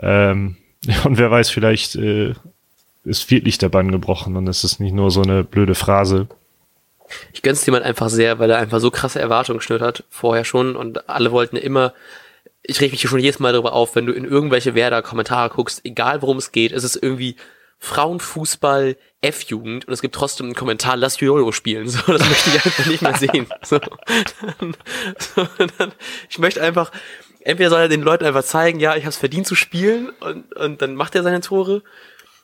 Ähm, 0.00 0.56
und 1.04 1.16
wer 1.18 1.30
weiß, 1.30 1.50
vielleicht 1.50 1.94
äh, 1.94 2.34
ist 3.04 3.30
wirklich 3.30 3.58
der 3.58 3.68
Bann 3.68 3.92
gebrochen 3.92 4.36
und 4.36 4.48
es 4.48 4.64
ist 4.64 4.80
nicht 4.80 4.92
nur 4.92 5.12
so 5.12 5.22
eine 5.22 5.44
blöde 5.44 5.76
Phrase. 5.76 6.26
Ich 7.32 7.42
gönn's 7.42 7.64
jemand 7.66 7.84
halt 7.84 7.90
einfach 7.90 8.08
sehr, 8.08 8.38
weil 8.38 8.50
er 8.50 8.58
einfach 8.58 8.80
so 8.80 8.90
krasse 8.90 9.20
Erwartungen 9.20 9.58
geschnürt 9.58 9.82
hat, 9.82 10.04
vorher 10.08 10.44
schon 10.44 10.74
und 10.74 11.08
alle 11.08 11.30
wollten 11.30 11.56
immer, 11.56 11.92
ich 12.62 12.80
reg 12.80 12.90
mich 12.90 13.00
hier 13.00 13.10
schon 13.10 13.20
jedes 13.20 13.38
Mal 13.38 13.52
darüber 13.52 13.74
auf, 13.74 13.94
wenn 13.94 14.06
du 14.06 14.12
in 14.12 14.24
irgendwelche 14.24 14.74
Werder-Kommentare 14.74 15.50
guckst, 15.50 15.82
egal 15.84 16.22
worum 16.22 16.38
es 16.38 16.52
geht, 16.52 16.72
ist 16.72 16.84
es 16.84 16.96
irgendwie 16.96 17.36
Frauenfußball, 17.82 18.96
F-Jugend 19.22 19.88
und 19.88 19.92
es 19.92 20.00
gibt 20.02 20.14
trotzdem 20.14 20.46
einen 20.46 20.54
Kommentar, 20.54 20.96
lass 20.96 21.18
Jojo 21.18 21.50
spielen. 21.50 21.88
So, 21.88 22.12
das 22.12 22.28
möchte 22.28 22.50
ich 22.50 22.64
einfach 22.64 22.86
nicht 22.86 23.02
mehr 23.02 23.16
sehen. 23.16 23.46
So, 23.64 23.80
dann, 23.80 24.76
so, 25.18 25.48
dann, 25.78 25.92
ich 26.30 26.38
möchte 26.38 26.62
einfach, 26.62 26.92
entweder 27.40 27.70
soll 27.70 27.80
er 27.80 27.88
den 27.88 28.02
Leuten 28.02 28.24
einfach 28.24 28.44
zeigen, 28.44 28.78
ja, 28.78 28.94
ich 28.94 29.02
habe 29.02 29.10
es 29.10 29.16
verdient 29.16 29.48
zu 29.48 29.56
spielen 29.56 30.10
und, 30.20 30.54
und 30.54 30.80
dann 30.80 30.94
macht 30.94 31.16
er 31.16 31.24
seine 31.24 31.40
Tore. 31.40 31.82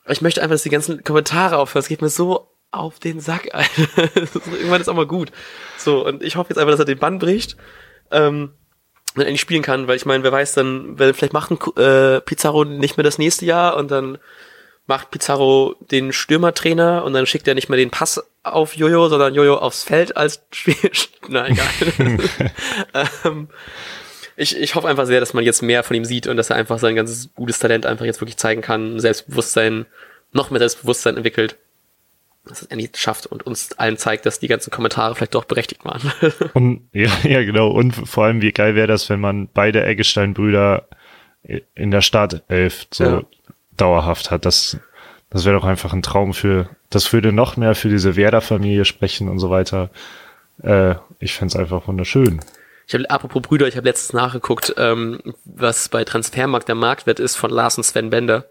Aber 0.03 0.13
ich 0.13 0.23
möchte 0.23 0.43
einfach, 0.43 0.55
dass 0.55 0.65
die 0.65 0.71
ganzen 0.71 1.05
Kommentare 1.05 1.57
aufhören. 1.59 1.83
Es 1.83 1.89
geht 1.89 2.03
mir 2.03 2.09
so 2.09 2.51
auf 2.73 2.99
den 2.99 3.21
Sack, 3.21 3.49
Alter. 3.55 4.17
Irgendwann 4.17 4.81
ist 4.81 4.89
auch 4.89 4.95
mal 4.95 5.07
gut. 5.07 5.31
So, 5.77 6.05
und 6.05 6.21
ich 6.21 6.35
hoffe 6.35 6.51
jetzt 6.51 6.59
einfach, 6.59 6.73
dass 6.73 6.81
er 6.81 6.85
den 6.85 6.99
Bann 6.99 7.21
bricht. 7.21 7.57
Ähm, 8.11 8.55
und 9.15 9.23
endlich 9.23 9.41
spielen 9.41 9.63
kann, 9.63 9.87
weil 9.87 9.97
ich 9.97 10.05
meine, 10.05 10.25
wer 10.25 10.33
weiß 10.33 10.55
dann, 10.55 10.99
wenn 10.99 11.15
vielleicht 11.15 11.33
macht 11.33 11.53
ein 11.53 11.83
äh, 11.83 12.21
Pizarro 12.23 12.65
nicht 12.65 12.97
mehr 12.97 13.05
das 13.05 13.19
nächste 13.19 13.47
Jahr 13.47 13.77
und 13.77 13.91
dann 13.91 14.19
macht 14.89 15.11
Pizarro 15.11 15.77
den 15.91 16.13
Stürmertrainer 16.13 17.05
und 17.05 17.13
dann 17.13 17.27
schickt 17.27 17.47
er 17.47 17.55
nicht 17.55 17.69
mehr 17.69 17.77
den 17.77 17.91
Pass 17.91 18.25
auf 18.43 18.75
Jojo, 18.75 19.09
sondern 19.11 19.35
Jojo 19.35 19.57
aufs 19.57 19.85
Feld 19.85 20.17
als 20.17 20.43
Spiel. 20.51 20.75
Na 21.29 21.47
egal. 21.47 22.19
ähm, 23.25 23.49
ich, 24.35 24.57
ich 24.57 24.75
hoffe 24.75 24.89
einfach 24.89 25.05
sehr, 25.05 25.21
dass 25.21 25.35
man 25.35 25.45
jetzt 25.45 25.63
mehr 25.63 25.85
von 25.85 25.95
ihm 25.95 26.07
sieht 26.07 26.27
und 26.27 26.39
dass 26.39 26.49
er 26.49 26.57
einfach 26.57 26.79
sein 26.79 26.97
ganzes 26.97 27.35
gutes 27.35 27.59
Talent 27.59 27.85
einfach 27.85 28.07
jetzt 28.07 28.23
wirklich 28.23 28.39
zeigen 28.39 28.63
kann, 28.63 28.99
Selbstbewusstsein, 28.99 29.85
noch 30.33 30.51
mehr 30.51 30.61
Selbstbewusstsein 30.61 31.17
entwickelt. 31.17 31.59
Dass 32.47 32.63
es 32.63 32.69
endlich 32.69 32.93
schafft 32.97 33.27
und 33.27 33.45
uns 33.47 33.73
allen 33.79 33.99
zeigt, 33.99 34.25
dass 34.25 34.41
die 34.41 34.49
ganzen 34.49 34.71
Kommentare 34.71 35.15
vielleicht 35.15 35.35
doch 35.35 35.45
berechtigt 35.45 35.85
waren. 35.85 36.01
und, 36.55 36.89
ja, 36.95 37.11
ja, 37.25 37.45
genau. 37.45 37.69
Und 37.69 37.93
vor 37.93 38.25
allem, 38.25 38.41
wie 38.41 38.53
geil 38.53 38.75
wäre 38.75 38.87
das, 38.87 39.11
wenn 39.11 39.21
man 39.21 39.49
beide 39.53 39.85
Eggestein-Brüder 39.85 40.89
in 41.75 41.91
der 41.91 42.01
Startelf 42.01 42.87
so 42.91 43.05
ja 43.05 43.23
dauerhaft 43.81 44.31
hat. 44.31 44.45
Das, 44.45 44.79
das 45.31 45.45
wäre 45.45 45.57
doch 45.57 45.65
einfach 45.65 45.93
ein 45.93 46.03
Traum 46.03 46.35
für, 46.35 46.69
das 46.91 47.13
würde 47.13 47.33
noch 47.33 47.57
mehr 47.57 47.75
für 47.75 47.89
diese 47.89 48.17
Werder-Familie 48.17 48.85
sprechen 48.85 49.29
und 49.29 49.39
so 49.39 49.51
weiter. 49.51 49.91
Äh, 50.63 50.97
ich 51.19 51.35
fände 51.35 51.53
es 51.53 51.57
einfach 51.57 51.87
wunderschön. 51.89 52.41
Ich 52.87 52.95
habe, 52.95 53.11
apropos 53.11 53.43
Brüder, 53.43 53.69
ich 53.69 53.77
habe 53.77 53.87
letztens 53.87 54.15
nachgeguckt, 54.15 54.75
ähm, 54.79 55.21
was 55.45 55.89
bei 55.89 56.05
Transfermarkt 56.05 56.69
der 56.69 56.75
Marktwert 56.75 57.21
ist 57.21 57.37
von 57.37 57.51
Lars 57.51 57.77
und 57.77 57.85
Sven 57.85 58.11
Bender. 58.11 58.47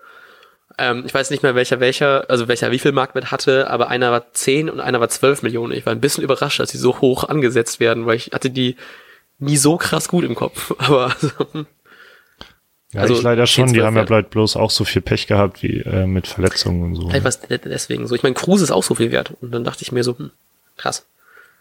Ähm, 0.77 1.03
ich 1.05 1.13
weiß 1.13 1.31
nicht 1.31 1.41
mehr, 1.41 1.55
welcher 1.55 1.79
welcher, 1.79 2.29
also 2.29 2.47
welcher 2.47 2.71
wie 2.71 2.77
viel 2.77 2.91
Marktwert 2.91 3.31
hatte, 3.31 3.69
aber 3.69 3.87
einer 3.87 4.11
war 4.11 4.31
10 4.31 4.69
und 4.69 4.79
einer 4.79 4.99
war 4.99 5.09
12 5.09 5.41
Millionen. 5.41 5.73
Ich 5.73 5.85
war 5.85 5.93
ein 5.93 6.01
bisschen 6.01 6.23
überrascht, 6.23 6.59
dass 6.59 6.69
sie 6.69 6.77
so 6.77 7.01
hoch 7.01 7.23
angesetzt 7.23 7.79
werden, 7.79 8.05
weil 8.05 8.17
ich 8.17 8.31
hatte 8.31 8.51
die 8.51 8.75
nie 9.39 9.57
so 9.57 9.77
krass 9.77 10.07
gut 10.07 10.23
im 10.23 10.35
Kopf. 10.35 10.73
Aber 10.77 11.13
also, 11.13 11.65
ja, 12.93 13.01
also 13.01 13.15
ich 13.15 13.21
leider 13.21 13.47
schon. 13.47 13.73
Die 13.73 13.81
haben 13.81 13.97
ja 13.97 14.03
bleibt 14.03 14.29
bloß 14.29 14.55
auch 14.55 14.71
so 14.71 14.85
viel 14.85 15.01
Pech 15.01 15.27
gehabt 15.27 15.61
wie 15.61 15.81
äh, 15.81 16.07
mit 16.07 16.27
Verletzungen 16.27 16.83
und 16.83 16.95
so. 16.95 17.09
Vielleicht 17.09 17.25
was 17.25 17.41
deswegen 17.41 18.07
so. 18.07 18.15
Ich 18.15 18.23
meine, 18.23 18.35
Kruse 18.35 18.63
ist 18.63 18.71
auch 18.71 18.83
so 18.83 18.95
viel 18.95 19.11
wert. 19.11 19.33
Und 19.41 19.51
dann 19.51 19.63
dachte 19.63 19.83
ich 19.83 19.91
mir 19.91 20.03
so, 20.03 20.17
hm, 20.17 20.31
krass. 20.77 21.05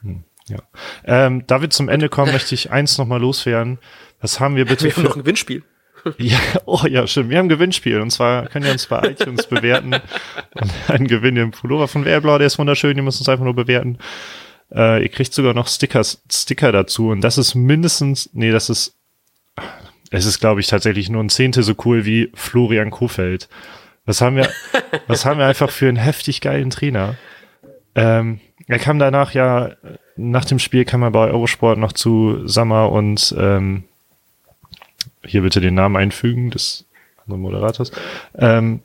Hm, 0.03 0.23
ja. 0.47 0.59
Ähm, 1.05 1.45
da 1.47 1.61
wir 1.61 1.71
zum 1.71 1.89
Ende 1.89 2.09
kommen, 2.09 2.33
möchte 2.33 2.55
ich 2.55 2.71
eins 2.71 2.97
nochmal 2.99 3.21
loswerden. 3.21 3.79
Was 4.21 4.39
haben 4.39 4.57
wir 4.57 4.67
bitte 4.67 4.85
wir 4.85 4.93
für... 4.93 4.99
haben 4.99 5.05
noch 5.05 5.17
ein 5.17 5.23
Gewinnspiel. 5.23 5.63
Ja, 6.19 6.39
oh 6.67 6.83
ja, 6.89 7.05
stimmt. 7.09 7.31
Wir 7.31 7.39
haben 7.39 7.47
ein 7.47 7.49
Gewinnspiel. 7.49 8.01
Und 8.01 8.11
zwar 8.11 8.47
könnt 8.47 8.65
ihr 8.65 8.71
uns 8.71 8.87
bei 8.87 9.01
iTunes 9.11 9.47
bewerten 9.47 9.95
und 10.55 10.73
einen 10.89 11.09
Gewinn 11.09 11.37
im 11.37 11.51
Pullover 11.51 11.89
von 11.89 12.05
Werblau, 12.05 12.39
der 12.39 12.47
ist 12.47 12.61
wunderschön, 12.61 12.97
ihr 12.97 13.03
müsst 13.03 13.21
uns 13.21 13.29
einfach 13.29 13.45
nur 13.45 13.57
bewerten. 13.57 13.99
Äh, 14.73 15.03
ihr 15.03 15.09
kriegt 15.09 15.33
sogar 15.33 15.55
noch 15.55 15.67
Stickers, 15.69 16.23
Sticker 16.31 16.71
dazu. 16.71 17.09
Und 17.09 17.23
das 17.23 17.39
ist 17.39 17.55
mindestens, 17.55 18.31
nee, 18.33 18.51
das 18.51 18.71
ist, 18.71 18.96
es 20.11 20.27
ist, 20.27 20.41
glaube 20.41 20.61
ich, 20.61 20.67
tatsächlich 20.67 21.11
nur 21.11 21.23
ein 21.23 21.29
Zehntel 21.29 21.63
so 21.63 21.75
cool 21.85 22.05
wie 22.05 22.31
Florian 22.35 22.91
Kofeld. 22.91 23.49
Was 24.05 24.21
haben 24.21 24.37
wir, 24.37 24.49
was 25.07 25.25
haben 25.25 25.39
wir 25.39 25.47
einfach 25.47 25.71
für 25.71 25.89
einen 25.89 25.97
heftig 25.97 26.41
geilen 26.41 26.71
Trainer? 26.71 27.17
Ähm, 27.95 28.41
er 28.67 28.79
kam 28.79 28.99
danach 28.99 29.33
ja, 29.33 29.73
nach 30.17 30.45
dem 30.45 30.59
Spiel 30.59 30.85
kam 30.85 31.03
er 31.03 31.11
bei 31.11 31.29
Eurosport 31.29 31.79
noch 31.79 31.93
zu 31.93 32.47
Sammer 32.47 32.91
und 32.91 33.35
ähm, 33.39 33.85
hier 35.25 35.43
bitte 35.43 35.61
den 35.61 35.75
Namen 35.75 35.97
einfügen 35.97 36.51
des 36.51 36.87
anderen 37.19 37.43
Moderators. 37.43 37.93
Ähm, 38.37 38.81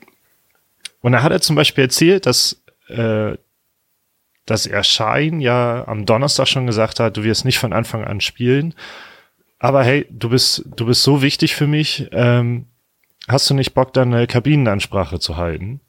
und 1.00 1.12
da 1.12 1.22
hat 1.22 1.32
er 1.32 1.40
zum 1.40 1.56
Beispiel 1.56 1.84
erzählt, 1.84 2.26
dass, 2.26 2.62
äh, 2.88 3.36
dass 4.46 4.66
er 4.66 4.84
Schein 4.84 5.40
ja 5.40 5.86
am 5.86 6.06
Donnerstag 6.06 6.48
schon 6.48 6.66
gesagt 6.66 7.00
hat, 7.00 7.16
du 7.16 7.24
wirst 7.24 7.44
nicht 7.44 7.58
von 7.58 7.72
Anfang 7.72 8.04
an 8.04 8.20
spielen. 8.20 8.74
Aber 9.62 9.84
hey, 9.84 10.06
du 10.10 10.28
bist, 10.28 10.64
du 10.74 10.86
bist 10.86 11.04
so 11.04 11.22
wichtig 11.22 11.54
für 11.54 11.68
mich. 11.68 12.08
Ähm, 12.10 12.66
hast 13.28 13.48
du 13.48 13.54
nicht 13.54 13.74
Bock, 13.74 13.92
dann 13.92 14.12
eine 14.12 14.26
Kabinenansprache 14.26 15.20
zu 15.20 15.36
halten? 15.36 15.80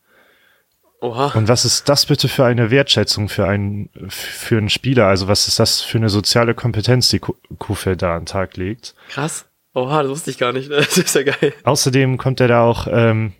Oha. 1.01 1.36
Und 1.36 1.47
was 1.47 1.65
ist 1.65 1.89
das 1.89 2.05
bitte 2.05 2.27
für 2.27 2.45
eine 2.45 2.69
Wertschätzung 2.69 3.29
für 3.29 3.47
einen, 3.47 3.89
für 4.09 4.59
einen 4.59 4.69
Spieler? 4.69 5.07
Also 5.07 5.27
was 5.27 5.47
ist 5.47 5.59
das 5.59 5.81
für 5.81 5.97
eine 5.97 6.09
soziale 6.09 6.53
Kompetenz, 6.53 7.09
die 7.09 7.19
Kufel 7.19 7.97
da 7.97 8.13
an 8.13 8.21
den 8.21 8.25
Tag 8.27 8.57
legt? 8.57 8.93
Krass. 9.09 9.45
Oha, 9.73 10.03
das 10.03 10.12
wusste 10.12 10.29
ich 10.29 10.38
gar 10.38 10.53
nicht. 10.53 10.69
Das 10.71 10.95
ist 10.95 11.15
ja 11.15 11.23
geil. 11.23 11.51
Außerdem 11.63 12.19
kommt 12.19 12.41
er 12.41 12.49
da 12.49 12.62
auch, 12.62 12.88
ähm, 12.88 13.33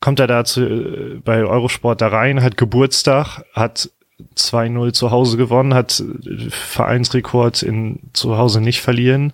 kommt 0.00 0.20
er 0.20 0.26
da 0.26 0.46
zu, 0.46 0.62
äh, 0.62 1.20
bei 1.22 1.44
Eurosport 1.44 2.00
da 2.00 2.08
rein, 2.08 2.42
hat 2.42 2.56
Geburtstag, 2.56 3.44
hat 3.52 3.90
2-0 4.36 4.92
zu 4.92 5.10
Hause 5.10 5.36
gewonnen, 5.36 5.74
hat 5.74 6.00
äh, 6.00 6.50
Vereinsrekord 6.50 7.62
in 7.62 8.10
zu 8.12 8.38
Hause 8.38 8.60
nicht 8.60 8.80
verlieren. 8.80 9.32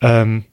Ähm, 0.00 0.44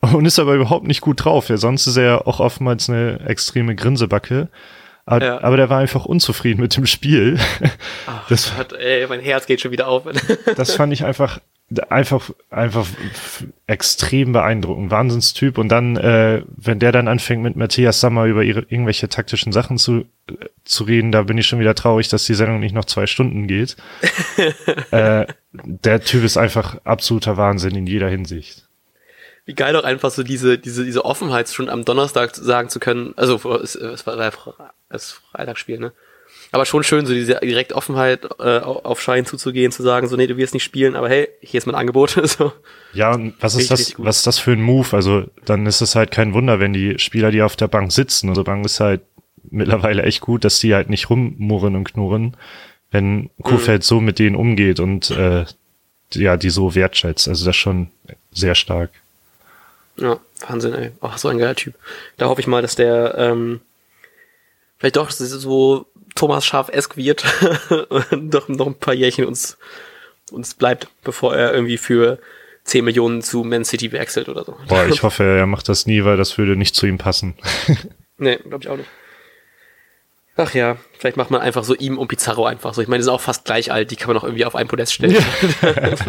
und 0.00 0.26
ist 0.26 0.38
aber 0.38 0.54
überhaupt 0.54 0.86
nicht 0.86 1.00
gut 1.00 1.24
drauf. 1.24 1.48
Ja, 1.48 1.56
sonst 1.56 1.86
ist 1.86 1.96
er 1.96 2.26
auch 2.26 2.40
oftmals 2.40 2.90
eine 2.90 3.20
extreme 3.26 3.74
Grinsebacke. 3.74 4.48
Aber, 5.06 5.24
ja. 5.24 5.42
aber 5.42 5.56
der 5.56 5.68
war 5.70 5.78
einfach 5.78 6.06
unzufrieden 6.06 6.60
mit 6.60 6.76
dem 6.76 6.86
Spiel. 6.86 7.38
Ach, 8.06 8.26
das 8.28 8.56
hat, 8.56 8.72
ey, 8.72 9.06
mein 9.06 9.20
Herz 9.20 9.46
geht 9.46 9.60
schon 9.60 9.70
wieder 9.70 9.88
auf. 9.88 10.04
das 10.56 10.74
fand 10.74 10.92
ich 10.92 11.04
einfach 11.04 11.40
einfach 11.80 12.30
einfach 12.50 12.86
extrem 13.66 14.32
beeindruckend, 14.32 14.90
Wahnsinnstyp 14.90 15.58
und 15.58 15.68
dann 15.68 15.96
äh, 15.96 16.42
wenn 16.56 16.78
der 16.78 16.92
dann 16.92 17.08
anfängt 17.08 17.42
mit 17.42 17.56
Matthias 17.56 18.00
Sammer 18.00 18.24
über 18.26 18.42
ihre 18.42 18.60
irgendwelche 18.60 19.08
taktischen 19.08 19.52
Sachen 19.52 19.78
zu 19.78 20.04
zu 20.64 20.84
reden, 20.84 21.12
da 21.12 21.22
bin 21.22 21.38
ich 21.38 21.46
schon 21.46 21.60
wieder 21.60 21.74
traurig, 21.74 22.08
dass 22.08 22.24
die 22.24 22.34
Sendung 22.34 22.60
nicht 22.60 22.74
noch 22.74 22.84
zwei 22.84 23.06
Stunden 23.06 23.46
geht. 23.46 23.76
äh, 24.90 25.26
der 25.52 26.00
Typ 26.00 26.24
ist 26.24 26.36
einfach 26.36 26.78
absoluter 26.84 27.36
Wahnsinn 27.36 27.76
in 27.76 27.86
jeder 27.86 28.08
Hinsicht. 28.08 28.68
Wie 29.46 29.54
geil 29.54 29.74
doch 29.74 29.84
einfach 29.84 30.10
so 30.10 30.22
diese 30.22 30.58
diese 30.58 30.84
diese 30.84 31.04
Offenheit 31.04 31.48
schon 31.48 31.68
am 31.68 31.84
Donnerstag 31.84 32.34
sagen 32.34 32.70
zu 32.70 32.80
können, 32.80 33.12
also 33.16 33.36
es, 33.62 33.74
es 33.74 34.06
war 34.06 34.16
das 34.88 35.12
Freitagsspiel, 35.32 35.78
ne? 35.78 35.92
Aber 36.54 36.66
schon 36.66 36.84
schön, 36.84 37.04
so 37.04 37.12
diese 37.12 37.40
direkt 37.42 37.72
Offenheit 37.72 38.24
äh, 38.38 38.60
auf 38.60 39.00
Schein 39.02 39.26
zuzugehen, 39.26 39.72
zu 39.72 39.82
sagen, 39.82 40.06
so, 40.06 40.16
nee, 40.16 40.28
du 40.28 40.36
wirst 40.36 40.54
nicht 40.54 40.62
spielen, 40.62 40.94
aber 40.94 41.08
hey, 41.08 41.28
hier 41.40 41.58
ist 41.58 41.66
mein 41.66 41.74
Angebot. 41.74 42.10
so. 42.28 42.52
Ja, 42.92 43.12
und 43.12 43.34
was 43.40 43.56
ist 43.56 43.72
das, 43.72 43.94
was 43.98 44.18
ist 44.18 44.26
das 44.28 44.38
für 44.38 44.52
ein 44.52 44.62
Move? 44.62 44.94
Also, 44.94 45.24
dann 45.44 45.66
ist 45.66 45.80
es 45.80 45.96
halt 45.96 46.12
kein 46.12 46.32
Wunder, 46.32 46.60
wenn 46.60 46.72
die 46.72 46.98
Spieler, 47.00 47.32
die 47.32 47.42
auf 47.42 47.56
der 47.56 47.66
Bank 47.66 47.90
sitzen, 47.90 48.28
also 48.28 48.44
Bank 48.44 48.64
ist 48.64 48.78
halt 48.78 49.00
mittlerweile 49.50 50.04
echt 50.04 50.20
gut, 50.20 50.44
dass 50.44 50.60
die 50.60 50.74
halt 50.74 50.90
nicht 50.90 51.10
rummurren 51.10 51.74
und 51.74 51.84
knurren, 51.84 52.36
wenn 52.92 53.30
Kurfeld 53.42 53.82
mhm. 53.82 53.86
so 53.86 54.00
mit 54.00 54.20
denen 54.20 54.36
umgeht 54.36 54.78
und 54.78 55.10
äh, 55.10 55.46
ja, 56.12 56.36
die 56.36 56.50
so 56.50 56.76
wertschätzt. 56.76 57.26
Also 57.26 57.44
das 57.44 57.56
ist 57.56 57.60
schon 57.60 57.88
sehr 58.32 58.54
stark. 58.54 58.90
Ja, 59.96 60.18
Wahnsinn, 60.46 60.74
ey. 60.74 60.90
Ach, 61.00 61.18
so 61.18 61.28
ein 61.28 61.38
geiler 61.38 61.56
Typ. 61.56 61.74
Da 62.16 62.28
hoffe 62.28 62.40
ich 62.40 62.46
mal, 62.46 62.62
dass 62.62 62.76
der 62.76 63.16
ähm, 63.18 63.60
vielleicht 64.78 64.96
doch 64.96 65.10
so 65.10 65.86
Thomas 66.14 66.46
Schaf-esk 66.46 66.96
wird 66.96 67.24
und 68.10 68.32
doch 68.32 68.48
noch 68.48 68.66
ein 68.66 68.78
paar 68.78 68.94
Jährchen 68.94 69.24
uns, 69.24 69.58
uns 70.30 70.54
bleibt, 70.54 70.88
bevor 71.02 71.34
er 71.36 71.52
irgendwie 71.52 71.78
für 71.78 72.18
10 72.64 72.84
Millionen 72.84 73.22
zu 73.22 73.44
Man 73.44 73.64
City 73.64 73.92
wechselt 73.92 74.28
oder 74.28 74.44
so. 74.44 74.56
Boah, 74.68 74.86
ich 74.86 75.02
hoffe, 75.02 75.24
er 75.24 75.46
macht 75.46 75.68
das 75.68 75.86
nie, 75.86 76.04
weil 76.04 76.16
das 76.16 76.38
würde 76.38 76.56
nicht 76.56 76.74
zu 76.74 76.86
ihm 76.86 76.98
passen. 76.98 77.34
nee, 78.18 78.36
glaube 78.36 78.62
ich 78.62 78.68
auch 78.68 78.76
nicht. 78.76 78.88
Ach 80.36 80.52
ja, 80.52 80.78
vielleicht 80.98 81.16
macht 81.16 81.30
man 81.30 81.40
einfach 81.40 81.62
so 81.62 81.74
ihm 81.74 81.98
und 81.98 82.08
Pizarro 82.08 82.46
einfach 82.46 82.74
so. 82.74 82.82
Ich 82.82 82.88
meine, 82.88 82.98
die 82.98 83.04
sind 83.04 83.12
auch 83.12 83.20
fast 83.20 83.44
gleich 83.44 83.70
alt, 83.70 83.90
die 83.90 83.96
kann 83.96 84.08
man 84.08 84.16
auch 84.16 84.24
irgendwie 84.24 84.44
auf 84.44 84.56
ein 84.56 84.66
Podest 84.66 84.94
stellen. 84.94 85.24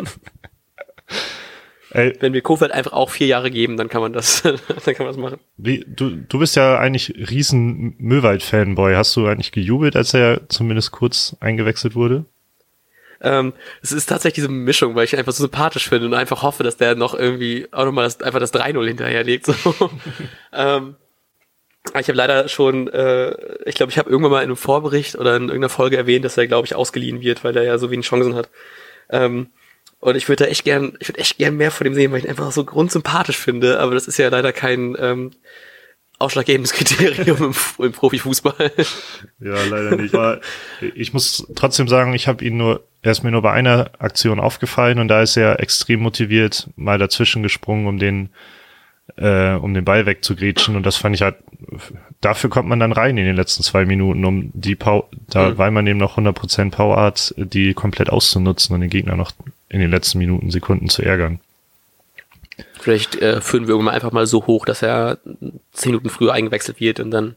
Ey. 1.95 2.13
Wenn 2.19 2.33
wir 2.33 2.41
Kofeld 2.41 2.73
einfach 2.73 2.91
auch 2.91 3.09
vier 3.09 3.27
Jahre 3.27 3.49
geben, 3.49 3.77
dann 3.77 3.87
kann 3.87 4.01
man 4.01 4.11
das, 4.11 4.41
dann 4.43 4.57
kann 4.67 5.05
man 5.05 5.07
das 5.07 5.17
machen. 5.17 5.39
Wie, 5.55 5.85
du, 5.87 6.09
du 6.09 6.39
bist 6.39 6.57
ja 6.57 6.77
eigentlich 6.77 7.13
riesen 7.29 7.95
Möwald-Fanboy. 7.99 8.95
Hast 8.95 9.15
du 9.15 9.25
eigentlich 9.27 9.53
gejubelt, 9.53 9.95
als 9.95 10.13
er 10.13 10.41
zumindest 10.49 10.91
kurz 10.91 11.37
eingewechselt 11.39 11.95
wurde? 11.95 12.25
Ähm, 13.21 13.53
es 13.81 13.93
ist 13.93 14.07
tatsächlich 14.07 14.43
diese 14.45 14.49
Mischung, 14.49 14.93
weil 14.95 15.05
ich 15.05 15.13
ihn 15.13 15.19
einfach 15.19 15.31
so 15.31 15.43
sympathisch 15.43 15.87
finde 15.87 16.07
und 16.07 16.13
einfach 16.13 16.43
hoffe, 16.43 16.63
dass 16.63 16.75
der 16.75 16.95
noch 16.95 17.13
irgendwie 17.13 17.67
auch 17.71 17.85
nochmal 17.85 18.03
das, 18.03 18.21
einfach 18.21 18.39
das 18.39 18.53
3-0 18.53 18.85
hinterherlegt. 18.85 19.45
So. 19.45 19.55
ähm, 20.53 20.95
ich 21.97 22.07
habe 22.09 22.17
leider 22.17 22.49
schon, 22.49 22.89
äh, 22.89 23.35
ich 23.65 23.75
glaube, 23.75 23.91
ich 23.91 23.97
habe 23.97 24.09
irgendwann 24.09 24.31
mal 24.31 24.39
in 24.39 24.49
einem 24.49 24.57
Vorbericht 24.57 25.15
oder 25.15 25.37
in 25.37 25.43
irgendeiner 25.43 25.69
Folge 25.69 25.95
erwähnt, 25.95 26.25
dass 26.25 26.37
er, 26.37 26.47
glaube 26.47 26.65
ich, 26.65 26.75
ausgeliehen 26.75 27.21
wird, 27.21 27.45
weil 27.45 27.55
er 27.55 27.63
ja 27.63 27.77
so 27.77 27.89
wenig 27.89 28.05
Chancen 28.05 28.35
hat. 28.35 28.49
Ähm, 29.09 29.47
und 30.05 30.15
ich 30.15 30.29
würde 30.29 30.43
da 30.43 30.49
echt 30.51 30.63
gern, 30.63 30.93
ich 30.99 31.09
würde 31.09 31.19
echt 31.19 31.39
gern 31.39 31.57
mehr 31.57 31.71
von 31.71 31.85
dem 31.85 31.95
sehen, 31.95 32.11
weil 32.11 32.19
ich 32.19 32.25
ihn 32.25 32.29
einfach 32.29 32.51
so 32.51 32.63
grundsympathisch 32.63 33.37
finde. 33.37 33.79
Aber 33.79 33.95
das 33.95 34.07
ist 34.07 34.19
ja 34.19 34.29
leider 34.29 34.53
kein 34.53 34.95
ähm, 34.99 35.31
ausschlaggebendes 36.19 36.73
Kriterium 36.77 37.37
im, 37.77 37.85
im 37.85 37.91
Profifußball. 37.91 38.71
Ja, 39.39 39.63
leider 39.67 39.95
nicht. 39.95 40.13
Aber 40.13 40.41
ich 40.93 41.13
muss 41.13 41.47
trotzdem 41.55 41.87
sagen, 41.87 42.13
ich 42.13 42.27
habe 42.27 42.45
ihn 42.45 42.55
nur, 42.55 42.83
er 43.01 43.13
ist 43.13 43.23
mir 43.23 43.31
nur 43.31 43.41
bei 43.41 43.51
einer 43.51 43.91
Aktion 43.97 44.39
aufgefallen 44.39 44.99
und 44.99 45.07
da 45.07 45.23
ist 45.23 45.37
er 45.37 45.59
extrem 45.59 46.01
motiviert, 46.01 46.69
mal 46.75 46.99
dazwischen 46.99 47.41
gesprungen, 47.41 47.87
um 47.87 47.97
den 47.97 48.29
äh, 49.17 49.53
um 49.53 49.73
den 49.73 49.85
Ball 49.85 50.05
wegzugrätschen 50.05 50.75
und 50.75 50.85
das 50.85 50.97
fand 50.97 51.15
ich 51.15 51.21
halt, 51.21 51.35
dafür 52.21 52.49
kommt 52.49 52.67
man 52.67 52.79
dann 52.79 52.91
rein 52.91 53.17
in 53.17 53.25
den 53.25 53.35
letzten 53.35 53.63
zwei 53.63 53.85
Minuten, 53.85 54.25
um 54.25 54.51
die 54.53 54.75
Power, 54.75 55.07
da, 55.29 55.49
mhm. 55.49 55.57
weil 55.57 55.71
man 55.71 55.87
eben 55.87 55.99
noch 55.99 56.17
100% 56.17 56.71
Power 56.71 56.99
hat, 56.99 57.33
die 57.37 57.73
komplett 57.73 58.09
auszunutzen 58.09 58.73
und 58.73 58.81
den 58.81 58.89
Gegner 58.89 59.15
noch 59.15 59.31
in 59.75 59.81
den 59.81 59.91
letzten 59.91 60.19
Minuten, 60.19 60.51
Sekunden 60.51 60.87
zu 60.87 61.01
ärgern. 61.01 61.41
Vielleicht 62.79 63.17
äh, 63.17 63.41
führen 63.41 63.67
wir 63.67 63.73
irgendwann 63.73 63.93
einfach 63.93 64.13
mal 64.13 64.25
so 64.25 64.47
hoch, 64.47 64.65
dass 64.65 64.81
er 64.81 65.17
zehn 65.73 65.91
Minuten 65.91 66.09
früher 66.09 66.31
eingewechselt 66.31 66.79
wird 66.79 67.01
und 67.01 67.11
dann 67.11 67.35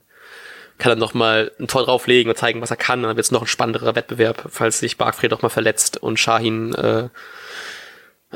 kann 0.79 0.93
er 0.93 0.97
noch 0.97 1.15
mal 1.15 1.51
ein 1.59 1.67
Tor 1.67 1.83
drauflegen 1.83 2.31
und 2.31 2.37
zeigen, 2.37 2.61
was 2.61 2.71
er 2.71 2.77
kann. 2.77 3.01
Und 3.01 3.09
dann 3.09 3.17
wird 3.17 3.25
es 3.25 3.33
noch 3.33 3.43
ein 3.43 3.49
spannenderer 3.49 3.97
Wettbewerb, 3.97 4.47
falls 4.51 4.79
sich 4.79 4.97
Barkfried 4.97 5.33
noch 5.33 5.43
mal 5.43 5.49
verletzt 5.49 5.97
und 5.97 6.21
Shahin, 6.21 6.73
äh, 6.75 7.09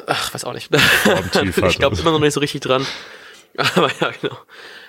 ach, 0.06 0.34
weiß 0.34 0.44
auch 0.44 0.52
nicht. 0.52 0.68
ich 1.68 1.78
glaube 1.78 1.96
immer 1.96 2.10
noch 2.10 2.18
nicht 2.18 2.34
so 2.34 2.40
richtig 2.40 2.62
dran. 2.62 2.84
Aber 3.76 3.88
ja, 4.00 4.10
genau. 4.20 4.36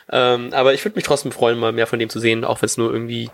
Ähm, 0.09 0.49
aber 0.53 0.74
ich 0.74 0.84
würde 0.84 0.95
mich 0.95 1.05
trotzdem 1.05 1.32
freuen, 1.32 1.59
mal 1.59 1.72
mehr 1.72 1.88
von 1.88 1.99
dem 1.99 2.09
zu 2.09 2.20
sehen, 2.20 2.43
auch 2.43 2.61
wenn 2.61 2.68
es 2.68 2.78
nur 2.78 2.91
irgendwie 2.91 3.30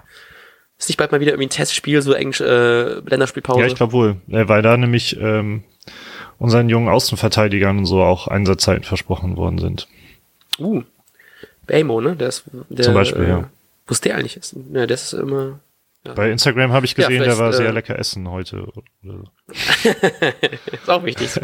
ist 0.79 0.89
nicht 0.89 0.97
bald 0.97 1.11
mal 1.11 1.19
wieder 1.19 1.31
irgendwie 1.31 1.47
ein 1.47 1.51
Testspiel, 1.51 2.01
so 2.01 2.13
Englisch, 2.13 2.41
äh, 2.41 2.99
Länderspielpause? 2.99 3.59
Ja, 3.59 3.67
ich 3.67 3.75
glaube 3.75 3.93
wohl. 3.93 4.15
Weil 4.27 4.61
da 4.61 4.77
nämlich 4.77 5.17
ähm, 5.19 5.63
unseren 6.39 6.69
jungen 6.69 6.87
Außenverteidigern 6.87 7.79
und 7.79 7.85
so 7.85 8.01
auch 8.01 8.27
Einsatzzeiten 8.27 8.83
versprochen 8.83 9.37
worden 9.37 9.59
sind. 9.59 9.87
Uh. 10.57 10.83
Baymo, 11.67 12.01
ne? 12.01 12.15
Der 12.15 12.29
ist, 12.29 12.45
der, 12.69 12.85
Zum 12.85 12.93
Beispiel, 12.95 13.23
äh, 13.23 13.29
ja. 13.29 13.49
Wo 13.85 13.91
ist 13.91 14.03
der 14.05 14.15
eigentlich? 14.15 14.37
Ist, 14.37 14.55
ne, 14.55 14.87
der 14.87 14.95
ist 14.95 15.13
immer. 15.13 15.59
Ja. 16.05 16.13
Bei 16.13 16.31
Instagram 16.31 16.71
habe 16.71 16.85
ich 16.85 16.93
Ja, 16.93 17.07
gesehen, 17.07 17.23
der 17.23 17.33
vielleicht, 17.33 17.39
war 17.39 17.53
sehr 17.53 17.69
äh, 17.69 17.71
lecker 17.71 17.99
essen 17.99 18.29
heute. 18.29 18.71
ist 20.71 20.89
auch 20.89 21.03
wichtig. 21.03 21.29
So. 21.29 21.41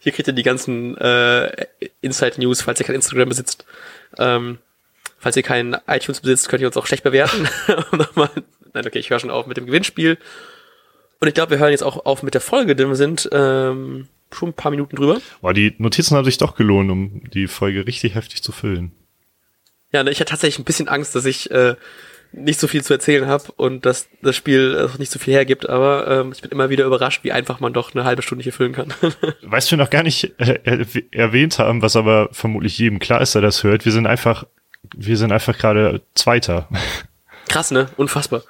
Hier 0.00 0.12
kriegt 0.12 0.28
ihr 0.28 0.32
die 0.32 0.42
ganzen 0.42 0.96
äh, 0.96 1.66
Inside-News, 2.00 2.62
falls 2.62 2.80
ihr 2.80 2.86
kein 2.86 2.96
Instagram 2.96 3.28
besitzt. 3.28 3.66
Ähm, 4.18 4.58
falls 5.22 5.36
ihr 5.36 5.42
kein 5.42 5.74
iTunes 5.86 6.20
besitzt, 6.20 6.50
könnt 6.50 6.60
ihr 6.60 6.66
uns 6.68 6.76
auch 6.76 6.86
schlecht 6.86 7.04
bewerten. 7.04 7.48
Nein, 8.74 8.86
okay, 8.86 8.98
ich 8.98 9.08
höre 9.08 9.18
schon 9.18 9.30
auf 9.30 9.46
mit 9.46 9.56
dem 9.56 9.66
Gewinnspiel. 9.66 10.18
Und 11.20 11.28
ich 11.28 11.34
glaube, 11.34 11.52
wir 11.52 11.58
hören 11.58 11.70
jetzt 11.70 11.84
auch 11.84 12.04
auf 12.04 12.22
mit 12.22 12.34
der 12.34 12.40
Folge, 12.40 12.74
denn 12.74 12.88
wir 12.88 12.96
sind 12.96 13.28
ähm, 13.32 14.08
schon 14.32 14.50
ein 14.50 14.54
paar 14.54 14.70
Minuten 14.70 14.96
drüber. 14.96 15.20
Boah, 15.40 15.54
die 15.54 15.74
Notizen 15.78 16.16
haben 16.16 16.24
sich 16.24 16.38
doch 16.38 16.56
gelohnt, 16.56 16.90
um 16.90 17.22
die 17.32 17.46
Folge 17.46 17.86
richtig 17.86 18.14
heftig 18.16 18.42
zu 18.42 18.50
füllen. 18.52 18.92
Ja, 19.92 20.02
ne, 20.02 20.10
ich 20.10 20.20
hatte 20.20 20.30
tatsächlich 20.30 20.58
ein 20.58 20.64
bisschen 20.64 20.88
Angst, 20.88 21.14
dass 21.14 21.24
ich 21.26 21.50
äh, 21.50 21.76
nicht 22.32 22.58
so 22.58 22.66
viel 22.66 22.82
zu 22.82 22.94
erzählen 22.94 23.26
habe 23.26 23.52
und 23.56 23.84
dass 23.84 24.08
das 24.22 24.34
Spiel 24.34 24.88
äh, 24.94 24.98
nicht 24.98 25.12
so 25.12 25.18
viel 25.18 25.34
hergibt, 25.34 25.68
aber 25.68 26.08
ähm, 26.08 26.32
ich 26.32 26.40
bin 26.40 26.50
immer 26.50 26.70
wieder 26.70 26.86
überrascht, 26.86 27.22
wie 27.24 27.30
einfach 27.32 27.60
man 27.60 27.74
doch 27.74 27.94
eine 27.94 28.04
halbe 28.04 28.22
Stunde 28.22 28.42
hier 28.42 28.54
füllen 28.54 28.72
kann. 28.72 28.92
Weißt 29.42 29.68
du, 29.70 29.76
wir 29.76 29.84
noch 29.84 29.90
gar 29.90 30.02
nicht 30.02 30.24
äh, 30.40 30.58
erw- 30.64 31.04
erwähnt 31.12 31.58
haben, 31.58 31.82
was 31.82 31.94
aber 31.94 32.30
vermutlich 32.32 32.78
jedem 32.78 32.98
klar 33.00 33.20
ist, 33.20 33.34
der 33.34 33.42
das 33.42 33.62
hört. 33.64 33.84
Wir 33.84 33.92
sind 33.92 34.06
einfach, 34.06 34.46
wir 34.94 35.16
sind 35.16 35.32
einfach 35.32 35.56
gerade 35.58 36.02
Zweiter. 36.14 36.68
Krass, 37.48 37.70
ne? 37.70 37.88
Unfassbar. 37.96 38.42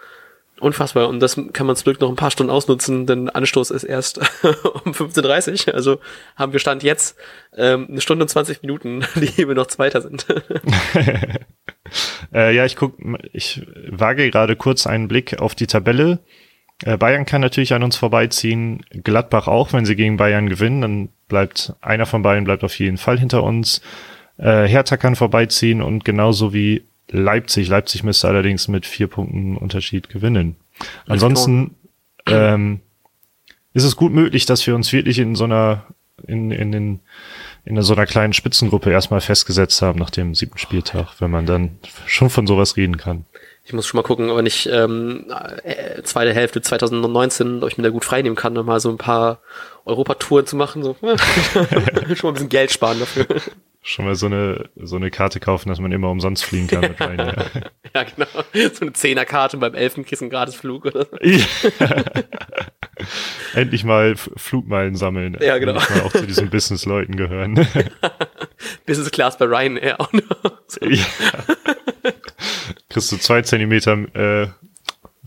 Unfassbar. 0.61 1.09
Und 1.09 1.19
das 1.19 1.41
kann 1.53 1.67
man 1.67 1.75
zum 1.75 1.85
Glück 1.85 2.01
noch 2.01 2.09
ein 2.09 2.17
paar 2.17 2.31
Stunden 2.31 2.53
ausnutzen, 2.53 3.07
denn 3.07 3.29
Anstoß 3.29 3.73
ist 3.73 3.83
erst 3.83 4.19
um 4.85 4.93
15.30 4.93 5.69
Uhr. 5.69 5.75
Also 5.75 5.99
haben 6.37 6.53
wir 6.53 6.61
Stand 6.61 6.85
jetzt 6.85 7.17
ähm, 7.57 7.89
eine 7.91 8.01
Stunde 8.01 8.25
und 8.25 8.29
20 8.29 8.63
Minuten, 8.63 9.05
die 9.17 9.49
wir 9.49 9.55
noch 9.55 9.67
Zweiter 9.67 10.01
sind. 10.01 10.27
Äh, 12.33 12.55
ja, 12.55 12.65
ich 12.65 12.77
guck, 12.77 12.95
ich 13.35 13.67
wage 13.87 14.31
gerade 14.31 14.57
kurz 14.57 14.87
einen 14.87 15.09
Blick 15.09 15.41
auf 15.41 15.55
die 15.55 15.67
Tabelle. 15.67 16.21
Äh, 16.85 16.97
Bayern 16.97 17.27
kann 17.27 17.43
natürlich 17.43 17.75
an 17.75 17.83
uns 17.83 17.97
vorbeiziehen, 17.97 18.85
Gladbach 19.05 19.47
auch, 19.47 19.75
wenn 19.75 19.85
sie 19.85 19.97
gegen 19.97 20.17
Bayern 20.17 20.49
gewinnen, 20.49 20.81
dann 20.81 21.09
bleibt 21.29 21.75
einer 21.83 22.07
von 22.07 22.23
beiden 22.23 22.45
bleibt 22.45 22.65
auf 22.65 22.79
jeden 22.79 22.97
Fall 22.97 23.19
hinter 23.19 23.43
uns. 23.43 23.83
Äh, 24.43 24.67
Hertha 24.67 24.97
kann 24.97 25.15
vorbeiziehen 25.15 25.83
und 25.83 26.05
genauso 26.05 26.53
wie 26.53 26.83
Leipzig. 27.11 27.69
Leipzig 27.69 28.03
müsste 28.03 28.29
allerdings 28.29 28.69
mit 28.69 28.87
vier 28.87 29.07
Punkten 29.07 29.57
Unterschied 29.57 30.09
gewinnen. 30.09 30.57
Ansonsten 31.07 31.77
ähm, 32.27 32.81
ist 33.73 33.85
es 33.85 33.97
gut 33.97 34.13
möglich, 34.13 34.45
dass 34.47 34.67
wir 34.67 34.75
uns 34.75 34.93
wirklich 34.93 35.19
in 35.19 35.37
so 35.37 35.45
einer 35.45 35.87
in, 36.27 36.51
in, 36.51 36.73
den, 36.73 37.01
in 37.65 37.81
so 37.83 37.95
einer 37.95 38.07
kleinen 38.07 38.33
Spitzengruppe 38.33 38.91
erstmal 38.91 39.21
festgesetzt 39.21 39.83
haben 39.83 39.99
nach 39.99 40.11
dem 40.11 40.35
siebten 40.35 40.59
Spieltag, 40.59 41.21
wenn 41.21 41.31
man 41.31 41.47
dann 41.47 41.79
schon 42.07 42.31
von 42.31 42.47
sowas 42.47 42.77
reden 42.77 42.97
kann. 42.97 43.25
Ich 43.65 43.73
muss 43.73 43.87
schon 43.87 43.99
mal 43.99 44.03
gucken, 44.03 44.31
ob 44.31 44.45
ich 44.45 44.69
ähm, 44.69 45.27
äh, 45.63 46.03
zweite 46.03 46.33
Hälfte 46.35 46.63
2019, 46.63 47.63
ob 47.63 47.69
ich 47.71 47.77
mir 47.77 47.85
da 47.85 47.91
gut 47.91 48.05
freinehmen 48.05 48.37
kann, 48.37 48.53
noch 48.53 48.65
mal 48.65 48.81
so 48.81 48.91
ein 48.91 48.99
paar 48.99 49.41
Europatouren 49.85 50.47
zu 50.47 50.57
machen. 50.57 50.83
So. 50.83 50.97
schon 51.03 51.09
mal 51.09 52.29
ein 52.29 52.35
bisschen 52.35 52.49
Geld 52.49 52.73
sparen 52.73 53.01
dafür. 53.01 53.27
Schon 53.85 54.05
mal 54.05 54.15
so 54.15 54.27
eine, 54.27 54.71
so 54.77 54.95
eine 54.95 55.11
Karte 55.11 55.41
kaufen, 55.41 55.69
dass 55.69 55.81
man 55.81 55.91
immer 55.91 56.09
umsonst 56.09 56.45
fliegen 56.45 56.69
kann 56.69 56.83
mit 56.83 57.01
Ryanair. 57.01 57.51
ja, 57.95 58.05
genau. 58.05 58.27
So 58.73 58.83
eine 58.83 58.93
Zehnerkarte 58.93 59.57
beim 59.57 59.75
Elfenkriegst 59.75 60.23
einen 60.23 60.31
Gratisflug 60.31 60.85
oder 60.87 61.07
so. 61.07 61.17
Ja. 61.21 61.45
Endlich 63.55 63.83
mal 63.83 64.15
Flugmeilen 64.17 64.95
sammeln. 64.95 65.37
Ja, 65.41 65.59
genau. 65.59 65.73
Endlich 65.73 65.91
mal 65.91 66.01
auch 66.03 66.13
zu 66.13 66.27
diesen 66.27 66.49
Business-Leuten 66.49 67.17
gehören. 67.17 67.55
Business 68.87 69.11
Class 69.11 69.37
bei 69.37 69.47
Ryanair 69.47 70.01
auch 70.01 70.13
noch. 70.13 70.23
So. 70.69 70.87
ja. 70.87 71.05
Kriegst 72.89 73.11
du 73.11 73.17
zwei 73.17 73.43
Zentimeter 73.43 73.95
äh, 74.15 74.47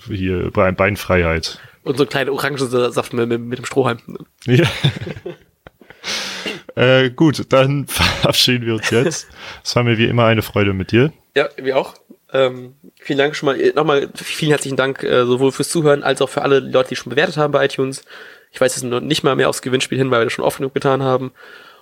hier 0.07 0.49
Bein- 0.51 0.75
Beinfreiheit. 0.77 1.59
Und 1.83 1.97
so 1.97 2.03
einen 2.03 2.09
kleinen 2.09 2.29
Orangensaft 2.29 3.11
mit, 3.13 3.27
mit, 3.27 3.41
mit 3.41 3.57
dem 3.59 3.65
Strohhalm. 3.65 3.99
Ja. 4.45 4.63
Äh, 6.75 7.09
gut, 7.09 7.45
dann 7.49 7.87
verabschieden 7.87 8.65
wir 8.65 8.75
uns 8.75 8.89
jetzt. 8.89 9.27
Es 9.63 9.75
war 9.75 9.83
mir 9.83 9.97
wie 9.97 10.05
immer 10.05 10.25
eine 10.25 10.41
Freude 10.41 10.73
mit 10.73 10.91
dir. 10.91 11.11
Ja, 11.35 11.49
wir 11.57 11.77
auch. 11.77 11.95
Ähm, 12.33 12.75
vielen 12.99 13.19
Dank 13.19 13.35
schon 13.35 13.47
mal, 13.47 13.59
äh, 13.59 13.73
nochmal 13.73 14.09
vielen 14.15 14.51
herzlichen 14.51 14.77
Dank 14.77 15.03
äh, 15.03 15.25
sowohl 15.25 15.51
fürs 15.51 15.69
Zuhören 15.69 16.03
als 16.03 16.21
auch 16.21 16.29
für 16.29 16.41
alle 16.41 16.59
Leute, 16.59 16.89
die 16.89 16.95
schon 16.95 17.11
bewertet 17.11 17.37
haben 17.37 17.51
bei 17.51 17.65
iTunes. 17.65 18.03
Ich 18.51 18.59
weiß 18.59 18.75
jetzt 18.75 18.83
noch 18.83 18.99
nicht 18.99 19.23
mal 19.23 19.35
mehr 19.35 19.49
aufs 19.49 19.61
Gewinnspiel 19.61 19.97
hin, 19.97 20.11
weil 20.11 20.21
wir 20.21 20.25
das 20.25 20.33
schon 20.33 20.45
oft 20.45 20.57
genug 20.57 20.73
getan 20.73 21.03
haben. 21.03 21.31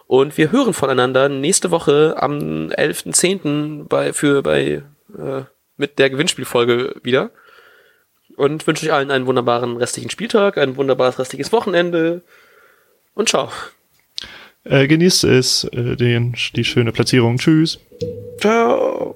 Und 0.05 0.37
wir 0.37 0.51
hören 0.51 0.73
voneinander 0.73 1.29
nächste 1.29 1.71
Woche 1.71 2.15
am 2.17 2.69
11.10. 2.69 3.87
bei, 3.87 4.13
für, 4.13 4.43
bei, 4.43 4.83
äh, 5.17 5.43
mit 5.77 5.97
der 5.97 6.09
Gewinnspielfolge 6.09 6.95
wieder. 7.03 7.31
Und 8.35 8.67
wünsche 8.67 8.85
euch 8.85 8.93
allen 8.93 9.11
einen 9.11 9.27
wunderbaren 9.27 9.77
restlichen 9.77 10.09
Spieltag, 10.09 10.57
ein 10.57 10.75
wunderbares 10.75 11.19
restliches 11.19 11.51
Wochenende. 11.51 12.21
Und 13.13 13.29
ciao. 13.29 13.49
Äh, 14.65 14.87
genießt 14.87 15.25
es, 15.25 15.65
äh, 15.65 15.95
den, 15.95 16.35
die 16.55 16.63
schöne 16.63 16.91
Platzierung. 16.91 17.37
Tschüss. 17.37 17.79
Ciao. 18.39 19.15